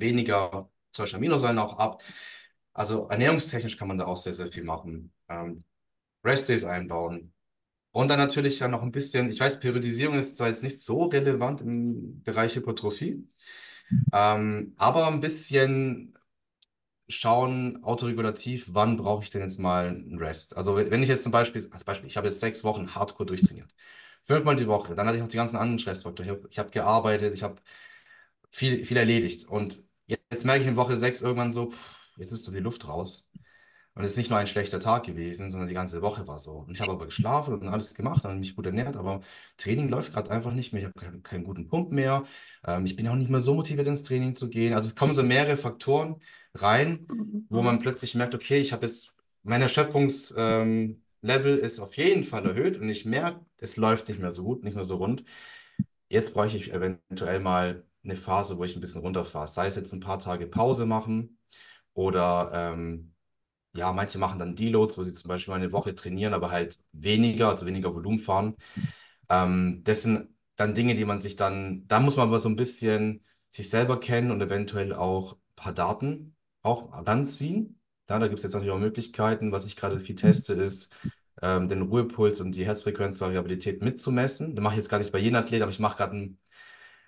[0.00, 2.02] weniger zum Beispiel Aminosäuren auch ab.
[2.72, 5.12] Also ernährungstechnisch kann man da auch sehr, sehr viel machen.
[5.28, 5.64] Ähm,
[6.24, 7.32] Rest Days einbauen.
[7.92, 11.04] Und dann natürlich ja noch ein bisschen, ich weiß, Periodisierung ist zwar jetzt nicht so
[11.04, 13.28] relevant im Bereich Hypertrophie,
[14.12, 16.16] ähm, aber ein bisschen
[17.08, 20.56] schauen, autoregulativ, wann brauche ich denn jetzt mal einen Rest?
[20.56, 23.74] Also wenn ich jetzt zum Beispiel, als Beispiel, ich habe jetzt sechs Wochen Hardcore durchtrainiert,
[24.22, 26.46] fünfmal die Woche, dann hatte ich noch die ganzen anderen Stressfaktoren.
[26.50, 27.60] Ich habe hab gearbeitet, ich habe
[28.50, 29.48] viel, viel erledigt.
[29.48, 31.72] Und jetzt merke ich in Woche sechs irgendwann so,
[32.16, 33.32] jetzt ist so die Luft raus.
[33.94, 36.52] Und es ist nicht nur ein schlechter Tag gewesen, sondern die ganze Woche war so.
[36.52, 39.20] Und ich habe aber geschlafen und alles gemacht und mich gut ernährt, aber
[39.56, 40.82] Training läuft gerade einfach nicht mehr.
[40.82, 42.24] Ich habe keinen, keinen guten Pump mehr.
[42.64, 44.74] Ähm, ich bin auch nicht mehr so motiviert, ins Training zu gehen.
[44.74, 46.22] Also es kommen so mehrere Faktoren
[46.54, 47.06] rein,
[47.48, 50.98] wo man plötzlich merkt, okay, ich habe jetzt, mein Erschöpfungslevel
[51.58, 54.62] ähm, ist auf jeden Fall erhöht und ich merke, es läuft nicht mehr so gut,
[54.64, 55.24] nicht mehr so rund.
[56.08, 59.48] Jetzt bräuchte ich eventuell mal eine Phase, wo ich ein bisschen runterfahre.
[59.48, 61.38] Sei es jetzt ein paar Tage Pause machen
[61.94, 63.14] oder ähm,
[63.74, 66.78] ja, manche machen dann Deloads, wo sie zum Beispiel mal eine Woche trainieren, aber halt
[66.92, 68.56] weniger, also weniger Volumen fahren.
[69.28, 72.56] Ähm, das sind dann Dinge, die man sich dann, da muss man aber so ein
[72.56, 77.80] bisschen sich selber kennen und eventuell auch ein paar Daten auch ranziehen.
[78.08, 79.52] Ja, da gibt es jetzt natürlich auch Möglichkeiten.
[79.52, 80.94] Was ich gerade viel teste, ist
[81.42, 84.54] ähm, den Ruhepuls und die Herzfrequenzvariabilität mitzumessen.
[84.54, 86.38] Das mache ich jetzt gar nicht bei jedem Athlet, aber ich mache gerade einen,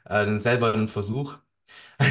[0.05, 1.39] äh, selber einen Versuch.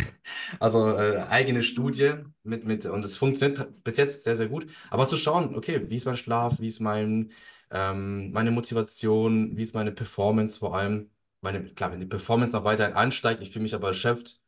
[0.60, 2.14] Also äh, eigene Studie
[2.44, 4.68] mit, mit, und es funktioniert bis jetzt sehr, sehr gut.
[4.90, 7.32] Aber zu schauen, okay, wie ist mein Schlaf, wie ist mein,
[7.72, 11.10] ähm, meine Motivation, wie ist meine Performance vor allem.
[11.42, 14.40] Meine, klar, wenn die Performance noch weiterhin ansteigt, ich fühle mich aber erschöpft,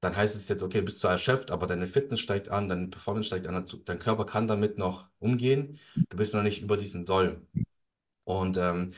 [0.00, 3.26] dann heißt es jetzt, okay, bist du erschöpft, aber deine Fitness steigt an, deine Performance
[3.26, 5.78] steigt an, dein Körper kann damit noch umgehen.
[6.10, 7.42] Du bist noch nicht über diesen Soll.
[8.24, 8.94] Und ähm,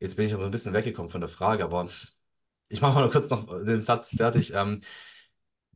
[0.00, 1.88] jetzt bin ich aber ein bisschen weggekommen von der Frage, aber
[2.74, 4.52] ich mache mal kurz noch den Satz fertig.
[4.54, 4.80] Ähm,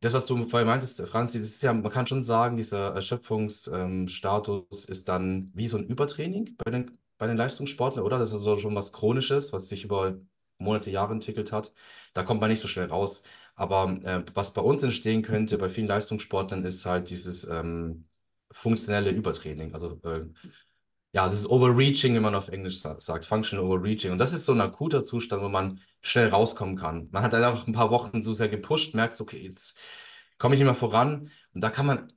[0.01, 4.85] das, was du vorhin meintest, Franzi, das ist ja, man kann schon sagen, dieser Erschöpfungsstatus
[4.85, 8.17] ist dann wie so ein Übertraining bei den, bei den Leistungssportlern, oder?
[8.19, 10.19] Das ist also schon was Chronisches, was sich über
[10.57, 11.73] Monate, Jahre entwickelt hat.
[12.13, 13.23] Da kommt man nicht so schnell raus.
[13.55, 18.07] Aber äh, was bei uns entstehen könnte, bei vielen Leistungssportlern, ist halt dieses ähm,
[18.51, 19.73] funktionelle Übertraining.
[19.73, 20.25] Also äh,
[21.11, 24.11] ja, das ist Overreaching, wie man auf Englisch sagt, Functional Overreaching.
[24.11, 27.09] Und das ist so ein akuter Zustand, wo man schnell rauskommen kann.
[27.11, 29.77] Man hat einfach ein paar Wochen so sehr gepusht, merkt, okay, jetzt
[30.37, 31.31] komme ich immer voran.
[31.53, 32.13] Und da kann man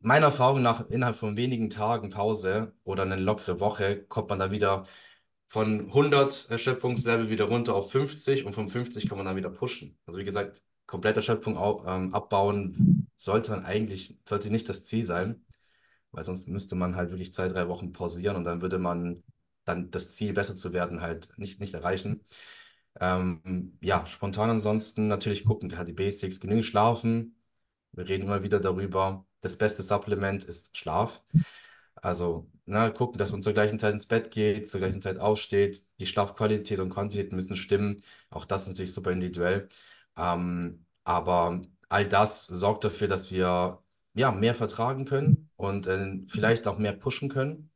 [0.00, 4.50] meiner Erfahrung nach innerhalb von wenigen Tagen Pause oder eine lockere Woche, kommt man da
[4.50, 4.86] wieder
[5.46, 9.98] von 100 Erschöpfungslevel wieder runter auf 50 und von 50 kann man dann wieder pushen.
[10.06, 11.56] Also wie gesagt, komplette Erschöpfung
[11.86, 15.44] ähm, abbauen sollte man eigentlich, sollte nicht das Ziel sein,
[16.12, 19.22] weil sonst müsste man halt wirklich zwei, drei Wochen pausieren und dann würde man
[19.64, 22.24] dann das Ziel, besser zu werden, halt nicht, nicht erreichen.
[23.00, 27.36] Ähm, ja, spontan ansonsten natürlich gucken, die Basics, genügend schlafen.
[27.92, 29.26] Wir reden immer wieder darüber.
[29.40, 31.22] Das beste Supplement ist Schlaf.
[31.96, 35.82] Also ne, gucken, dass man zur gleichen Zeit ins Bett geht, zur gleichen Zeit aufsteht.
[36.00, 38.02] Die Schlafqualität und Quantität müssen stimmen.
[38.30, 39.68] Auch das ist natürlich super individuell.
[40.16, 43.82] Ähm, aber all das sorgt dafür, dass wir
[44.14, 47.70] ja, mehr vertragen können und äh, vielleicht auch mehr pushen können.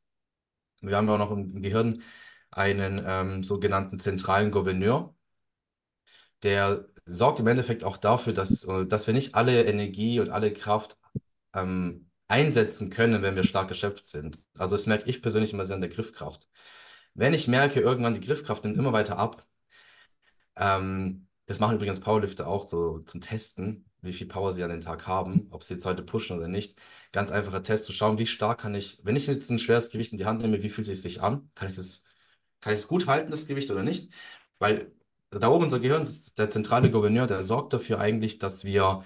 [0.81, 2.03] Wir haben ja auch noch im, Gehirn
[2.51, 5.15] einen ähm, sogenannten zentralen Gouverneur,
[6.43, 10.53] der sorgt im Endeffekt auch dafür, dass, äh, dass wir nicht alle Energie und alle
[10.53, 10.99] Kraft
[11.55, 14.39] ähm, einsetzen können, wenn wir stark geschöpft sind.
[14.57, 16.49] Also das merke ich persönlich immer sehr an der Griffkraft.
[17.15, 19.47] Wenn ich merke, irgendwann die Griffkraft nimmt immer weiter ab,
[20.57, 24.81] ähm, das machen übrigens Powerlifter auch so zum Testen, wie viel Power sie an den
[24.81, 26.79] Tag haben, ob sie jetzt heute pushen oder nicht.
[27.13, 30.13] Ganz einfacher Test zu schauen, wie stark kann ich, wenn ich jetzt ein schweres Gewicht
[30.13, 31.51] in die Hand nehme, wie fühlt es sich an?
[31.55, 32.05] Kann ich das,
[32.61, 34.13] kann ich es gut halten, das Gewicht oder nicht?
[34.59, 34.93] Weil
[35.31, 36.09] da oben unser Gehirn,
[36.39, 39.05] der zentrale Gouverneur, der sorgt dafür eigentlich, dass wir,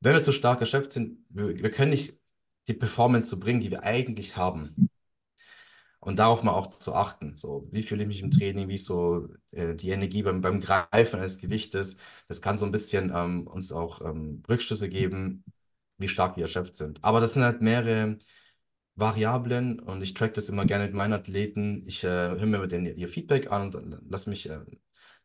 [0.00, 2.18] wenn wir zu stark erschöpft sind, wir, wir können nicht
[2.68, 4.91] die Performance zu bringen, die wir eigentlich haben.
[6.02, 7.36] Und darauf mal auch zu achten.
[7.36, 10.60] So, wie fühle ich mich im Training, wie ist so äh, die Energie beim, beim
[10.60, 11.96] Greifen eines Gewichtes.
[12.26, 15.44] Das kann so ein bisschen ähm, uns auch ähm, Rückschlüsse geben,
[15.98, 17.04] wie stark wir erschöpft sind.
[17.04, 18.18] Aber das sind halt mehrere
[18.96, 21.84] Variablen und ich track das immer gerne mit meinen Athleten.
[21.86, 24.60] Ich äh, höre mir mit denen ihr Feedback an und lass mich, äh,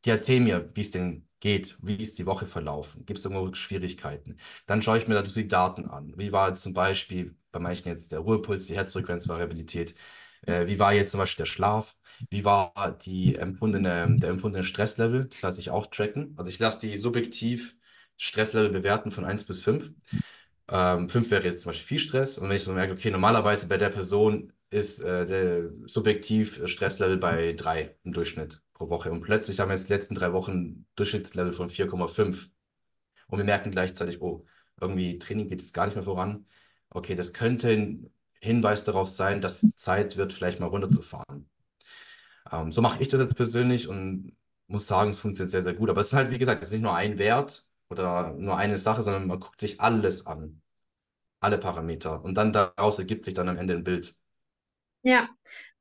[0.05, 3.53] die erzählen mir, wie es denen geht, wie ist die Woche verlaufen, gibt es irgendwo
[3.53, 4.37] Schwierigkeiten.
[4.67, 6.13] Dann schaue ich mir natürlich die Daten an.
[6.17, 9.95] Wie war jetzt zum Beispiel bei manchen jetzt der Ruhepuls, die Herzfrequenzvariabilität,
[10.45, 11.95] äh, wie war jetzt zum Beispiel der Schlaf,
[12.29, 16.33] wie war die empfundene, der empfundene Stresslevel, das lasse ich auch tracken.
[16.37, 17.75] Also ich lasse die subjektiv
[18.17, 19.91] Stresslevel bewerten von 1 bis 5.
[20.69, 23.67] Ähm, 5 wäre jetzt zum Beispiel viel Stress und wenn ich so merke, okay, normalerweise
[23.67, 29.11] bei der Person ist äh, der subjektiv Stresslevel bei 3 im Durchschnitt pro Woche.
[29.11, 32.49] Und plötzlich haben wir jetzt die letzten drei Wochen Durchschnittslevel von 4,5.
[33.27, 34.45] Und wir merken gleichzeitig, oh,
[34.79, 36.45] irgendwie Training geht jetzt gar nicht mehr voran.
[36.89, 37.99] Okay, das könnte
[38.41, 41.49] Hinweis darauf sein, dass Zeit wird, vielleicht mal runterzufahren.
[42.51, 44.35] Ähm, so mache ich das jetzt persönlich und
[44.67, 45.89] muss sagen, es funktioniert sehr, sehr gut.
[45.89, 48.77] Aber es ist halt, wie gesagt, es ist nicht nur ein Wert oder nur eine
[48.77, 50.61] Sache, sondern man guckt sich alles an.
[51.41, 52.23] Alle Parameter.
[52.23, 54.15] Und dann daraus ergibt sich dann am Ende ein Bild.
[55.03, 55.29] Ja,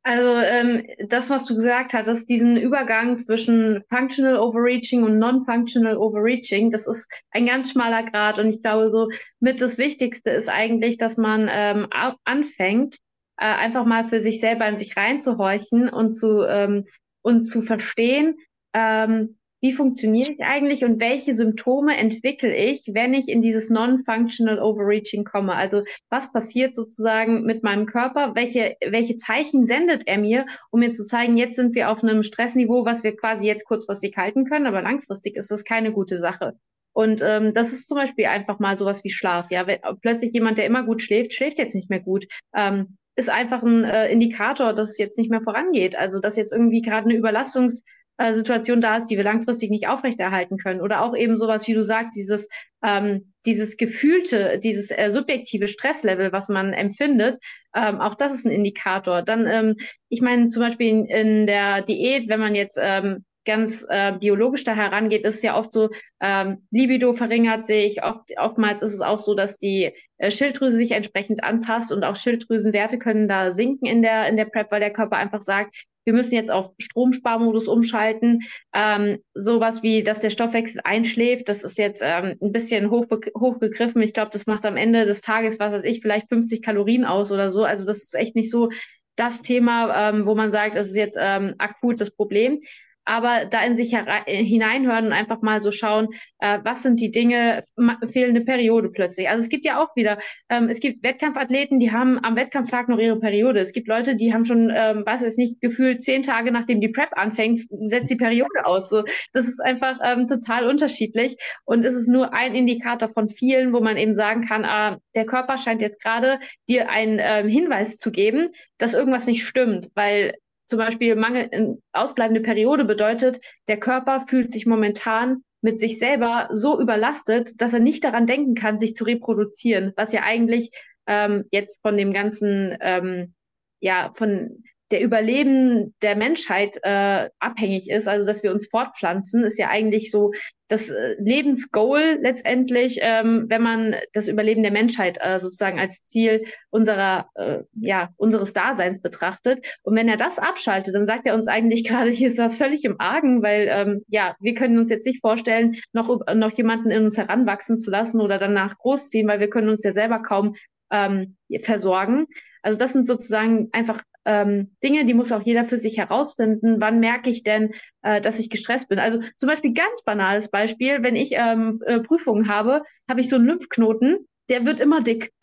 [0.06, 6.70] Also ähm, das, was du gesagt hattest, diesen Übergang zwischen Functional Overreaching und Non-Functional Overreaching,
[6.70, 8.38] das ist ein ganz schmaler Grad.
[8.38, 9.08] Und ich glaube, so
[9.40, 11.88] mit das Wichtigste ist eigentlich, dass man ähm,
[12.24, 12.98] anfängt,
[13.36, 16.84] äh, einfach mal für sich selber in sich reinzuhorchen und zu ähm,
[17.22, 18.36] und zu verstehen,
[18.74, 24.60] ähm, wie funktioniere ich eigentlich und welche Symptome entwickle ich, wenn ich in dieses Non-Functional
[24.60, 25.56] Overreaching komme?
[25.56, 28.36] Also was passiert sozusagen mit meinem Körper?
[28.36, 32.22] Welche, welche Zeichen sendet er mir, um mir zu zeigen, jetzt sind wir auf einem
[32.22, 36.52] Stressniveau, was wir quasi jetzt kurzfristig halten können, aber langfristig ist das keine gute Sache.
[36.92, 39.50] Und ähm, das ist zum Beispiel einfach mal sowas wie Schlaf.
[39.50, 42.26] Ja, wenn, plötzlich jemand, der immer gut schläft, schläft jetzt nicht mehr gut.
[42.54, 42.86] Ähm,
[43.16, 45.98] ist einfach ein äh, Indikator, dass es jetzt nicht mehr vorangeht.
[45.98, 47.82] Also dass jetzt irgendwie gerade eine Überlastungs
[48.18, 50.80] äh, Situation da ist, die wir langfristig nicht aufrechterhalten können.
[50.80, 52.48] Oder auch eben sowas, wie du sagst, dieses,
[52.84, 57.38] ähm, dieses gefühlte, dieses äh, subjektive Stresslevel, was man empfindet,
[57.74, 59.22] ähm, auch das ist ein Indikator.
[59.22, 59.76] Dann, ähm,
[60.08, 64.64] ich meine, zum Beispiel in, in der Diät, wenn man jetzt ähm, ganz äh, biologisch
[64.64, 65.88] da herangeht, ist es ja oft so,
[66.20, 68.02] ähm, Libido verringert sich.
[68.02, 72.16] Oft, oftmals ist es auch so, dass die äh, Schilddrüse sich entsprechend anpasst und auch
[72.16, 75.74] Schilddrüsenwerte können da sinken in der, in der PrEP, weil der Körper einfach sagt,
[76.06, 78.44] wir müssen jetzt auf Stromsparmodus umschalten.
[78.72, 83.06] Ähm, sowas wie, dass der Stoffwechsel einschläft, das ist jetzt ähm, ein bisschen hoch,
[83.38, 84.00] hochgegriffen.
[84.02, 87.32] Ich glaube, das macht am Ende des Tages, was weiß ich, vielleicht 50 Kalorien aus
[87.32, 87.64] oder so.
[87.64, 88.70] Also das ist echt nicht so
[89.16, 92.60] das Thema, ähm, wo man sagt, es ist jetzt ähm, akut das Problem
[93.06, 96.08] aber da in sich äh, hineinhören und einfach mal so schauen,
[96.40, 97.62] äh, was sind die Dinge,
[98.08, 99.28] fehlende Periode plötzlich.
[99.28, 100.18] Also es gibt ja auch wieder,
[100.48, 103.60] ähm, es gibt Wettkampfathleten, die haben am Wettkampftag noch ihre Periode.
[103.60, 106.88] Es gibt Leute, die haben schon, ähm, weiß ich nicht, gefühlt zehn Tage nachdem die
[106.88, 108.90] Prep anfängt, setzt die Periode aus.
[108.90, 113.72] So, das ist einfach ähm, total unterschiedlich und es ist nur ein Indikator von vielen,
[113.72, 117.98] wo man eben sagen kann, ah, der Körper scheint jetzt gerade dir einen ähm, Hinweis
[117.98, 120.34] zu geben, dass irgendwas nicht stimmt, weil
[120.66, 126.48] zum Beispiel Mangel, in ausbleibende Periode bedeutet, der Körper fühlt sich momentan mit sich selber
[126.52, 130.70] so überlastet, dass er nicht daran denken kann, sich zu reproduzieren, was ja eigentlich
[131.06, 133.34] ähm, jetzt von dem ganzen, ähm,
[133.80, 139.58] ja, von der Überleben der Menschheit äh, abhängig ist, also dass wir uns fortpflanzen, ist
[139.58, 140.32] ja eigentlich so
[140.68, 146.44] das äh, Lebensgoal letztendlich, ähm, wenn man das Überleben der Menschheit äh, sozusagen als Ziel
[146.70, 149.64] unserer, äh, ja, unseres Daseins betrachtet.
[149.82, 152.84] Und wenn er das abschaltet, dann sagt er uns eigentlich gerade, hier ist das völlig
[152.84, 157.04] im Argen, weil ähm, ja, wir können uns jetzt nicht vorstellen, noch, noch jemanden in
[157.04, 160.56] uns heranwachsen zu lassen oder danach großziehen, weil wir können uns ja selber kaum
[160.90, 162.26] ähm, versorgen.
[162.66, 166.80] Also das sind sozusagen einfach ähm, Dinge, die muss auch jeder für sich herausfinden.
[166.80, 168.98] Wann merke ich denn, äh, dass ich gestresst bin?
[168.98, 173.36] Also zum Beispiel ganz banales Beispiel, wenn ich ähm, äh, Prüfungen habe, habe ich so
[173.36, 175.32] einen Lymphknoten, der wird immer dick.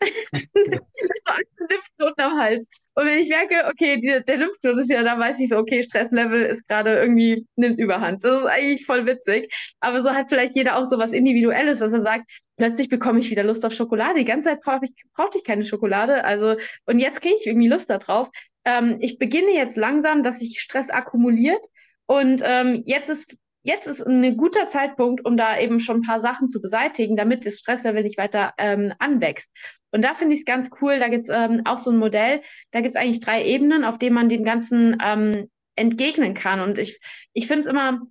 [1.70, 2.66] Lymphknoten am Hals.
[2.94, 5.82] Und wenn ich merke, okay, die, der Lymphknoten ist ja da, weiß ich so, okay,
[5.82, 8.22] Stresslevel ist gerade irgendwie, nimmt überhand.
[8.22, 9.52] Das ist eigentlich voll witzig.
[9.80, 13.30] Aber so hat vielleicht jeder auch so was Individuelles, dass er sagt, plötzlich bekomme ich
[13.30, 14.18] wieder Lust auf Schokolade.
[14.18, 16.24] Die ganze Zeit brauchte ich, brauchte ich keine Schokolade.
[16.24, 16.56] Also,
[16.86, 18.28] und jetzt kriege ich irgendwie Lust darauf.
[18.64, 21.64] Ähm, ich beginne jetzt langsam, dass sich Stress akkumuliert.
[22.06, 26.20] Und ähm, jetzt ist jetzt ist ein guter Zeitpunkt, um da eben schon ein paar
[26.20, 29.50] Sachen zu beseitigen, damit das Stresslevel nicht weiter ähm, anwächst.
[29.90, 32.42] Und da finde ich es ganz cool, da gibt's ähm, auch so ein Modell,
[32.72, 36.60] da gibt's eigentlich drei Ebenen, auf denen man dem Ganzen ähm, entgegnen kann.
[36.60, 37.00] Und ich,
[37.32, 38.02] ich finde es immer,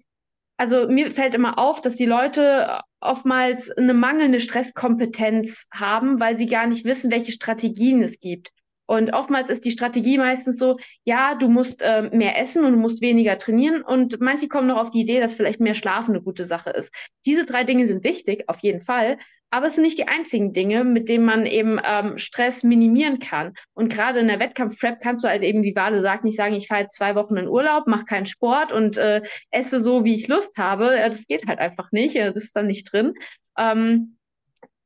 [0.58, 6.48] also mir fällt immer auf, dass die Leute oftmals eine mangelnde Stresskompetenz haben, weil sie
[6.48, 8.52] gar nicht wissen, welche Strategien es gibt.
[8.86, 12.78] Und oftmals ist die Strategie meistens so, ja, du musst äh, mehr essen und du
[12.78, 13.82] musst weniger trainieren.
[13.82, 16.94] Und manche kommen noch auf die Idee, dass vielleicht mehr Schlafen eine gute Sache ist.
[17.26, 19.18] Diese drei Dinge sind wichtig, auf jeden Fall.
[19.54, 23.54] Aber es sind nicht die einzigen Dinge, mit denen man eben ähm, Stress minimieren kann.
[23.76, 26.68] Und gerade in der Wettkampfprep kannst du halt eben, wie Wale sagt, nicht sagen, ich
[26.68, 30.28] fahre jetzt zwei Wochen in Urlaub, mache keinen Sport und äh, esse so, wie ich
[30.28, 30.98] Lust habe.
[30.98, 32.16] Das geht halt einfach nicht.
[32.16, 33.14] Das ist dann nicht drin.
[33.56, 34.18] Ähm,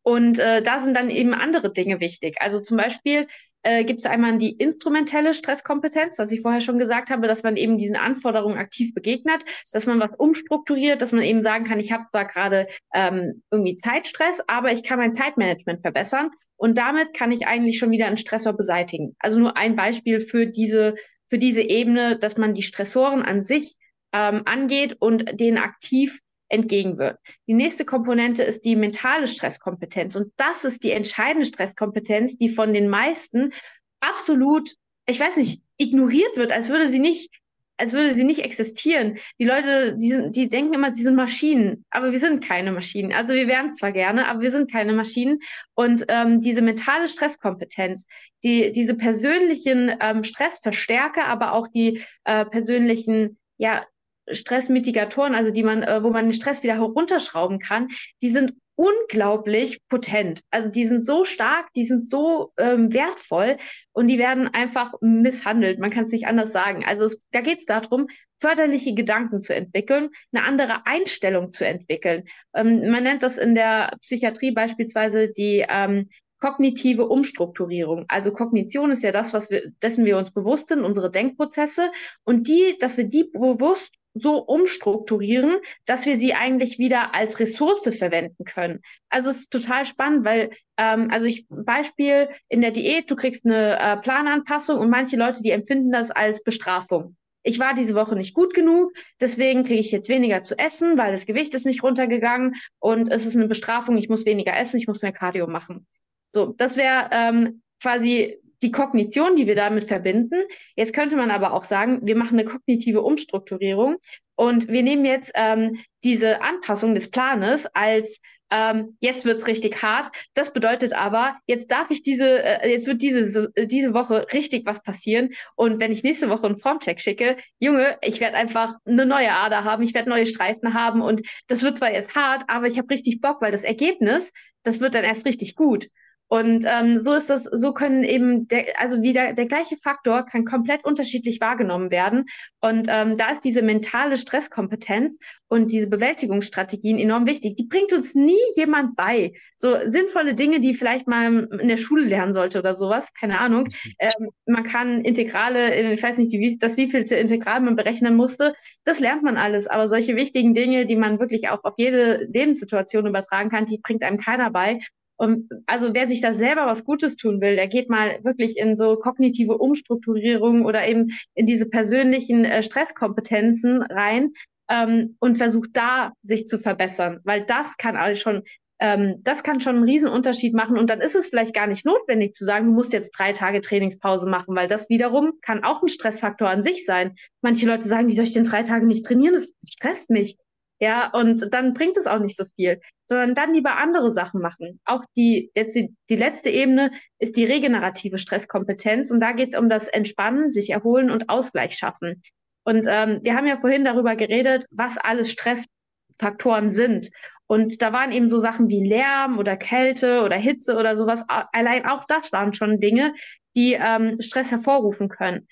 [0.03, 2.41] und äh, da sind dann eben andere Dinge wichtig.
[2.41, 3.27] Also zum Beispiel
[3.63, 7.57] äh, gibt es einmal die instrumentelle Stresskompetenz, was ich vorher schon gesagt habe, dass man
[7.57, 9.43] eben diesen Anforderungen aktiv begegnet,
[9.73, 13.75] dass man was umstrukturiert, dass man eben sagen kann, ich habe zwar gerade ähm, irgendwie
[13.75, 18.17] Zeitstress, aber ich kann mein Zeitmanagement verbessern und damit kann ich eigentlich schon wieder einen
[18.17, 19.15] Stressor beseitigen.
[19.19, 20.95] Also nur ein Beispiel für diese,
[21.27, 23.75] für diese Ebene, dass man die Stressoren an sich
[24.13, 27.19] ähm, angeht und denen aktiv entgegenwirkt.
[27.47, 30.15] Die nächste Komponente ist die mentale Stresskompetenz.
[30.15, 33.53] Und das ist die entscheidende Stresskompetenz, die von den meisten
[33.99, 34.75] absolut,
[35.07, 37.29] ich weiß nicht, ignoriert wird, als würde sie nicht
[37.77, 39.19] als würde sie nicht existieren.
[39.39, 43.13] Die Leute, die, sind, die denken immer, sie sind Maschinen, aber wir sind keine Maschinen.
[43.13, 45.39] Also wir wären zwar gerne, aber wir sind keine Maschinen.
[45.75, 48.07] Und ähm, diese mentale Stresskompetenz,
[48.43, 53.85] die, diese persönlichen ähm, Stressverstärker, aber auch die äh, persönlichen ja,
[54.29, 57.89] Stressmitigatoren, also die man, äh, wo man den Stress wieder herunterschrauben kann,
[58.21, 60.43] die sind unglaublich potent.
[60.51, 63.57] Also die sind so stark, die sind so ähm, wertvoll
[63.91, 65.79] und die werden einfach misshandelt.
[65.79, 66.85] Man kann es nicht anders sagen.
[66.85, 68.07] Also es, da geht es darum,
[68.39, 72.25] förderliche Gedanken zu entwickeln, eine andere Einstellung zu entwickeln.
[72.53, 76.09] Ähm, man nennt das in der Psychiatrie beispielsweise die ähm,
[76.39, 78.05] kognitive Umstrukturierung.
[78.09, 81.91] Also Kognition ist ja das, was wir, dessen wir uns bewusst sind, unsere Denkprozesse
[82.23, 87.89] und die, dass wir die bewusst so umstrukturieren, dass wir sie eigentlich wieder als Ressource
[87.97, 88.81] verwenden können.
[89.09, 93.45] Also es ist total spannend, weil, ähm, also ich Beispiel in der Diät, du kriegst
[93.45, 97.15] eine äh, Plananpassung und manche Leute, die empfinden das als Bestrafung.
[97.43, 98.91] Ich war diese Woche nicht gut genug,
[99.21, 103.25] deswegen kriege ich jetzt weniger zu essen, weil das Gewicht ist nicht runtergegangen und es
[103.25, 105.87] ist eine Bestrafung, ich muss weniger essen, ich muss mehr Cardio machen.
[106.29, 110.43] So, das wäre ähm, quasi die Kognition, die wir damit verbinden.
[110.75, 113.97] Jetzt könnte man aber auch sagen, wir machen eine kognitive Umstrukturierung
[114.35, 118.19] und wir nehmen jetzt ähm, diese Anpassung des Planes als
[118.49, 120.09] ähm, jetzt wird's richtig hart.
[120.33, 124.65] Das bedeutet aber, jetzt darf ich diese, äh, jetzt wird diese, äh, diese Woche richtig
[124.65, 125.33] was passieren.
[125.55, 129.63] Und wenn ich nächste Woche einen Formcheck schicke, Junge, ich werde einfach eine neue Ader
[129.63, 132.89] haben, ich werde neue Streifen haben und das wird zwar jetzt hart, aber ich habe
[132.89, 134.31] richtig Bock, weil das Ergebnis,
[134.63, 135.87] das wird dann erst richtig gut.
[136.29, 140.43] Und ähm, so ist das, so können eben, der, also wieder der gleiche Faktor kann
[140.43, 142.25] komplett unterschiedlich wahrgenommen werden.
[142.59, 147.55] Und ähm, da ist diese mentale Stresskompetenz und diese Bewältigungsstrategien enorm wichtig.
[147.55, 149.33] Die bringt uns nie jemand bei.
[149.57, 153.63] So sinnvolle Dinge, die vielleicht mal in der Schule lernen sollte oder sowas, keine Ahnung.
[153.63, 153.93] Mhm.
[153.99, 158.99] Ähm, man kann Integrale, ich weiß nicht, wie, das wievielte Integral man berechnen musste, das
[158.99, 159.67] lernt man alles.
[159.67, 164.03] Aber solche wichtigen Dinge, die man wirklich auch auf jede Lebenssituation übertragen kann, die bringt
[164.03, 164.79] einem keiner bei.
[165.17, 168.75] Und also wer sich da selber was Gutes tun will, der geht mal wirklich in
[168.75, 174.33] so kognitive Umstrukturierung oder eben in diese persönlichen äh, Stresskompetenzen rein
[174.69, 178.43] ähm, und versucht da sich zu verbessern, weil das kann alles schon
[178.79, 180.77] ähm, das kann schon einen Riesenunterschied machen.
[180.77, 183.61] Und dann ist es vielleicht gar nicht notwendig zu sagen, du musst jetzt drei Tage
[183.61, 187.15] Trainingspause machen, weil das wiederum kann auch ein Stressfaktor an sich sein.
[187.41, 189.33] Manche Leute sagen, wie soll ich denn drei Tage nicht trainieren?
[189.33, 190.37] Das stresst mich.
[190.79, 194.79] Ja, und dann bringt es auch nicht so viel, sondern dann lieber andere Sachen machen.
[194.85, 199.59] Auch die, jetzt die, die letzte Ebene ist die regenerative Stresskompetenz und da geht es
[199.59, 202.21] um das Entspannen, sich erholen und Ausgleich schaffen.
[202.63, 207.09] Und ähm, wir haben ja vorhin darüber geredet, was alles Stressfaktoren sind.
[207.47, 211.23] Und da waren eben so Sachen wie Lärm oder Kälte oder Hitze oder sowas.
[211.27, 213.13] Allein auch das waren schon Dinge,
[213.55, 215.47] die ähm, Stress hervorrufen können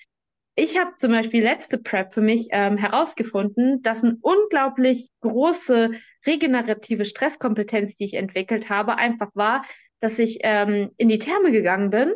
[0.56, 5.92] ich habe zum Beispiel letzte Prep für mich ähm, herausgefunden, dass eine unglaublich große
[6.26, 9.64] regenerative Stresskompetenz, die ich entwickelt habe, einfach war,
[10.00, 12.12] dass ich ähm, in die Therme gegangen bin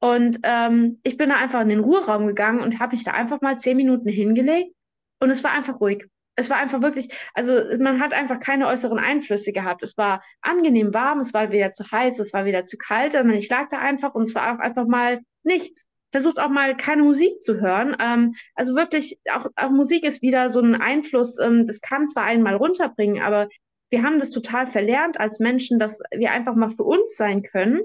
[0.00, 3.40] und ähm, ich bin da einfach in den Ruheraum gegangen und habe mich da einfach
[3.40, 4.74] mal zehn Minuten hingelegt
[5.18, 6.06] und es war einfach ruhig.
[6.36, 9.82] Es war einfach wirklich, also man hat einfach keine äußeren Einflüsse gehabt.
[9.82, 13.36] Es war angenehm warm, es war weder zu heiß, es war weder zu kalt, sondern
[13.36, 17.42] ich lag da einfach und es war einfach mal nichts versucht auch mal keine Musik
[17.42, 17.96] zu hören.
[17.98, 22.22] Ähm, also wirklich, auch, auch Musik ist wieder so ein Einfluss, ähm, das kann zwar
[22.22, 23.48] einen mal runterbringen, aber
[23.90, 27.80] wir haben das total verlernt als Menschen, dass wir einfach mal für uns sein können,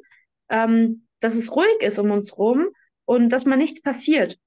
[0.47, 2.68] ähm, dass es ruhig ist um uns rum
[3.06, 4.38] und dass mal nichts passiert.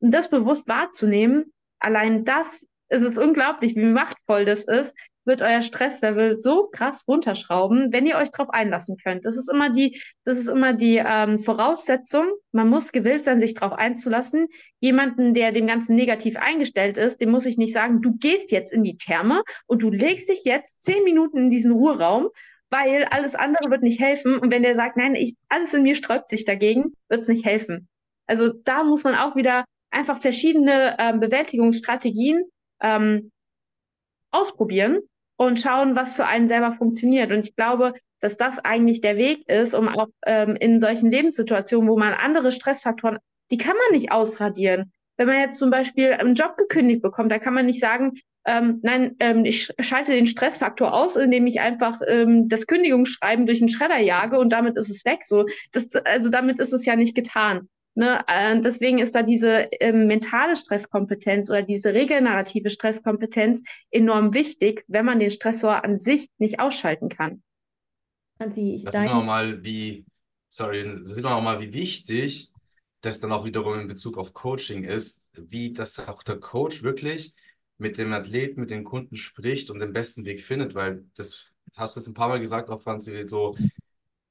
[0.00, 4.94] Und das bewusst wahrzunehmen, allein das ist es unglaublich, wie machtvoll das ist,
[5.24, 9.24] wird euer Stresslevel so krass runterschrauben, wenn ihr euch darauf einlassen könnt.
[9.24, 12.26] Das ist immer die, das ist immer die ähm, Voraussetzung.
[12.52, 14.48] Man muss gewillt sein, sich darauf einzulassen.
[14.80, 18.72] Jemanden, der dem Ganzen negativ eingestellt ist, dem muss ich nicht sagen, du gehst jetzt
[18.72, 22.28] in die Therme und du legst dich jetzt zehn Minuten in diesen Ruheraum,
[22.70, 24.38] weil alles andere wird nicht helfen.
[24.38, 27.44] Und wenn der sagt, nein, ich, alles in mir sträubt sich dagegen, wird es nicht
[27.44, 27.88] helfen.
[28.26, 32.44] Also da muss man auch wieder einfach verschiedene ähm, Bewältigungsstrategien
[32.80, 33.30] ähm,
[34.30, 35.00] ausprobieren
[35.36, 37.32] und schauen, was für einen selber funktioniert.
[37.32, 41.88] Und ich glaube, dass das eigentlich der Weg ist, um auch ähm, in solchen Lebenssituationen,
[41.88, 43.18] wo man andere Stressfaktoren,
[43.50, 44.92] die kann man nicht ausradieren.
[45.16, 48.12] Wenn man jetzt zum Beispiel einen Job gekündigt bekommt, da kann man nicht sagen,
[48.46, 53.60] ähm, nein, ähm, ich schalte den Stressfaktor aus, indem ich einfach ähm, das Kündigungsschreiben durch
[53.60, 55.20] einen Schredder jage und damit ist es weg.
[55.24, 57.68] So, das, also damit ist es ja nicht getan.
[57.94, 58.24] Ne?
[58.28, 65.04] Äh, deswegen ist da diese äh, mentale Stresskompetenz oder diese regenerative Stresskompetenz enorm wichtig, wenn
[65.04, 67.42] man den Stressor an sich nicht ausschalten kann.
[68.40, 70.06] Hansi, ich das sieht man auch mal, wie,
[70.48, 72.50] sorry, das sieht man auch mal, wie wichtig
[73.02, 77.34] das dann auch wiederum in Bezug auf Coaching ist, wie das auch der Coach wirklich
[77.78, 81.78] mit dem Athleten, mit dem Kunden spricht und den besten Weg findet, weil das, das
[81.78, 83.56] hast du jetzt ein paar Mal gesagt, auch Franzi, so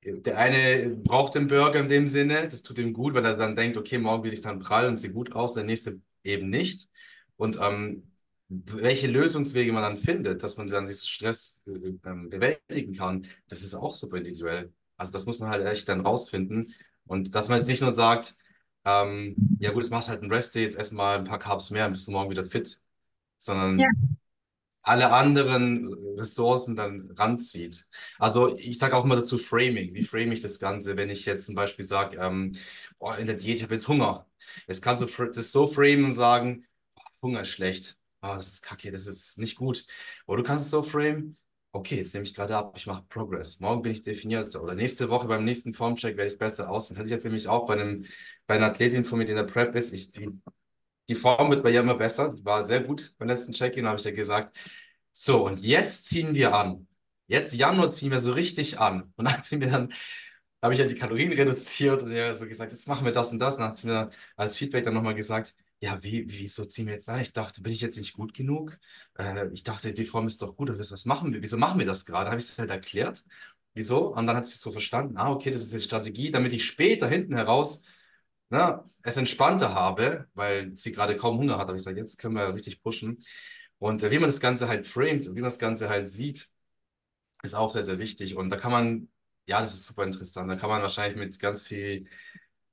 [0.03, 3.55] der eine braucht den Burger in dem Sinne, das tut ihm gut, weil er dann
[3.55, 6.89] denkt, okay, morgen will ich dann prall und sehe gut aus, der nächste eben nicht.
[7.35, 8.11] Und ähm,
[8.47, 13.61] welche Lösungswege man dann findet, dass man dann diesen Stress äh, ähm, bewältigen kann, das
[13.61, 14.73] ist auch super individuell.
[14.97, 16.73] Also das muss man halt echt dann rausfinden.
[17.05, 18.35] Und dass man jetzt nicht nur sagt,
[18.85, 21.93] ähm, ja gut, machst du halt einen Rest-Day, jetzt erstmal ein paar Carbs mehr, dann
[21.93, 22.81] bist du morgen wieder fit,
[23.37, 23.87] sondern Ja.
[24.89, 27.87] Alle anderen Ressourcen dann ranzieht.
[28.17, 29.93] Also ich sage auch immer dazu Framing.
[29.93, 32.55] Wie frame ich das Ganze, wenn ich jetzt zum Beispiel sage, ähm,
[33.17, 34.27] in der Diät, ich habe jetzt Hunger.
[34.67, 37.97] Jetzt kannst du das so framen und sagen, oh, Hunger ist schlecht.
[38.21, 39.85] Oh, das ist kacke, das ist nicht gut.
[40.27, 41.37] Oder du kannst es so framen,
[41.71, 43.59] okay, jetzt nehme ich gerade ab, ich mache Progress.
[43.59, 44.55] Morgen bin ich definiert.
[44.55, 46.97] Oder nächste Woche beim nächsten Formcheck werde ich besser aussehen.
[46.97, 48.05] Hatte ich jetzt nämlich auch bei einem,
[48.47, 49.93] bei einer Athletin von mir, die in der Prep ist.
[49.93, 50.29] Ich, die,
[51.09, 52.29] die Form wird bei ihr immer besser.
[52.33, 54.55] Die war sehr gut beim letzten Check-in, habe ich ja gesagt.
[55.11, 56.87] So, und jetzt ziehen wir an.
[57.27, 59.13] Jetzt Januar ziehen wir so richtig an.
[59.17, 59.93] Und dann hat sie mir dann,
[60.61, 63.39] habe ich ja die Kalorien reduziert und ja so gesagt, jetzt machen wir das und
[63.39, 63.55] das.
[63.55, 66.93] Und dann hat sie mir als Feedback dann nochmal gesagt, ja, wie, wieso ziehen wir
[66.93, 67.21] jetzt an?
[67.21, 68.77] Ich dachte, bin ich jetzt nicht gut genug?
[69.17, 70.69] Äh, ich dachte, die Form ist doch gut.
[70.77, 71.41] Was, machen wir?
[71.41, 72.29] Wieso machen wir das gerade?
[72.29, 73.23] Habe ich es halt erklärt.
[73.73, 74.13] Wieso?
[74.13, 75.17] Und dann hat sie es so verstanden.
[75.17, 77.83] Ah, okay, das ist die Strategie, damit ich später hinten heraus
[78.49, 81.67] ne, es entspannter habe, weil sie gerade kaum Hunger hat.
[81.67, 83.19] Aber ich sage, jetzt können wir richtig pushen.
[83.79, 86.49] Und äh, wie man das Ganze halt framet und wie man das Ganze halt sieht,
[87.43, 88.35] ist auch sehr, sehr wichtig.
[88.35, 89.09] Und da kann man,
[89.45, 90.49] ja, das ist super interessant.
[90.51, 92.07] Da kann man wahrscheinlich mit ganz viel,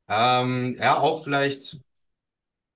[0.08, 1.78] ähm, ja, auch vielleicht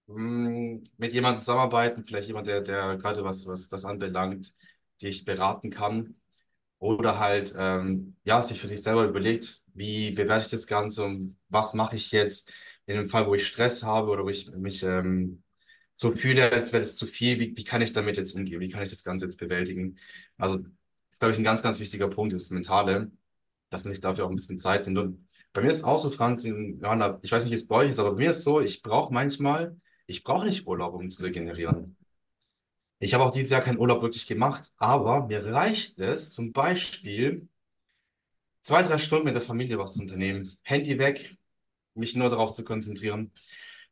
[0.07, 4.55] mh, mit jemandem zusammenarbeiten, vielleicht jemand, der, der gerade was, was das anbelangt,
[5.03, 6.17] dich beraten kann.
[6.79, 11.39] Oder halt, ähm, ja, sich für sich selber überlegt, wie bewerte ich das Ganze und
[11.49, 12.53] was mache ich jetzt
[12.91, 15.43] in dem Fall, wo ich Stress habe oder wo ich mich ähm,
[15.97, 18.61] so fühle, als wäre das zu viel, wie, wie kann ich damit jetzt umgehen?
[18.61, 19.99] Wie kann ich das Ganze jetzt bewältigen?
[20.39, 20.67] Also, das
[21.13, 23.11] ist, glaube ich, ein ganz, ganz wichtiger Punkt, das Mentale,
[23.71, 24.99] dass man sich dafür auch ein bisschen Zeit nimmt.
[24.99, 27.91] Und bei mir ist auch so, Franz, Johanna, ich weiß nicht, wie es bei euch
[27.91, 29.77] ist, aber bei mir ist so, ich brauche manchmal,
[30.07, 31.97] ich brauche nicht Urlaub, um zu regenerieren.
[32.99, 37.49] Ich habe auch dieses Jahr keinen Urlaub wirklich gemacht, aber mir reicht es zum Beispiel,
[38.61, 40.57] zwei, drei Stunden mit der Familie was zu unternehmen.
[40.63, 41.37] Handy weg,
[41.95, 43.33] mich nur darauf zu konzentrieren.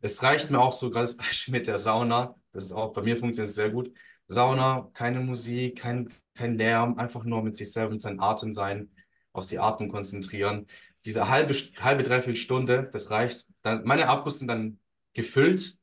[0.00, 3.02] Es reicht mir auch so, gerade das Beispiel mit der Sauna, das ist auch bei
[3.02, 3.92] mir funktioniert sehr gut.
[4.26, 8.90] Sauna, keine Musik, kein, kein Lärm, einfach nur mit sich selber, mit seinem Atem sein,
[9.32, 10.66] auf die Atmung konzentrieren.
[11.04, 13.46] Diese halbe, halbe, dreiviertel Stunde, das reicht.
[13.62, 14.78] Dann, meine Akkus sind dann
[15.14, 15.78] gefüllt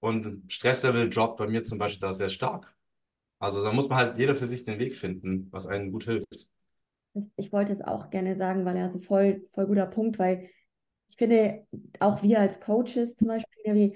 [0.00, 2.74] und Stresslevel droppt bei mir zum Beispiel da sehr stark.
[3.38, 6.48] Also da muss man halt jeder für sich den Weg finden, was einem gut hilft.
[7.36, 10.50] Ich wollte es auch gerne sagen, weil er so voll, voll guter Punkt, weil
[11.08, 11.66] ich finde,
[12.00, 13.92] auch wir als Coaches zum Beispiel, wir,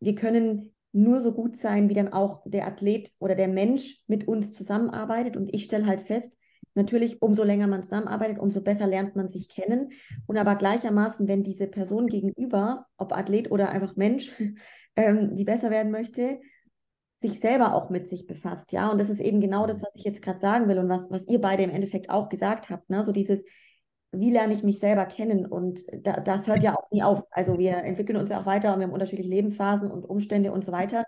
[0.00, 4.26] wir können nur so gut sein, wie dann auch der Athlet oder der Mensch mit
[4.26, 5.36] uns zusammenarbeitet.
[5.36, 6.36] Und ich stelle halt fest,
[6.74, 9.92] natürlich, umso länger man zusammenarbeitet, umso besser lernt man sich kennen.
[10.26, 14.32] Und aber gleichermaßen, wenn diese Person gegenüber, ob Athlet oder einfach Mensch,
[14.96, 16.40] ähm, die besser werden möchte,
[17.20, 18.90] sich selber auch mit sich befasst, ja.
[18.90, 21.28] Und das ist eben genau das, was ich jetzt gerade sagen will und was, was
[21.28, 23.04] ihr beide im Endeffekt auch gesagt habt, ne?
[23.04, 23.44] So dieses,
[24.12, 25.46] wie lerne ich mich selber kennen?
[25.46, 27.22] Und da, das hört ja auch nie auf.
[27.30, 30.64] Also wir entwickeln uns ja auch weiter und wir haben unterschiedliche Lebensphasen und Umstände und
[30.64, 31.04] so weiter.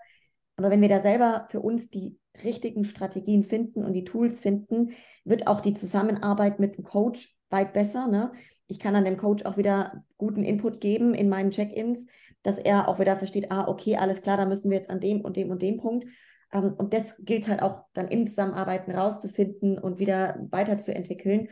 [0.55, 4.91] Aber wenn wir da selber für uns die richtigen Strategien finden und die Tools finden,
[5.25, 8.07] wird auch die Zusammenarbeit mit dem Coach weit besser.
[8.07, 8.31] Ne?
[8.67, 12.07] Ich kann dann dem Coach auch wieder guten Input geben in meinen Check-ins,
[12.41, 15.21] dass er auch wieder versteht, ah, okay, alles klar, da müssen wir jetzt an dem
[15.21, 16.05] und dem und dem Punkt.
[16.51, 21.49] Ähm, und das gilt halt auch dann im Zusammenarbeiten rauszufinden und wieder weiterzuentwickeln.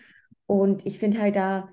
[0.51, 1.69] Und ich finde halt, da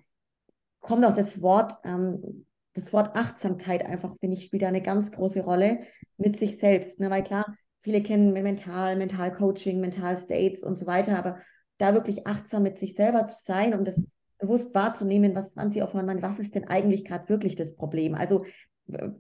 [0.79, 5.11] kommt auch das Wort, ähm, das Wort Achtsamkeit einfach, finde ich, spielt da eine ganz
[5.11, 5.81] große Rolle
[6.17, 7.01] mit sich selbst.
[7.01, 7.11] Ne?
[7.11, 11.39] Weil klar, viele kennen Mental, Mental-Coaching, Mental-States und so weiter, aber
[11.79, 14.07] da wirklich achtsam mit sich selber zu sein und das
[14.39, 18.15] bewusst wahrzunehmen, was Franzi Hoffmann meint, was ist denn eigentlich gerade wirklich das Problem?
[18.15, 18.45] Also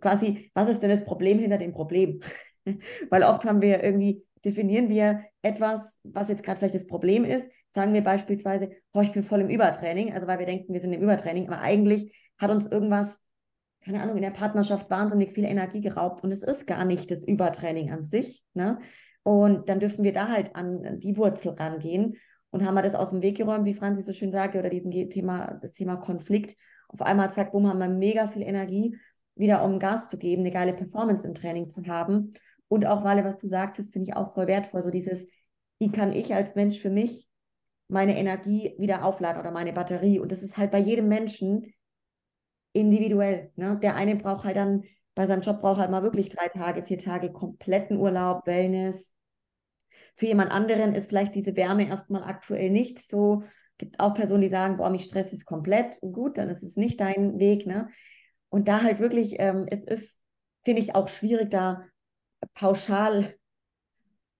[0.00, 2.20] quasi, was ist denn das Problem hinter dem Problem?
[3.10, 7.50] Weil oft haben wir irgendwie, definieren wir etwas, was jetzt gerade vielleicht das Problem ist,
[7.74, 10.92] sagen wir beispielsweise, oh, ich bin voll im Übertraining, also weil wir denken, wir sind
[10.92, 13.20] im Übertraining, aber eigentlich hat uns irgendwas,
[13.82, 17.24] keine Ahnung, in der Partnerschaft wahnsinnig viel Energie geraubt und es ist gar nicht das
[17.24, 18.44] Übertraining an sich.
[18.54, 18.78] Ne?
[19.22, 22.16] Und dann dürfen wir da halt an die Wurzel rangehen
[22.50, 24.90] und haben wir das aus dem Weg geräumt, wie Franzi so schön sagte, oder diesen
[25.10, 26.56] Thema, das Thema Konflikt.
[26.88, 28.96] Auf einmal, zack, bumm, haben wir mega viel Energie,
[29.34, 32.32] wieder um Gas zu geben, eine geile Performance im Training zu haben.
[32.68, 34.82] Und auch, Wale, was du sagtest, finde ich auch voll wertvoll.
[34.82, 35.26] So dieses,
[35.78, 37.27] wie kann ich als Mensch für mich
[37.88, 40.18] meine Energie wieder aufladen oder meine Batterie.
[40.18, 41.72] Und das ist halt bei jedem Menschen
[42.72, 43.50] individuell.
[43.56, 43.78] Ne?
[43.82, 44.84] Der eine braucht halt dann
[45.18, 49.12] bei seinem Job braucht halt mal wirklich drei Tage, vier Tage kompletten Urlaub, Wellness.
[50.14, 53.42] Für jemand anderen ist vielleicht diese Wärme erstmal aktuell nicht so.
[53.78, 55.98] Gibt auch Personen, die sagen, boah, mich stresst es komplett.
[56.02, 57.88] Gut, dann ist es nicht dein Weg, ne?
[58.48, 60.16] Und da halt wirklich, ähm, es ist,
[60.64, 61.84] finde ich, auch schwierig, da
[62.54, 63.34] pauschal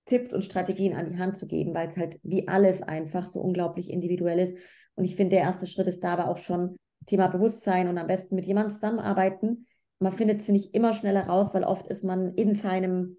[0.09, 3.41] Tipps und Strategien an die Hand zu geben, weil es halt wie alles einfach so
[3.41, 4.57] unglaublich individuell ist.
[4.95, 6.77] Und ich finde, der erste Schritt ist da aber auch schon
[7.07, 9.67] Thema Bewusstsein und am besten mit jemandem zusammenarbeiten,
[10.01, 13.19] man findet es, finde ich, immer schneller raus, weil oft ist man in seinem,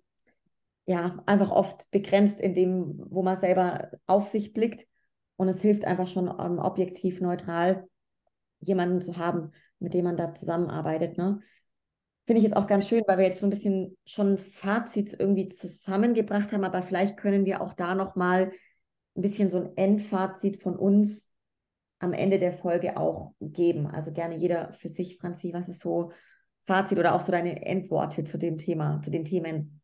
[0.86, 4.88] ja, einfach oft begrenzt in dem, wo man selber auf sich blickt.
[5.36, 7.88] Und es hilft einfach schon um, ähm, objektiv neutral
[8.60, 11.18] jemanden zu haben, mit dem man da zusammenarbeitet.
[11.18, 11.42] Ne?
[12.30, 15.50] Finde ich jetzt auch ganz schön, weil wir jetzt so ein bisschen schon Fazits irgendwie
[15.50, 18.52] zusammengebracht haben, aber vielleicht können wir auch da nochmal
[19.18, 21.28] ein bisschen so ein Endfazit von uns
[21.98, 23.88] am Ende der Folge auch geben.
[23.88, 26.12] Also gerne jeder für sich, Franzi, was ist so
[26.66, 29.82] Fazit oder auch so deine Endworte zu dem Thema, zu den Themen?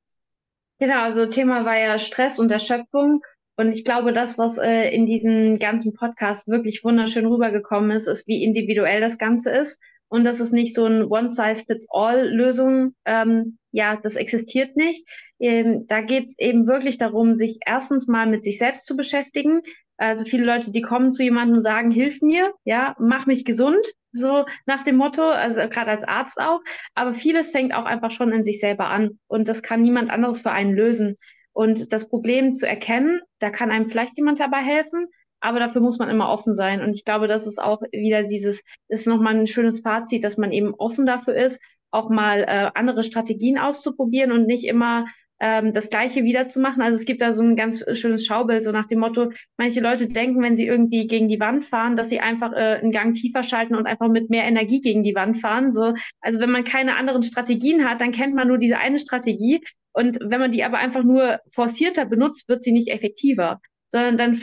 [0.77, 3.23] Genau, also Thema war ja Stress und Erschöpfung.
[3.55, 8.27] Und ich glaube, das, was äh, in diesem ganzen Podcast wirklich wunderschön rübergekommen ist, ist,
[8.27, 9.81] wie individuell das Ganze ist.
[10.07, 12.95] Und das ist nicht so ein One-Size-Fits-All-Lösung.
[13.05, 15.07] Ähm, ja, das existiert nicht.
[15.39, 19.61] Ähm, da geht es eben wirklich darum, sich erstens mal mit sich selbst zu beschäftigen,
[19.97, 23.85] also viele Leute, die kommen zu jemandem und sagen, hilf mir, ja, mach mich gesund,
[24.11, 26.59] so nach dem Motto, also gerade als Arzt auch.
[26.95, 30.41] Aber vieles fängt auch einfach schon in sich selber an und das kann niemand anderes
[30.41, 31.15] für einen lösen.
[31.53, 35.07] Und das Problem zu erkennen, da kann einem vielleicht jemand dabei helfen,
[35.39, 36.81] aber dafür muss man immer offen sein.
[36.81, 40.51] Und ich glaube, das ist auch wieder dieses, ist nochmal ein schönes Fazit, dass man
[40.51, 45.05] eben offen dafür ist, auch mal äh, andere Strategien auszuprobieren und nicht immer
[45.39, 46.81] ähm, das Gleiche wiederzumachen.
[46.81, 50.07] Also es gibt da so ein ganz schönes Schaubild, so nach dem Motto, manche Leute
[50.07, 53.43] denken, wenn sie irgendwie gegen die Wand fahren, dass sie einfach äh, einen Gang tiefer
[53.43, 55.73] schalten und einfach mit mehr Energie gegen die Wand fahren.
[55.73, 59.63] So, also wenn man keine anderen Strategien hat, dann kennt man nur diese eine Strategie.
[59.93, 64.35] Und wenn man die aber einfach nur forcierter benutzt, wird sie nicht effektiver, sondern dann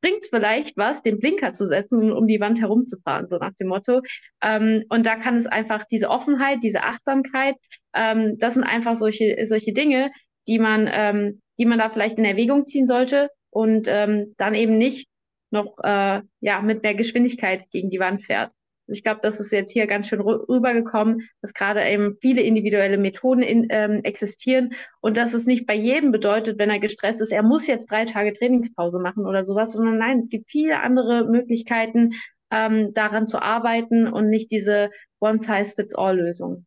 [0.00, 3.54] bringt es vielleicht was, den Blinker zu setzen und um die Wand herumzufahren, so nach
[3.54, 4.02] dem Motto.
[4.42, 7.56] Ähm, und da kann es einfach diese Offenheit, diese Achtsamkeit,
[7.94, 10.10] ähm, das sind einfach solche, solche Dinge,
[10.48, 14.78] die man, ähm, die man da vielleicht in Erwägung ziehen sollte und ähm, dann eben
[14.78, 15.08] nicht
[15.50, 18.52] noch äh, ja mit mehr Geschwindigkeit gegen die Wand fährt.
[18.90, 23.42] Ich glaube, das ist jetzt hier ganz schön rübergekommen, dass gerade eben viele individuelle Methoden
[23.42, 27.42] in, ähm, existieren und dass es nicht bei jedem bedeutet, wenn er gestresst ist, er
[27.42, 32.12] muss jetzt drei Tage Trainingspause machen oder sowas, sondern nein, es gibt viele andere Möglichkeiten,
[32.50, 34.90] ähm, daran zu arbeiten und nicht diese
[35.20, 36.66] One-Size-Fits-All-Lösung.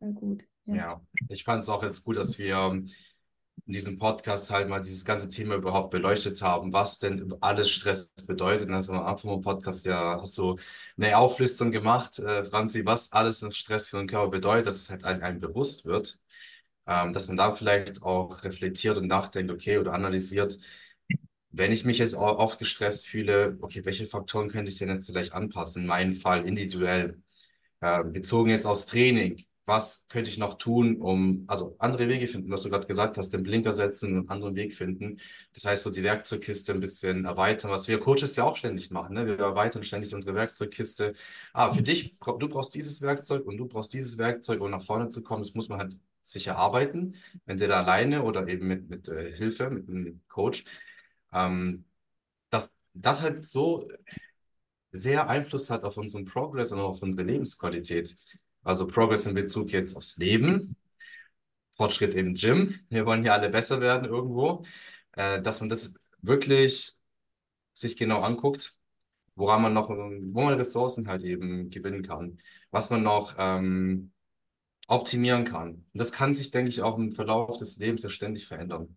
[0.00, 0.44] Sehr gut.
[0.66, 1.00] Ja, ja.
[1.28, 2.88] ich fand es auch jetzt gut, dass wir ähm,
[3.66, 8.12] in diesem Podcast halt mal dieses ganze Thema überhaupt beleuchtet haben, was denn alles Stress
[8.26, 8.70] bedeutet.
[8.70, 10.58] Also am Anfang vom Podcast ja hast du
[10.96, 15.04] eine Auflistung gemacht, äh, Franzi, was alles Stress für den Körper bedeutet, dass es halt
[15.04, 16.18] einem bewusst wird,
[16.86, 20.58] ähm, dass man da vielleicht auch reflektiert und nachdenkt, okay, oder analysiert,
[21.50, 25.32] wenn ich mich jetzt oft gestresst fühle, okay, welche Faktoren könnte ich denn jetzt vielleicht
[25.32, 25.82] anpassen?
[25.82, 27.22] In meinem Fall individuell,
[27.80, 32.50] äh, bezogen jetzt aus Training was könnte ich noch tun, um, also andere Wege finden,
[32.50, 35.20] was du gerade gesagt hast, den Blinker setzen, einen anderen Weg finden.
[35.54, 39.14] Das heißt, so die Werkzeugkiste ein bisschen erweitern, was wir Coaches ja auch ständig machen.
[39.14, 39.26] Ne?
[39.26, 41.14] Wir erweitern ständig unsere Werkzeugkiste.
[41.52, 45.08] Ah, für dich, du brauchst dieses Werkzeug und du brauchst dieses Werkzeug, um nach vorne
[45.08, 45.42] zu kommen.
[45.42, 47.16] Das muss man halt sich erarbeiten,
[47.46, 50.64] entweder alleine oder eben mit, mit äh, Hilfe, mit einem Coach.
[51.32, 51.84] Ähm,
[52.50, 53.88] dass das halt so
[54.92, 58.16] sehr Einfluss hat auf unseren Progress und auf unsere Lebensqualität.
[58.64, 60.76] Also Progress in Bezug jetzt aufs Leben,
[61.76, 62.80] Fortschritt im Gym.
[62.88, 64.64] Wir wollen hier alle besser werden irgendwo.
[65.12, 66.92] Äh, dass man das wirklich
[67.74, 68.76] sich genau anguckt,
[69.36, 72.38] woran man noch, wo man Ressourcen halt eben gewinnen kann,
[72.70, 74.12] was man noch ähm,
[74.88, 75.70] optimieren kann.
[75.92, 78.96] Und das kann sich, denke ich, auch im Verlauf des Lebens ja ständig verändern.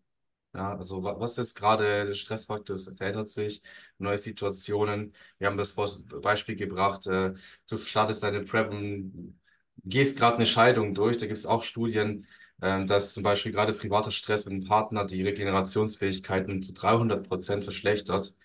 [0.53, 2.73] Ja, also was ist gerade der Stressfaktor?
[2.75, 3.61] Es verändert sich,
[3.99, 5.13] neue Situationen.
[5.37, 7.33] Wir haben das Beispiel gebracht, äh,
[7.69, 9.39] du startest deine Prep und
[9.85, 12.27] gehst gerade eine Scheidung durch, da gibt es auch Studien,
[12.61, 17.63] ähm, dass zum Beispiel gerade privater Stress mit einem Partner die Regenerationsfähigkeiten zu 300 Prozent
[17.63, 18.35] verschlechtert.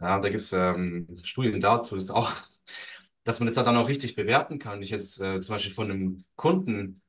[0.00, 2.32] Ja, da gibt es ähm, Studien dazu, das auch,
[3.24, 4.82] dass man das dann auch richtig bewerten kann.
[4.82, 7.02] Ich jetzt äh, zum Beispiel von einem Kunden,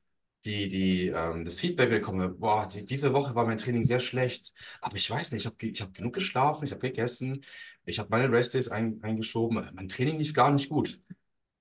[0.44, 4.52] die, die ähm, das Feedback bekomme, boah, die, diese Woche war mein Training sehr schlecht,
[4.80, 7.44] aber ich weiß nicht, ich habe ich hab genug geschlafen, ich habe gegessen,
[7.84, 11.00] ich habe meine Restdays ein, eingeschoben, mein Training lief gar nicht gut.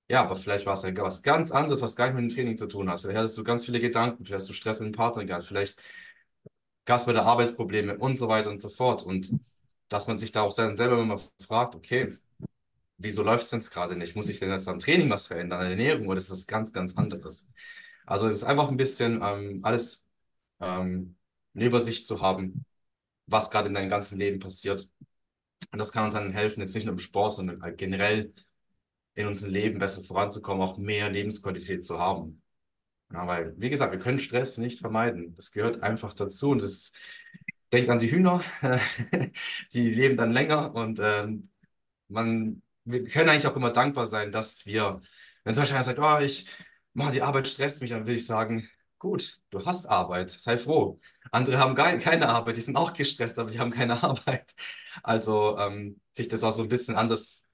[0.07, 2.57] Ja, aber vielleicht war es ja was ganz anderes, was gar nicht mit dem Training
[2.57, 3.01] zu tun hat.
[3.01, 5.79] Vielleicht hattest du ganz viele Gedanken, vielleicht hast du Stress mit dem Partner gehabt, vielleicht
[6.85, 9.03] gab es bei der Arbeit Probleme und so weiter und so fort.
[9.03, 9.35] Und
[9.89, 12.13] dass man sich da auch selber immer fragt, okay,
[12.97, 14.15] wieso läuft es denn gerade nicht?
[14.15, 16.73] Muss ich denn jetzt am Training was verändern, an der Ernährung oder ist das ganz,
[16.73, 17.53] ganz anderes?
[18.05, 20.07] Also es ist einfach ein bisschen ähm, alles
[20.61, 21.17] ähm,
[21.55, 22.65] eine Übersicht zu haben,
[23.27, 24.89] was gerade in deinem ganzen Leben passiert.
[25.71, 28.33] Und das kann uns dann helfen, jetzt nicht nur im Sport, sondern generell
[29.15, 32.41] in unserem Leben besser voranzukommen, auch mehr Lebensqualität zu haben.
[33.13, 35.35] Ja, weil, wie gesagt, wir können Stress nicht vermeiden.
[35.35, 36.49] Das gehört einfach dazu.
[36.51, 36.93] Und das
[37.71, 38.43] denkt an die Hühner,
[39.73, 41.43] die leben dann länger und ähm,
[42.07, 45.01] man, wir können eigentlich auch immer dankbar sein, dass wir,
[45.43, 46.47] wenn zum Beispiel einer sagt, oh, ich,
[46.93, 48.69] man, die Arbeit stresst mich, dann will ich sagen,
[48.99, 50.99] gut, du hast Arbeit, sei froh.
[51.31, 54.53] Andere haben keine Arbeit, die sind auch gestresst, aber die haben keine Arbeit.
[55.03, 57.44] Also ähm, sich das auch so ein bisschen anders,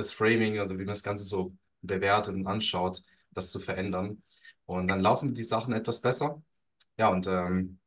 [0.00, 3.02] das Framing oder wie man das Ganze so bewertet und anschaut,
[3.32, 4.22] das zu verändern.
[4.66, 6.42] Und dann laufen die Sachen etwas besser.
[6.98, 7.78] Ja, und ähm,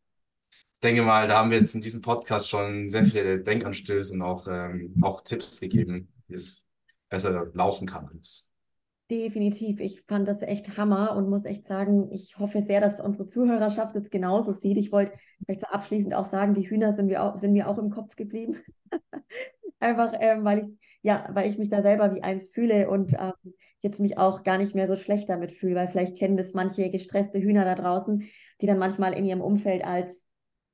[0.52, 4.22] ich denke mal, da haben wir jetzt in diesem Podcast schon sehr viele Denkanstöße und
[4.22, 6.66] auch, ähm, auch Tipps gegeben, wie es
[7.10, 8.08] besser laufen kann.
[8.08, 8.54] Alles.
[9.12, 9.80] Definitiv.
[9.80, 13.96] Ich fand das echt Hammer und muss echt sagen, ich hoffe sehr, dass unsere Zuhörerschaft
[13.96, 14.78] es genauso sieht.
[14.78, 15.14] Ich wollte
[15.44, 18.16] vielleicht so abschließend auch sagen, die Hühner sind mir auch, sind mir auch im Kopf
[18.16, 18.58] geblieben.
[19.80, 23.54] Einfach, ähm, weil ich, ja, weil ich mich da selber wie eins fühle und ähm,
[23.82, 26.90] jetzt mich auch gar nicht mehr so schlecht damit fühle, weil vielleicht kennen das manche
[26.90, 28.24] gestresste Hühner da draußen,
[28.62, 30.26] die dann manchmal in ihrem Umfeld als,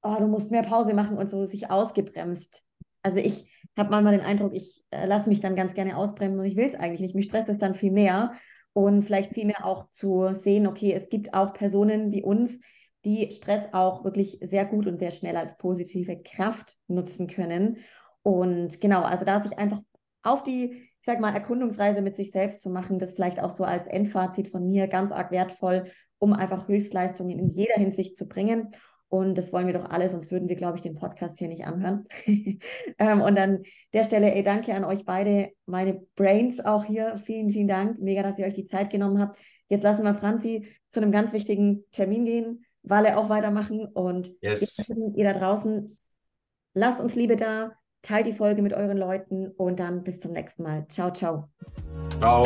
[0.04, 2.64] oh, du musst mehr Pause machen und so sich ausgebremst.
[3.02, 6.46] Also ich habe manchmal den Eindruck, ich äh, lasse mich dann ganz gerne ausbremsen und
[6.46, 7.16] ich will es eigentlich nicht.
[7.16, 8.34] Mich stresst es dann viel mehr
[8.74, 12.60] und vielleicht viel mehr auch zu sehen, okay, es gibt auch Personen wie uns,
[13.04, 17.78] die Stress auch wirklich sehr gut und sehr schnell als positive Kraft nutzen können.
[18.22, 19.80] Und genau, also da sich einfach
[20.24, 23.64] auf die ich sag mal, Erkundungsreise mit sich selbst zu machen, das vielleicht auch so
[23.64, 25.86] als Endfazit von mir ganz arg wertvoll,
[26.18, 28.76] um einfach Höchstleistungen in jeder Hinsicht zu bringen.
[29.08, 31.66] Und das wollen wir doch alle, sonst würden wir, glaube ich, den Podcast hier nicht
[31.66, 32.06] anhören.
[33.00, 33.64] ähm, und an
[33.94, 37.18] der Stelle, ey, danke an euch beide, meine Brains auch hier.
[37.18, 38.00] Vielen, vielen Dank.
[38.00, 39.40] Mega, dass ihr euch die Zeit genommen habt.
[39.70, 43.86] Jetzt lassen wir Franzi zu einem ganz wichtigen Termin gehen, Walle auch weitermachen.
[43.86, 44.86] Und yes.
[45.16, 45.98] ihr da draußen,
[46.74, 47.72] lasst uns Liebe da,
[48.02, 50.86] teilt die Folge mit euren Leuten und dann bis zum nächsten Mal.
[50.88, 51.50] Ciao, ciao.
[52.20, 52.46] Ciao.